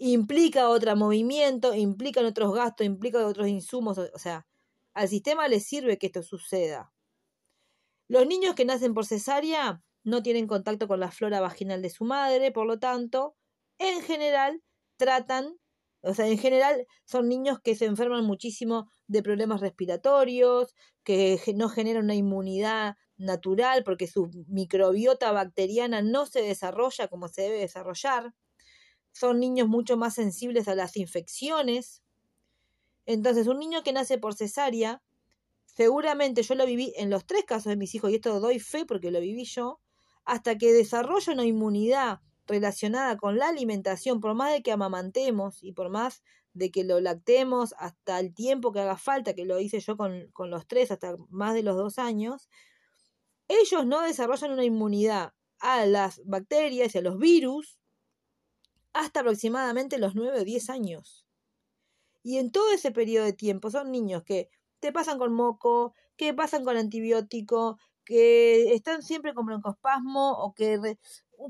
Implica 0.00 0.68
otro 0.70 0.96
movimiento, 0.96 1.74
implican 1.74 2.24
otros 2.26 2.54
gastos, 2.54 2.86
implica 2.86 3.26
otros 3.26 3.48
insumos. 3.48 3.98
O 3.98 4.18
sea, 4.18 4.46
al 4.94 5.08
sistema 5.08 5.46
le 5.48 5.60
sirve 5.60 5.98
que 5.98 6.06
esto 6.06 6.22
suceda. 6.22 6.92
Los 8.08 8.26
niños 8.26 8.54
que 8.54 8.64
nacen 8.64 8.94
por 8.94 9.06
cesárea 9.06 9.82
no 10.04 10.22
tienen 10.22 10.46
contacto 10.46 10.88
con 10.88 11.00
la 11.00 11.10
flora 11.10 11.40
vaginal 11.40 11.82
de 11.82 11.90
su 11.90 12.04
madre, 12.04 12.52
por 12.52 12.66
lo 12.66 12.78
tanto, 12.78 13.36
en 13.78 14.02
general 14.02 14.62
tratan, 14.96 15.58
o 16.02 16.14
sea, 16.14 16.26
en 16.28 16.38
general 16.38 16.86
son 17.04 17.28
niños 17.28 17.60
que 17.60 17.74
se 17.74 17.84
enferman 17.86 18.24
muchísimo 18.24 18.90
de 19.06 19.22
problemas 19.22 19.60
respiratorios, 19.60 20.74
que 21.04 21.40
no 21.56 21.68
generan 21.68 22.04
una 22.04 22.14
inmunidad 22.14 22.96
natural 23.16 23.82
porque 23.84 24.06
su 24.06 24.30
microbiota 24.48 25.32
bacteriana 25.32 26.02
no 26.02 26.26
se 26.26 26.42
desarrolla 26.42 27.08
como 27.08 27.28
se 27.28 27.42
debe 27.42 27.58
desarrollar. 27.60 28.32
Son 29.18 29.40
niños 29.40 29.66
mucho 29.66 29.96
más 29.96 30.14
sensibles 30.14 30.68
a 30.68 30.76
las 30.76 30.96
infecciones. 30.96 32.04
Entonces, 33.04 33.48
un 33.48 33.58
niño 33.58 33.82
que 33.82 33.92
nace 33.92 34.16
por 34.16 34.34
cesárea, 34.34 35.02
seguramente 35.64 36.44
yo 36.44 36.54
lo 36.54 36.64
viví 36.64 36.92
en 36.96 37.10
los 37.10 37.26
tres 37.26 37.44
casos 37.44 37.70
de 37.70 37.76
mis 37.76 37.96
hijos, 37.96 38.12
y 38.12 38.14
esto 38.14 38.38
doy 38.38 38.60
fe 38.60 38.86
porque 38.86 39.10
lo 39.10 39.20
viví 39.20 39.44
yo, 39.44 39.80
hasta 40.24 40.56
que 40.56 40.72
desarrolla 40.72 41.32
una 41.32 41.44
inmunidad 41.44 42.20
relacionada 42.46 43.16
con 43.16 43.38
la 43.38 43.48
alimentación, 43.48 44.20
por 44.20 44.34
más 44.34 44.52
de 44.52 44.62
que 44.62 44.70
amamantemos 44.70 45.64
y 45.64 45.72
por 45.72 45.90
más 45.90 46.22
de 46.52 46.70
que 46.70 46.84
lo 46.84 47.00
lactemos 47.00 47.74
hasta 47.78 48.20
el 48.20 48.32
tiempo 48.32 48.70
que 48.70 48.80
haga 48.82 48.96
falta, 48.96 49.34
que 49.34 49.46
lo 49.46 49.58
hice 49.58 49.80
yo 49.80 49.96
con, 49.96 50.30
con 50.32 50.48
los 50.48 50.68
tres, 50.68 50.92
hasta 50.92 51.16
más 51.28 51.54
de 51.54 51.64
los 51.64 51.74
dos 51.76 51.98
años, 51.98 52.48
ellos 53.48 53.84
no 53.84 54.00
desarrollan 54.00 54.52
una 54.52 54.64
inmunidad 54.64 55.32
a 55.58 55.86
las 55.86 56.22
bacterias 56.24 56.94
y 56.94 56.98
a 56.98 57.02
los 57.02 57.18
virus 57.18 57.77
hasta 58.98 59.20
aproximadamente 59.20 59.98
los 59.98 60.16
nueve 60.16 60.40
o 60.40 60.44
diez 60.44 60.68
años. 60.70 61.24
Y 62.24 62.38
en 62.38 62.50
todo 62.50 62.72
ese 62.72 62.90
periodo 62.90 63.26
de 63.26 63.32
tiempo 63.32 63.70
son 63.70 63.92
niños 63.92 64.24
que 64.24 64.50
te 64.80 64.90
pasan 64.90 65.18
con 65.18 65.32
moco, 65.32 65.94
que 66.16 66.34
pasan 66.34 66.64
con 66.64 66.76
antibiótico, 66.76 67.78
que 68.04 68.74
están 68.74 69.04
siempre 69.04 69.34
con 69.34 69.46
broncospasmo 69.46 70.32
o 70.32 70.52
que 70.52 70.98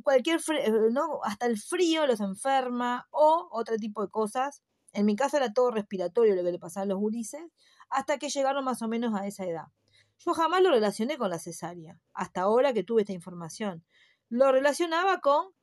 cualquier, 0.03 0.41
eh, 0.59 0.71
¿no? 0.93 1.21
hasta 1.25 1.47
el 1.47 1.59
frío 1.59 2.07
los 2.07 2.21
enferma 2.21 3.09
o 3.11 3.49
otro 3.51 3.77
tipo 3.77 4.03
de 4.03 4.11
cosas. 4.11 4.63
En 4.93 5.07
mi 5.07 5.17
caso 5.17 5.39
era 5.39 5.55
todo 5.55 5.71
respiratorio 5.71 6.37
lo 6.37 6.45
que 6.45 6.53
le 6.53 6.59
pasaba 6.59 6.85
a 6.85 6.87
los 6.87 6.99
gurises, 6.99 7.43
hasta 7.89 8.19
que 8.19 8.29
llegaron 8.29 8.63
más 8.63 8.83
o 8.83 8.89
menos 8.89 9.15
a 9.15 9.27
esa 9.27 9.47
edad. 9.47 9.69
Yo 10.19 10.35
jamás 10.35 10.61
lo 10.61 10.71
relacioné 10.71 11.17
con 11.17 11.31
la 11.31 11.39
cesárea, 11.39 11.99
hasta 12.13 12.43
ahora 12.43 12.75
que 12.75 12.85
tuve 12.85 13.03
esta 13.03 13.15
información. 13.15 13.87
Lo 14.29 14.53
relacionaba 14.53 15.21
con 15.21 15.55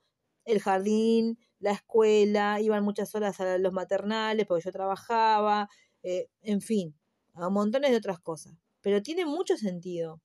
el 0.45 0.61
jardín, 0.61 1.37
la 1.59 1.71
escuela, 1.71 2.59
iban 2.61 2.83
muchas 2.83 3.15
horas 3.15 3.39
a 3.39 3.57
los 3.57 3.73
maternales 3.73 4.45
porque 4.45 4.63
yo 4.65 4.71
trabajaba, 4.71 5.69
eh, 6.03 6.27
en 6.41 6.61
fin, 6.61 6.95
a 7.33 7.49
montones 7.49 7.91
de 7.91 7.97
otras 7.97 8.19
cosas. 8.19 8.53
Pero 8.81 9.01
tiene 9.01 9.25
mucho 9.25 9.57
sentido 9.57 10.21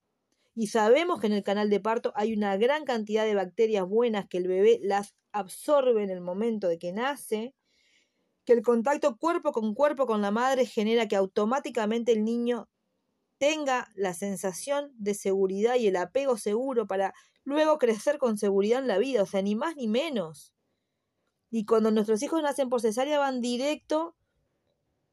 y 0.55 0.67
sabemos 0.67 1.21
que 1.21 1.27
en 1.29 1.33
el 1.33 1.43
canal 1.43 1.71
de 1.71 1.81
parto 1.81 2.13
hay 2.17 2.35
una 2.35 2.57
gran 2.57 2.85
cantidad 2.85 3.25
de 3.25 3.35
bacterias 3.35 3.87
buenas 3.89 4.29
que 4.29 4.39
el 4.39 4.49
bebé 4.49 4.81
las 4.83 5.15
absorbe 5.33 6.03
en 6.03 6.11
el 6.11 6.21
momento 6.21 6.69
de 6.69 6.79
que 6.79 6.93
nace, 6.93 7.55
que 8.45 8.53
el 8.53 8.63
contacto 8.63 9.17
cuerpo 9.17 9.53
con 9.53 9.75
cuerpo 9.75 10.07
con 10.07 10.23
la 10.23 10.31
madre 10.31 10.67
genera 10.67 11.09
que 11.09 11.17
automáticamente 11.17 12.13
el 12.13 12.25
niño 12.25 12.69
tenga 13.39 13.89
la 13.95 14.13
sensación 14.13 14.93
de 14.99 15.15
seguridad 15.15 15.77
y 15.77 15.87
el 15.87 15.97
apego 15.97 16.37
seguro 16.37 16.87
para 16.87 17.15
luego 17.45 17.79
crecer 17.79 18.19
con 18.19 18.37
seguridad 18.37 18.81
en 18.81 18.89
la 18.89 18.99
vida, 18.99 19.23
o 19.23 19.27
sea, 19.27 19.41
ni 19.43 19.55
más 19.57 19.77
ni 19.77 19.89
menos. 19.89 20.53
Y 21.51 21.65
cuando 21.65 21.91
nuestros 21.91 22.23
hijos 22.23 22.43
nacen 22.43 22.69
por 22.69 22.81
cesárea 22.81 23.19
van 23.19 23.41
directo 23.41 24.17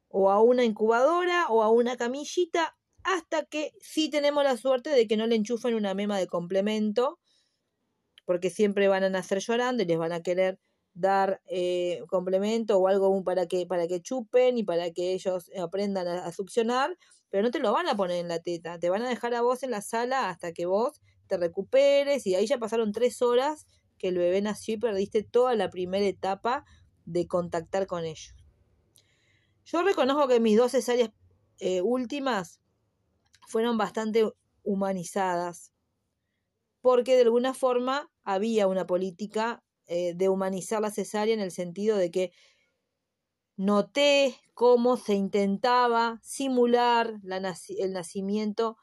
o 0.10 0.30
a 0.30 0.42
una 0.42 0.64
incubadora 0.64 1.48
o 1.50 1.64
a 1.64 1.70
una 1.70 1.98
camillita 1.98 2.78
hasta 3.04 3.46
que 3.46 3.74
sí 3.80 4.10
tenemos 4.10 4.44
la 4.44 4.58
suerte 4.58 4.90
de 4.90 5.08
que 5.08 5.18
no 5.18 5.28
le 5.28 5.36
enchufen 5.36 5.76
una 5.76 5.94
mema 5.94 6.18
de 6.18 6.28
complemento, 6.28 7.20
porque 8.26 8.50
siempre 8.50 8.88
van 8.88 9.04
a 9.04 9.10
nacer 9.10 9.40
llorando 9.40 9.84
y 9.84 9.86
les 9.86 9.98
van 9.98 10.12
a 10.12 10.22
querer 10.22 10.60
dar 10.94 11.42
eh, 11.48 12.04
complemento 12.08 12.78
o 12.78 12.88
algo 12.88 13.24
para 13.24 13.46
que, 13.48 13.66
para 13.66 13.88
que 13.88 14.02
chupen 14.02 14.58
y 14.58 14.64
para 14.64 14.92
que 14.92 15.14
ellos 15.14 15.50
aprendan 15.58 16.08
a, 16.08 16.32
succionar, 16.32 16.98
pero 17.30 17.44
no 17.44 17.52
te 17.52 17.60
lo 17.60 17.72
van 17.72 17.88
a 17.88 17.96
poner 17.96 18.18
en 18.18 18.28
la 18.28 18.40
teta, 18.40 18.80
te 18.80 18.90
van 18.90 19.04
a 19.04 19.10
dejar 19.10 19.34
a 19.36 19.42
vos 19.42 19.64
en 19.64 19.72
la 19.72 19.82
sala 19.82 20.30
hasta 20.30 20.52
que 20.52 20.66
vos 20.66 21.00
te 21.28 21.38
recuperes 21.38 22.26
y 22.26 22.36
ahí 22.36 22.48
ya 22.48 22.58
pasaron 22.58 22.92
tres 22.92 23.22
horas 23.22 23.66
que 23.98 24.10
el 24.10 24.18
bebé 24.18 24.41
nació 24.41 24.76
y 24.76 24.78
perdiste 24.78 25.24
toda 25.24 25.56
la 25.56 25.70
primera 25.70 26.06
etapa 26.06 26.66
de 27.06 27.28
contactar 27.28 27.88
con 27.88 28.06
ellos. 28.06 28.36
Yo 29.66 29.84
reconozco 29.84 30.28
que 30.28 30.39
mis 30.39 30.58
dos 30.58 30.72
cesáreas 30.72 31.12
eh, 31.60 31.82
últimas 31.82 32.62
fueron 33.48 33.78
bastante 33.78 34.30
humanizadas, 34.64 35.72
porque 36.82 37.16
de 37.16 37.24
alguna 37.24 37.54
forma 37.54 38.10
había 38.24 38.68
una 38.68 38.86
política 38.86 39.64
eh, 39.88 40.14
de 40.16 40.30
humanizar 40.30 40.82
la 40.82 40.91
cesárea 40.91 41.34
en 41.34 41.39
el 41.39 41.52
sentido 41.52 41.98
de 41.98 42.12
que 42.12 42.32
noté 43.56 44.36
cómo 44.54 44.98
se 44.98 45.16
intentaba 45.16 46.20
simular 46.24 47.16
el 47.24 47.93
nacimiento 47.93 48.78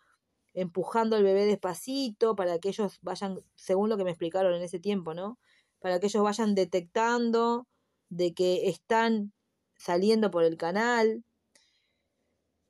empujando 0.55 1.17
al 1.17 1.25
bebé 1.25 1.45
despacito 1.47 2.37
para 2.37 2.59
que 2.59 2.71
ellos 2.71 2.99
vayan, 3.03 3.41
según 3.57 3.91
lo 3.91 3.97
que 3.97 4.05
me 4.05 4.11
explicaron 4.11 4.55
en 4.55 4.63
ese 4.63 4.79
tiempo, 4.79 5.13
¿no? 5.13 5.39
Para 5.81 6.01
que 6.01 6.07
ellos 6.07 6.23
vayan 6.23 6.55
detectando 6.55 7.67
de 8.09 8.33
que 8.33 8.69
están 8.69 9.33
saliendo 9.77 10.31
por 10.31 10.45
el 10.45 10.57
canal, 10.57 11.25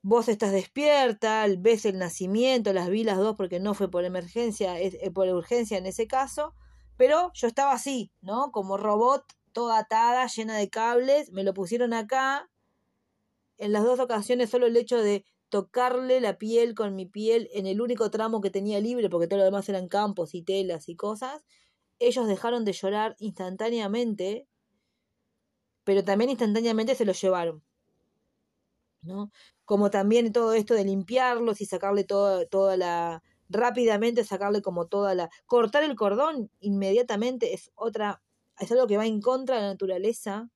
vos 0.01 0.27
estás 0.27 0.51
despierta, 0.51 1.47
ves 1.57 1.85
el 1.85 1.97
nacimiento, 1.97 2.73
las 2.73 2.89
vi 2.89 3.03
las 3.03 3.17
dos 3.17 3.35
porque 3.35 3.59
no 3.59 3.73
fue 3.73 3.89
por 3.89 4.05
emergencia, 4.05 4.79
es, 4.79 4.95
eh, 5.01 5.11
por 5.11 5.27
urgencia 5.29 5.77
en 5.77 5.85
ese 5.85 6.07
caso, 6.07 6.53
pero 6.97 7.31
yo 7.33 7.47
estaba 7.47 7.73
así, 7.73 8.11
¿no? 8.21 8.51
Como 8.51 8.77
robot, 8.77 9.23
toda 9.51 9.79
atada, 9.79 10.27
llena 10.27 10.57
de 10.57 10.69
cables, 10.69 11.31
me 11.31 11.43
lo 11.43 11.53
pusieron 11.53 11.93
acá. 11.93 12.49
En 13.57 13.71
las 13.71 13.83
dos 13.83 13.99
ocasiones 13.99 14.49
solo 14.49 14.67
el 14.67 14.77
hecho 14.77 14.97
de 15.01 15.25
tocarle 15.49 16.21
la 16.21 16.37
piel 16.37 16.75
con 16.75 16.95
mi 16.95 17.05
piel 17.05 17.49
en 17.53 17.67
el 17.67 17.81
único 17.81 18.09
tramo 18.11 18.41
que 18.41 18.49
tenía 18.49 18.79
libre, 18.79 19.09
porque 19.09 19.27
todo 19.27 19.39
lo 19.39 19.45
demás 19.45 19.69
eran 19.69 19.87
campos 19.87 20.35
y 20.35 20.43
telas 20.43 20.89
y 20.89 20.95
cosas, 20.95 21.45
ellos 21.99 22.27
dejaron 22.27 22.65
de 22.65 22.73
llorar 22.73 23.15
instantáneamente, 23.19 24.47
pero 25.83 26.03
también 26.03 26.31
instantáneamente 26.31 26.95
se 26.95 27.05
lo 27.05 27.13
llevaron. 27.13 27.63
¿no? 29.01 29.31
como 29.65 29.89
también 29.89 30.31
todo 30.31 30.53
esto 30.53 30.75
de 30.75 30.85
limpiarlos 30.85 31.59
y 31.61 31.65
sacarle 31.65 32.03
todo, 32.03 32.47
toda 32.47 32.77
la, 32.77 33.23
rápidamente 33.49 34.23
sacarle 34.23 34.61
como 34.61 34.87
toda 34.87 35.15
la, 35.15 35.29
cortar 35.47 35.83
el 35.83 35.95
cordón 35.95 36.51
inmediatamente 36.59 37.53
es 37.53 37.71
otra, 37.75 38.21
es 38.59 38.71
algo 38.71 38.87
que 38.87 38.97
va 38.97 39.05
en 39.05 39.21
contra 39.21 39.55
de 39.55 39.61
la 39.63 39.67
naturaleza 39.69 40.49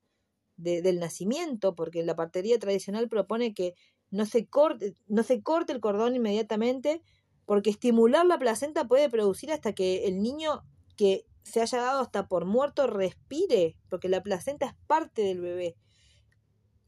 del 0.57 0.99
nacimiento, 0.99 1.73
porque 1.73 2.03
la 2.03 2.17
partería 2.17 2.59
tradicional 2.59 3.07
propone 3.07 3.53
que 3.53 3.75
no 4.11 4.25
se 4.25 4.47
corte, 4.47 4.95
no 5.07 5.23
se 5.23 5.41
corte 5.41 5.73
el 5.73 5.79
cordón 5.79 6.15
inmediatamente, 6.15 7.01
porque 7.45 7.69
estimular 7.69 8.25
la 8.25 8.39
placenta 8.39 8.87
puede 8.87 9.09
producir 9.09 9.51
hasta 9.51 9.73
que 9.73 10.05
el 10.05 10.21
niño 10.21 10.63
que 10.95 11.25
se 11.43 11.61
haya 11.61 11.79
dado 11.79 12.01
hasta 12.01 12.27
por 12.27 12.45
muerto 12.45 12.87
respire, 12.87 13.75
porque 13.89 14.09
la 14.09 14.21
placenta 14.21 14.67
es 14.67 14.75
parte 14.87 15.23
del 15.23 15.41
bebé 15.41 15.75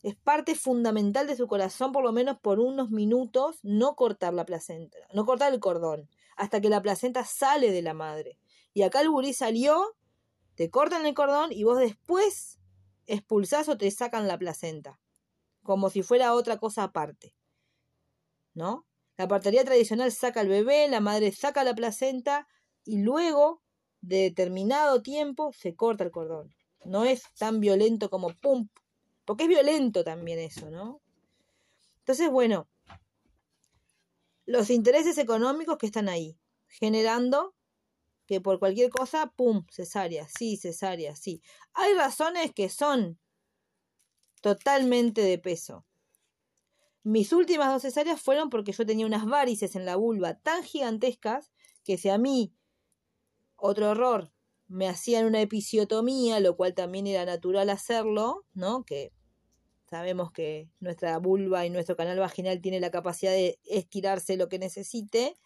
es 0.03 0.15
parte 0.15 0.55
fundamental 0.55 1.27
de 1.27 1.35
su 1.35 1.47
corazón, 1.47 1.91
por 1.91 2.03
lo 2.03 2.11
menos 2.11 2.39
por 2.39 2.59
unos 2.59 2.89
minutos, 2.89 3.59
no 3.63 3.95
cortar 3.95 4.33
la 4.33 4.45
placenta, 4.45 4.97
no 5.13 5.25
cortar 5.25 5.53
el 5.53 5.59
cordón, 5.59 6.09
hasta 6.35 6.59
que 6.59 6.69
la 6.69 6.81
placenta 6.81 7.23
sale 7.23 7.71
de 7.71 7.81
la 7.81 7.93
madre. 7.93 8.39
Y 8.73 8.81
acá 8.81 9.01
el 9.01 9.09
gurí 9.09 9.33
salió 9.33 9.95
te 10.55 10.69
cortan 10.69 11.05
el 11.05 11.13
cordón 11.13 11.51
y 11.51 11.63
vos 11.63 11.79
después 11.79 12.59
expulsás 13.05 13.69
o 13.69 13.77
te 13.77 13.89
sacan 13.91 14.27
la 14.27 14.37
placenta, 14.37 14.99
como 15.63 15.89
si 15.89 16.03
fuera 16.03 16.33
otra 16.33 16.57
cosa 16.57 16.83
aparte. 16.83 17.33
¿No? 18.53 18.85
La 19.17 19.27
partería 19.27 19.63
tradicional 19.63 20.11
saca 20.11 20.41
al 20.41 20.47
bebé, 20.47 20.87
la 20.87 20.99
madre 20.99 21.31
saca 21.31 21.63
la 21.63 21.75
placenta 21.75 22.47
y 22.83 23.01
luego 23.01 23.61
de 24.01 24.23
determinado 24.23 25.01
tiempo 25.01 25.53
se 25.53 25.75
corta 25.75 26.03
el 26.03 26.11
cordón. 26.11 26.53
No 26.85 27.05
es 27.05 27.23
tan 27.37 27.59
violento 27.59 28.09
como 28.09 28.29
pum, 28.29 28.67
porque 29.25 29.43
es 29.43 29.49
violento 29.49 30.03
también 30.03 30.39
eso, 30.39 30.71
¿no? 30.71 31.01
Entonces, 31.99 32.31
bueno, 32.31 32.67
los 34.45 34.69
intereses 34.71 35.17
económicos 35.17 35.77
que 35.77 35.85
están 35.85 36.09
ahí, 36.09 36.37
generando 36.67 37.53
que 38.25 38.41
por 38.41 38.59
cualquier 38.59 38.89
cosa, 38.89 39.31
pum, 39.35 39.65
cesárea, 39.69 40.27
sí, 40.27 40.57
cesárea, 40.57 41.15
sí. 41.15 41.41
Hay 41.73 41.93
razones 41.93 42.51
que 42.53 42.69
son 42.69 43.19
totalmente 44.41 45.21
de 45.21 45.37
peso. 45.37 45.85
Mis 47.03 47.33
últimas 47.33 47.71
dos 47.71 47.81
cesáreas 47.81 48.21
fueron 48.21 48.49
porque 48.49 48.73
yo 48.73 48.85
tenía 48.85 49.05
unas 49.05 49.25
varices 49.25 49.75
en 49.75 49.85
la 49.85 49.95
vulva 49.95 50.35
tan 50.35 50.63
gigantescas 50.63 51.51
que 51.83 51.97
si 51.97 52.09
a 52.09 52.17
mí, 52.17 52.53
otro 53.55 53.91
error, 53.91 54.31
me 54.67 54.87
hacían 54.87 55.25
una 55.25 55.41
episiotomía, 55.41 56.39
lo 56.39 56.55
cual 56.55 56.73
también 56.73 57.07
era 57.07 57.25
natural 57.25 57.69
hacerlo, 57.69 58.45
¿no? 58.53 58.85
Que 58.85 59.11
sabemos 59.89 60.31
que 60.31 60.69
nuestra 60.79 61.17
vulva 61.17 61.65
y 61.65 61.69
nuestro 61.69 61.97
canal 61.97 62.17
vaginal 62.19 62.61
tiene 62.61 62.79
la 62.79 62.91
capacidad 62.91 63.31
de 63.31 63.59
estirarse 63.65 64.37
lo 64.37 64.47
que 64.47 64.59
necesite. 64.59 65.37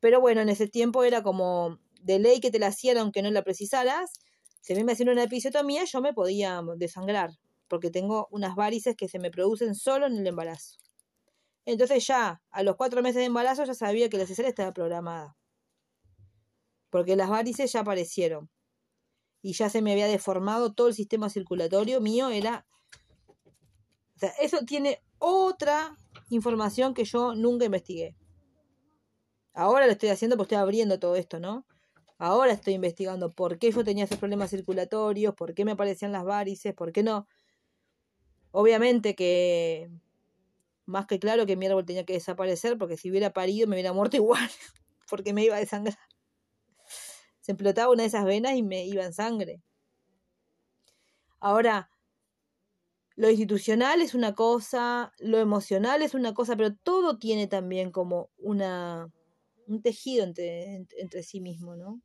Pero 0.00 0.20
bueno, 0.20 0.40
en 0.40 0.48
ese 0.48 0.68
tiempo 0.68 1.04
era 1.04 1.22
como 1.22 1.78
de 2.00 2.18
ley 2.18 2.40
que 2.40 2.50
te 2.50 2.58
la 2.58 2.68
hacían 2.68 2.98
aunque 2.98 3.20
no 3.20 3.30
la 3.30 3.42
precisaras. 3.42 4.12
Si 4.60 4.72
a 4.72 4.76
mí 4.76 4.84
me 4.84 4.92
hacían 4.92 5.10
una 5.10 5.24
episiotomía, 5.24 5.84
yo 5.84 6.00
me 6.00 6.14
podía 6.14 6.62
desangrar, 6.76 7.32
porque 7.68 7.90
tengo 7.90 8.28
unas 8.30 8.54
varices 8.54 8.96
que 8.96 9.08
se 9.08 9.18
me 9.18 9.30
producen 9.30 9.74
solo 9.74 10.06
en 10.06 10.16
el 10.16 10.26
embarazo. 10.26 10.76
Entonces 11.66 12.06
ya, 12.06 12.42
a 12.50 12.62
los 12.62 12.76
cuatro 12.76 13.02
meses 13.02 13.16
de 13.16 13.24
embarazo, 13.24 13.64
ya 13.64 13.74
sabía 13.74 14.08
que 14.08 14.18
la 14.18 14.26
cesárea 14.26 14.50
estaba 14.50 14.72
programada. 14.72 15.36
Porque 16.90 17.16
las 17.16 17.30
varices 17.30 17.72
ya 17.72 17.80
aparecieron. 17.80 18.50
Y 19.42 19.52
ya 19.54 19.68
se 19.68 19.82
me 19.82 19.92
había 19.92 20.06
deformado 20.06 20.72
todo 20.72 20.88
el 20.88 20.94
sistema 20.94 21.28
circulatorio 21.28 22.00
mío, 22.00 22.30
era 22.30 22.66
o 24.16 24.18
sea, 24.18 24.30
eso 24.40 24.64
tiene 24.64 25.02
otra 25.18 25.96
información 26.30 26.94
que 26.94 27.04
yo 27.04 27.34
nunca 27.34 27.64
investigué. 27.64 28.16
Ahora 29.52 29.86
lo 29.86 29.92
estoy 29.92 30.10
haciendo 30.10 30.36
porque 30.36 30.54
estoy 30.54 30.62
abriendo 30.62 30.98
todo 30.98 31.16
esto, 31.16 31.40
¿no? 31.40 31.66
Ahora 32.18 32.52
estoy 32.52 32.74
investigando 32.74 33.32
por 33.32 33.58
qué 33.58 33.72
yo 33.72 33.84
tenía 33.84 34.04
esos 34.04 34.18
problemas 34.18 34.50
circulatorios, 34.50 35.34
por 35.34 35.54
qué 35.54 35.64
me 35.64 35.72
aparecían 35.72 36.12
las 36.12 36.24
varices, 36.24 36.74
por 36.74 36.92
qué 36.92 37.02
no. 37.02 37.26
Obviamente 38.56 39.16
que 39.16 39.90
más 40.86 41.06
que 41.06 41.18
claro 41.18 41.44
que 41.44 41.56
mi 41.56 41.66
árbol 41.66 41.84
tenía 41.84 42.04
que 42.04 42.12
desaparecer 42.12 42.78
porque 42.78 42.96
si 42.96 43.10
hubiera 43.10 43.32
parido 43.32 43.66
me 43.66 43.74
hubiera 43.74 43.92
muerto 43.92 44.16
igual, 44.22 44.48
porque 45.10 45.32
me 45.32 45.42
iba 45.42 45.56
a 45.56 45.58
desangrar. 45.58 45.98
Se 47.40 47.50
explotaba 47.50 47.92
una 47.92 48.04
de 48.04 48.10
esas 48.10 48.24
venas 48.24 48.54
y 48.54 48.62
me 48.62 48.86
iba 48.86 49.04
en 49.04 49.12
sangre. 49.12 49.60
Ahora, 51.40 51.90
lo 53.16 53.28
institucional 53.28 54.00
es 54.00 54.14
una 54.14 54.36
cosa, 54.36 55.12
lo 55.18 55.38
emocional 55.38 56.02
es 56.02 56.14
una 56.14 56.32
cosa, 56.32 56.54
pero 56.56 56.76
todo 56.76 57.18
tiene 57.18 57.48
también 57.48 57.90
como 57.90 58.30
una, 58.38 59.12
un 59.66 59.82
tejido 59.82 60.22
entre, 60.22 60.76
entre 60.96 61.24
sí 61.24 61.40
mismo, 61.40 61.74
¿no? 61.74 62.00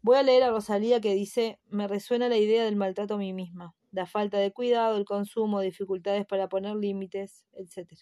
Voy 0.00 0.16
a 0.16 0.22
leer 0.22 0.44
a 0.44 0.50
Rosalía 0.50 1.00
que 1.00 1.12
dice, 1.12 1.58
me 1.68 1.88
resuena 1.88 2.28
la 2.28 2.36
idea 2.36 2.64
del 2.64 2.76
maltrato 2.76 3.14
a 3.14 3.18
mí 3.18 3.32
misma, 3.32 3.74
la 3.92 4.06
falta 4.06 4.38
de 4.38 4.52
cuidado, 4.52 4.96
el 4.96 5.04
consumo, 5.04 5.60
dificultades 5.60 6.26
para 6.26 6.48
poner 6.48 6.74
límites, 6.76 7.46
etc. 7.52 7.92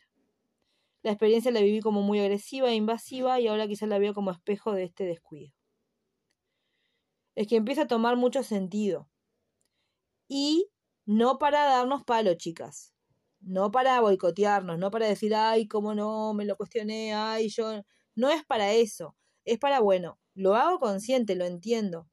La 1.03 1.11
experiencia 1.13 1.51
la 1.51 1.61
viví 1.61 1.81
como 1.81 2.03
muy 2.03 2.21
agresiva 2.21 2.71
e 2.71 2.75
invasiva 2.75 3.41
y 3.41 3.49
ahora 3.49 3.67
quizás 3.67 3.89
la 3.89 3.99
veo 3.99 4.15
como 4.15 4.31
espejo 4.31 4.73
de 4.73 4.85
este 4.85 5.05
descuido. 5.05 5.53
Es 7.35 7.47
que 7.49 7.57
empieza 7.57 7.83
a 7.83 7.87
tomar 7.87 8.17
mucho 8.17 8.43
sentido. 8.43 9.09
Y 10.29 10.71
no 11.07 11.39
para 11.39 11.65
darnos 11.65 12.05
palo, 12.05 12.35
chicas. 12.35 12.95
No 13.41 13.71
para 13.71 14.01
boicotearnos, 14.01 14.79
no 14.79 14.91
para 14.91 15.07
decir, 15.07 15.35
ay, 15.35 15.67
cómo 15.67 15.95
no, 15.95 16.35
me 16.35 16.45
lo 16.45 16.57
cuestioné, 16.57 17.15
ay, 17.15 17.49
yo. 17.49 17.83
No 18.15 18.31
es 18.31 18.45
para 18.45 18.73
eso. 18.73 19.17
Es 19.45 19.59
para, 19.59 19.81
bueno, 19.81 20.21
lo 20.35 20.55
hago 20.55 20.79
consciente, 20.79 21.35
lo 21.35 21.47
entiendo. 21.47 22.09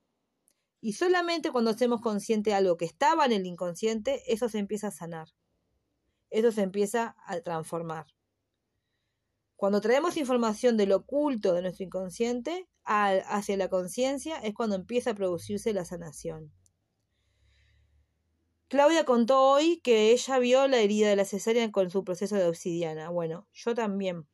Y 0.79 0.93
solamente 0.93 1.51
cuando 1.51 1.71
hacemos 1.71 2.01
consciente 2.01 2.53
algo 2.53 2.77
que 2.77 2.85
estaba 2.85 3.25
en 3.25 3.31
el 3.31 3.45
inconsciente, 3.45 4.21
eso 4.31 4.47
se 4.49 4.59
empieza 4.59 4.87
a 4.87 4.91
sanar. 4.91 5.29
Eso 6.29 6.51
se 6.51 6.61
empieza 6.61 7.15
a 7.25 7.39
transformar. 7.41 8.05
Cuando 9.55 9.81
traemos 9.81 10.17
información 10.17 10.77
del 10.77 10.91
oculto 10.91 11.53
de 11.53 11.63
nuestro 11.63 11.83
inconsciente 11.83 12.69
hacia 12.83 13.57
la 13.57 13.69
conciencia, 13.69 14.37
es 14.37 14.53
cuando 14.53 14.75
empieza 14.75 15.11
a 15.11 15.15
producirse 15.15 15.73
la 15.73 15.83
sanación. 15.83 16.53
Claudia 18.69 19.05
contó 19.05 19.41
hoy 19.49 19.79
que 19.79 20.11
ella 20.11 20.39
vio 20.39 20.67
la 20.67 20.79
herida 20.79 21.09
de 21.09 21.15
la 21.15 21.25
cesárea 21.25 21.71
con 21.71 21.89
su 21.89 22.03
proceso 22.03 22.35
de 22.35 22.45
obsidiana. 22.45 23.09
Bueno, 23.09 23.47
yo 23.53 23.73
también. 23.73 24.27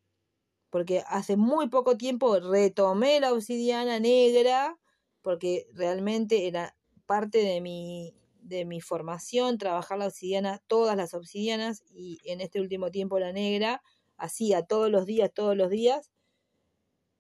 Porque 0.72 1.04
hace 1.08 1.38
muy 1.38 1.70
poco 1.70 1.98
tiempo 1.98 2.40
retomé 2.40 3.20
la 3.20 3.32
obsidiana 3.32 4.00
negra, 4.00 4.80
porque 5.24 5.66
realmente 5.74 6.48
era 6.48 6.78
parte 7.08 7.40
de 7.40 7.62
mi, 7.62 8.14
de 8.42 8.66
mi 8.66 8.82
formación, 8.82 9.58
trabajar 9.58 9.98
la 9.98 10.06
obsidiana, 10.06 10.62
todas 10.68 10.96
las 10.96 11.16
obsidianas, 11.16 11.84
y 11.90 12.20
en 12.26 12.42
este 12.42 12.62
último 12.62 12.92
tiempo 12.92 13.18
la 13.18 13.34
negra, 13.34 13.82
hacía 14.18 14.62
todos 14.62 14.92
los 14.92 15.08
días, 15.08 15.32
todos 15.34 15.58
los 15.58 15.72
días. 15.72 16.12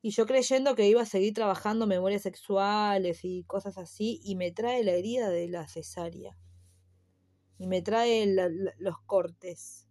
Y 0.03 0.11
yo 0.11 0.27
creyendo 0.27 0.75
que 0.75 0.87
iba 0.87 1.01
a 1.01 1.05
seguir 1.05 1.33
trabajando 1.33 1.87
memorias 1.87 2.21
sexuales 2.21 3.21
y 3.23 3.43
cosas 3.45 3.79
así, 3.79 4.21
y 4.23 4.35
me 4.35 4.51
trae 4.51 4.83
la 4.83 4.91
herida 4.91 5.29
de 5.29 5.47
la 5.47 5.67
cesárea 5.67 6.37
y 7.63 7.67
me 7.67 7.81
trae 7.81 8.27
los 8.77 8.99
cortes. 9.05 9.87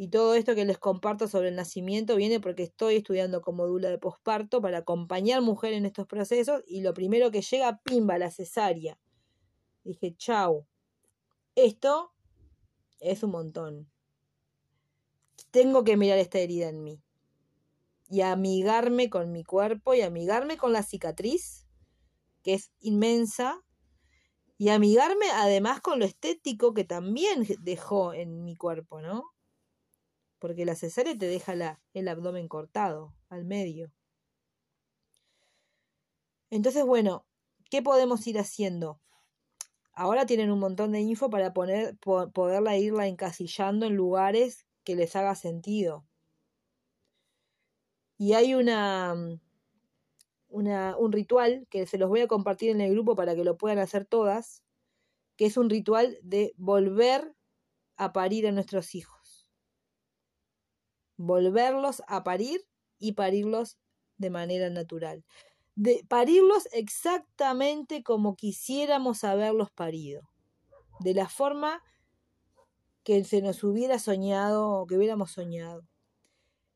Y 0.00 0.08
todo 0.08 0.34
esto 0.34 0.54
que 0.54 0.64
les 0.64 0.78
comparto 0.78 1.28
sobre 1.28 1.48
el 1.48 1.56
nacimiento 1.56 2.16
viene 2.16 2.40
porque 2.40 2.62
estoy 2.62 2.96
estudiando 2.96 3.42
como 3.42 3.66
dula 3.66 3.90
de 3.90 3.98
posparto 3.98 4.62
para 4.62 4.78
acompañar 4.78 5.42
mujeres 5.42 5.76
en 5.76 5.84
estos 5.84 6.06
procesos 6.06 6.62
y 6.66 6.80
lo 6.80 6.94
primero 6.94 7.30
que 7.30 7.42
llega, 7.42 7.82
pimba, 7.82 8.16
la 8.16 8.30
cesárea. 8.30 8.98
Dije, 9.84 10.14
chau, 10.16 10.66
esto 11.54 12.14
es 12.98 13.22
un 13.22 13.32
montón. 13.32 13.90
Tengo 15.50 15.84
que 15.84 15.98
mirar 15.98 16.16
esta 16.16 16.38
herida 16.38 16.70
en 16.70 16.82
mí 16.82 17.02
y 18.08 18.22
amigarme 18.22 19.10
con 19.10 19.30
mi 19.32 19.44
cuerpo 19.44 19.92
y 19.92 20.00
amigarme 20.00 20.56
con 20.56 20.72
la 20.72 20.82
cicatriz, 20.82 21.66
que 22.42 22.54
es 22.54 22.72
inmensa, 22.80 23.62
y 24.56 24.70
amigarme 24.70 25.26
además 25.34 25.82
con 25.82 25.98
lo 25.98 26.06
estético 26.06 26.72
que 26.72 26.84
también 26.84 27.46
dejó 27.60 28.14
en 28.14 28.44
mi 28.44 28.56
cuerpo, 28.56 29.02
¿no? 29.02 29.34
Porque 30.40 30.64
la 30.64 30.74
cesárea 30.74 31.16
te 31.16 31.26
deja 31.26 31.54
la, 31.54 31.80
el 31.94 32.08
abdomen 32.08 32.48
cortado 32.48 33.14
al 33.28 33.44
medio. 33.44 33.92
Entonces, 36.50 36.84
bueno, 36.84 37.24
¿qué 37.70 37.82
podemos 37.82 38.26
ir 38.26 38.38
haciendo? 38.40 39.00
Ahora 39.92 40.26
tienen 40.26 40.50
un 40.50 40.58
montón 40.58 40.92
de 40.92 41.00
info 41.00 41.30
para 41.30 41.52
poner, 41.52 41.96
poderla 41.98 42.76
irla 42.76 43.06
encasillando 43.06 43.86
en 43.86 43.94
lugares 43.94 44.66
que 44.82 44.96
les 44.96 45.14
haga 45.14 45.34
sentido. 45.34 46.06
Y 48.16 48.32
hay 48.32 48.54
una, 48.54 49.14
un 50.48 51.12
ritual 51.12 51.66
que 51.70 51.86
se 51.86 51.98
los 51.98 52.08
voy 52.08 52.20
a 52.20 52.28
compartir 52.28 52.70
en 52.70 52.80
el 52.80 52.92
grupo 52.92 53.14
para 53.14 53.34
que 53.34 53.44
lo 53.44 53.56
puedan 53.56 53.78
hacer 53.78 54.04
todas, 54.04 54.64
que 55.36 55.46
es 55.46 55.56
un 55.56 55.70
ritual 55.70 56.18
de 56.22 56.54
volver 56.56 57.34
a 57.96 58.12
parir 58.12 58.46
a 58.46 58.52
nuestros 58.52 58.94
hijos. 58.94 59.19
Volverlos 61.22 62.02
a 62.06 62.24
parir 62.24 62.66
y 62.98 63.12
parirlos 63.12 63.76
de 64.16 64.30
manera 64.30 64.70
natural. 64.70 65.22
De 65.74 66.02
parirlos 66.08 66.66
exactamente 66.72 68.02
como 68.02 68.36
quisiéramos 68.36 69.22
haberlos 69.22 69.70
parido. 69.70 70.30
De 71.00 71.12
la 71.12 71.28
forma 71.28 71.82
que 73.04 73.22
se 73.24 73.42
nos 73.42 73.62
hubiera 73.64 73.98
soñado 73.98 74.70
o 74.70 74.86
que 74.86 74.96
hubiéramos 74.96 75.32
soñado. 75.32 75.86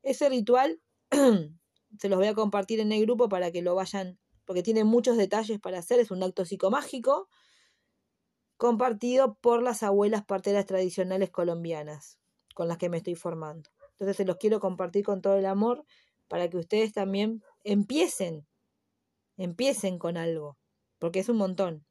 Ese 0.03 0.29
ritual 0.29 0.79
se 1.09 2.07
los 2.09 2.19
voy 2.19 2.27
a 2.27 2.35
compartir 2.35 2.79
en 2.79 2.91
el 2.91 3.01
grupo 3.01 3.27
para 3.29 3.51
que 3.51 3.63
lo 3.63 3.73
vayan, 3.73 4.19
porque 4.45 4.61
tiene 4.61 4.83
muchos 4.83 5.17
detalles 5.17 5.59
para 5.59 5.79
hacer, 5.79 5.99
es 5.99 6.11
un 6.11 6.21
acto 6.21 6.45
psicomágico 6.45 7.29
compartido 8.57 9.39
por 9.41 9.63
las 9.63 9.81
abuelas 9.81 10.23
parteras 10.23 10.67
tradicionales 10.67 11.31
colombianas 11.31 12.19
con 12.53 12.67
las 12.67 12.77
que 12.77 12.89
me 12.89 12.97
estoy 12.97 13.15
formando. 13.15 13.71
Entonces 13.95 14.17
se 14.17 14.25
los 14.25 14.37
quiero 14.37 14.59
compartir 14.59 15.05
con 15.05 15.21
todo 15.21 15.37
el 15.37 15.45
amor 15.45 15.85
para 16.27 16.49
que 16.49 16.57
ustedes 16.57 16.93
también 16.93 17.41
empiecen, 17.63 18.45
empiecen 19.37 19.99
con 19.99 20.17
algo. 20.17 20.57
porque 20.99 21.19
es 21.19 21.29
un 21.29 21.37
montón. 21.37 21.85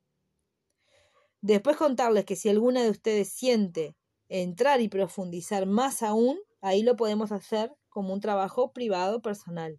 Después 1.40 1.76
contarles 1.76 2.24
que 2.24 2.36
si 2.36 2.48
alguna 2.48 2.82
de 2.82 2.90
ustedes 2.90 3.28
siente 3.28 3.96
entrar 4.28 4.80
y 4.80 4.88
profundizar 4.88 5.66
más 5.66 6.02
aún, 6.02 6.38
ahí 6.62 6.82
lo 6.82 6.96
podemos 6.96 7.32
hacer 7.32 7.70
como 7.90 8.14
un 8.14 8.20
trabajo 8.20 8.72
privado 8.72 9.20
personal. 9.20 9.78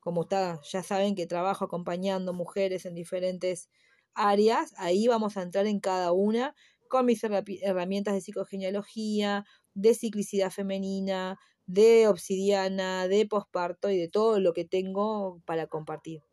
Como 0.00 0.22
está, 0.22 0.60
ya 0.70 0.82
saben 0.82 1.14
que 1.14 1.26
trabajo 1.26 1.64
acompañando 1.64 2.34
mujeres 2.34 2.84
en 2.86 2.94
diferentes 2.94 3.70
áreas, 4.14 4.74
ahí 4.76 5.08
vamos 5.08 5.36
a 5.36 5.42
entrar 5.42 5.66
en 5.66 5.80
cada 5.80 6.12
una 6.12 6.54
con 6.88 7.06
mis 7.06 7.22
herramientas 7.24 8.14
de 8.14 8.20
psicogenealogía, 8.20 9.44
de 9.74 9.94
ciclicidad 9.94 10.50
femenina, 10.50 11.38
de 11.68 12.08
obsidiana, 12.08 13.06
de 13.06 13.26
posparto 13.26 13.90
y 13.90 13.96
de 13.96 14.08
todo 14.08 14.40
lo 14.40 14.52
que 14.52 14.64
tengo 14.64 15.40
para 15.44 15.68
compartir. 15.68 16.24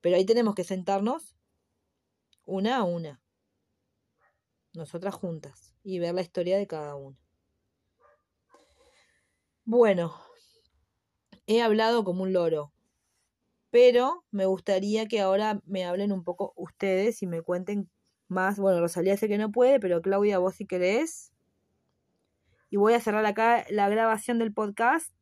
Pero 0.00 0.14
ahí 0.14 0.24
tenemos 0.24 0.54
que 0.54 0.62
sentarnos 0.62 1.34
una 2.44 2.76
a 2.76 2.84
una 2.84 3.20
nosotras 4.74 5.14
juntas, 5.14 5.74
y 5.82 5.98
ver 5.98 6.14
la 6.14 6.22
historia 6.22 6.56
de 6.56 6.66
cada 6.66 6.94
uno. 6.94 7.18
Bueno, 9.64 10.14
he 11.46 11.60
hablado 11.60 12.04
como 12.04 12.22
un 12.22 12.32
loro, 12.32 12.72
pero 13.70 14.24
me 14.30 14.46
gustaría 14.46 15.06
que 15.06 15.20
ahora 15.20 15.60
me 15.66 15.84
hablen 15.84 16.12
un 16.12 16.24
poco 16.24 16.54
ustedes 16.56 17.22
y 17.22 17.26
me 17.26 17.42
cuenten 17.42 17.90
más. 18.28 18.58
Bueno, 18.58 18.80
Rosalía 18.80 19.16
sé 19.16 19.28
que 19.28 19.36
no 19.36 19.52
puede, 19.52 19.78
pero 19.78 20.00
Claudia, 20.00 20.38
vos 20.38 20.54
si 20.54 20.66
querés. 20.66 21.32
Y 22.70 22.76
voy 22.76 22.94
a 22.94 23.00
cerrar 23.00 23.24
acá 23.26 23.64
la 23.70 23.88
grabación 23.88 24.38
del 24.38 24.52
podcast 24.52 25.12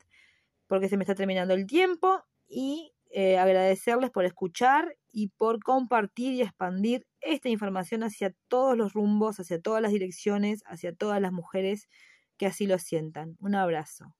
porque 0.67 0.89
se 0.89 0.97
me 0.97 1.05
está 1.05 1.15
terminando 1.15 1.55
el 1.55 1.67
tiempo 1.67 2.25
y 2.49 2.93
eh, 3.11 3.39
agradecerles 3.39 4.11
por 4.11 4.25
escuchar 4.25 4.97
y 5.13 5.29
por 5.29 5.63
compartir 5.63 6.35
y 6.35 6.43
expandir 6.43 7.07
esta 7.21 7.49
información 7.49 8.03
hacia 8.03 8.35
todos 8.49 8.77
los 8.77 8.93
rumbos, 8.93 9.41
hacia 9.41 9.61
todas 9.61 9.81
las 9.81 9.93
direcciones, 9.93 10.63
hacia 10.67 10.95
todas 10.95 11.21
las 11.21 11.33
mujeres 11.33 11.89
que 12.37 12.47
así 12.47 12.67
lo 12.67 12.79
sientan. 12.79 13.37
Un 13.41 13.55
abrazo. 13.55 14.15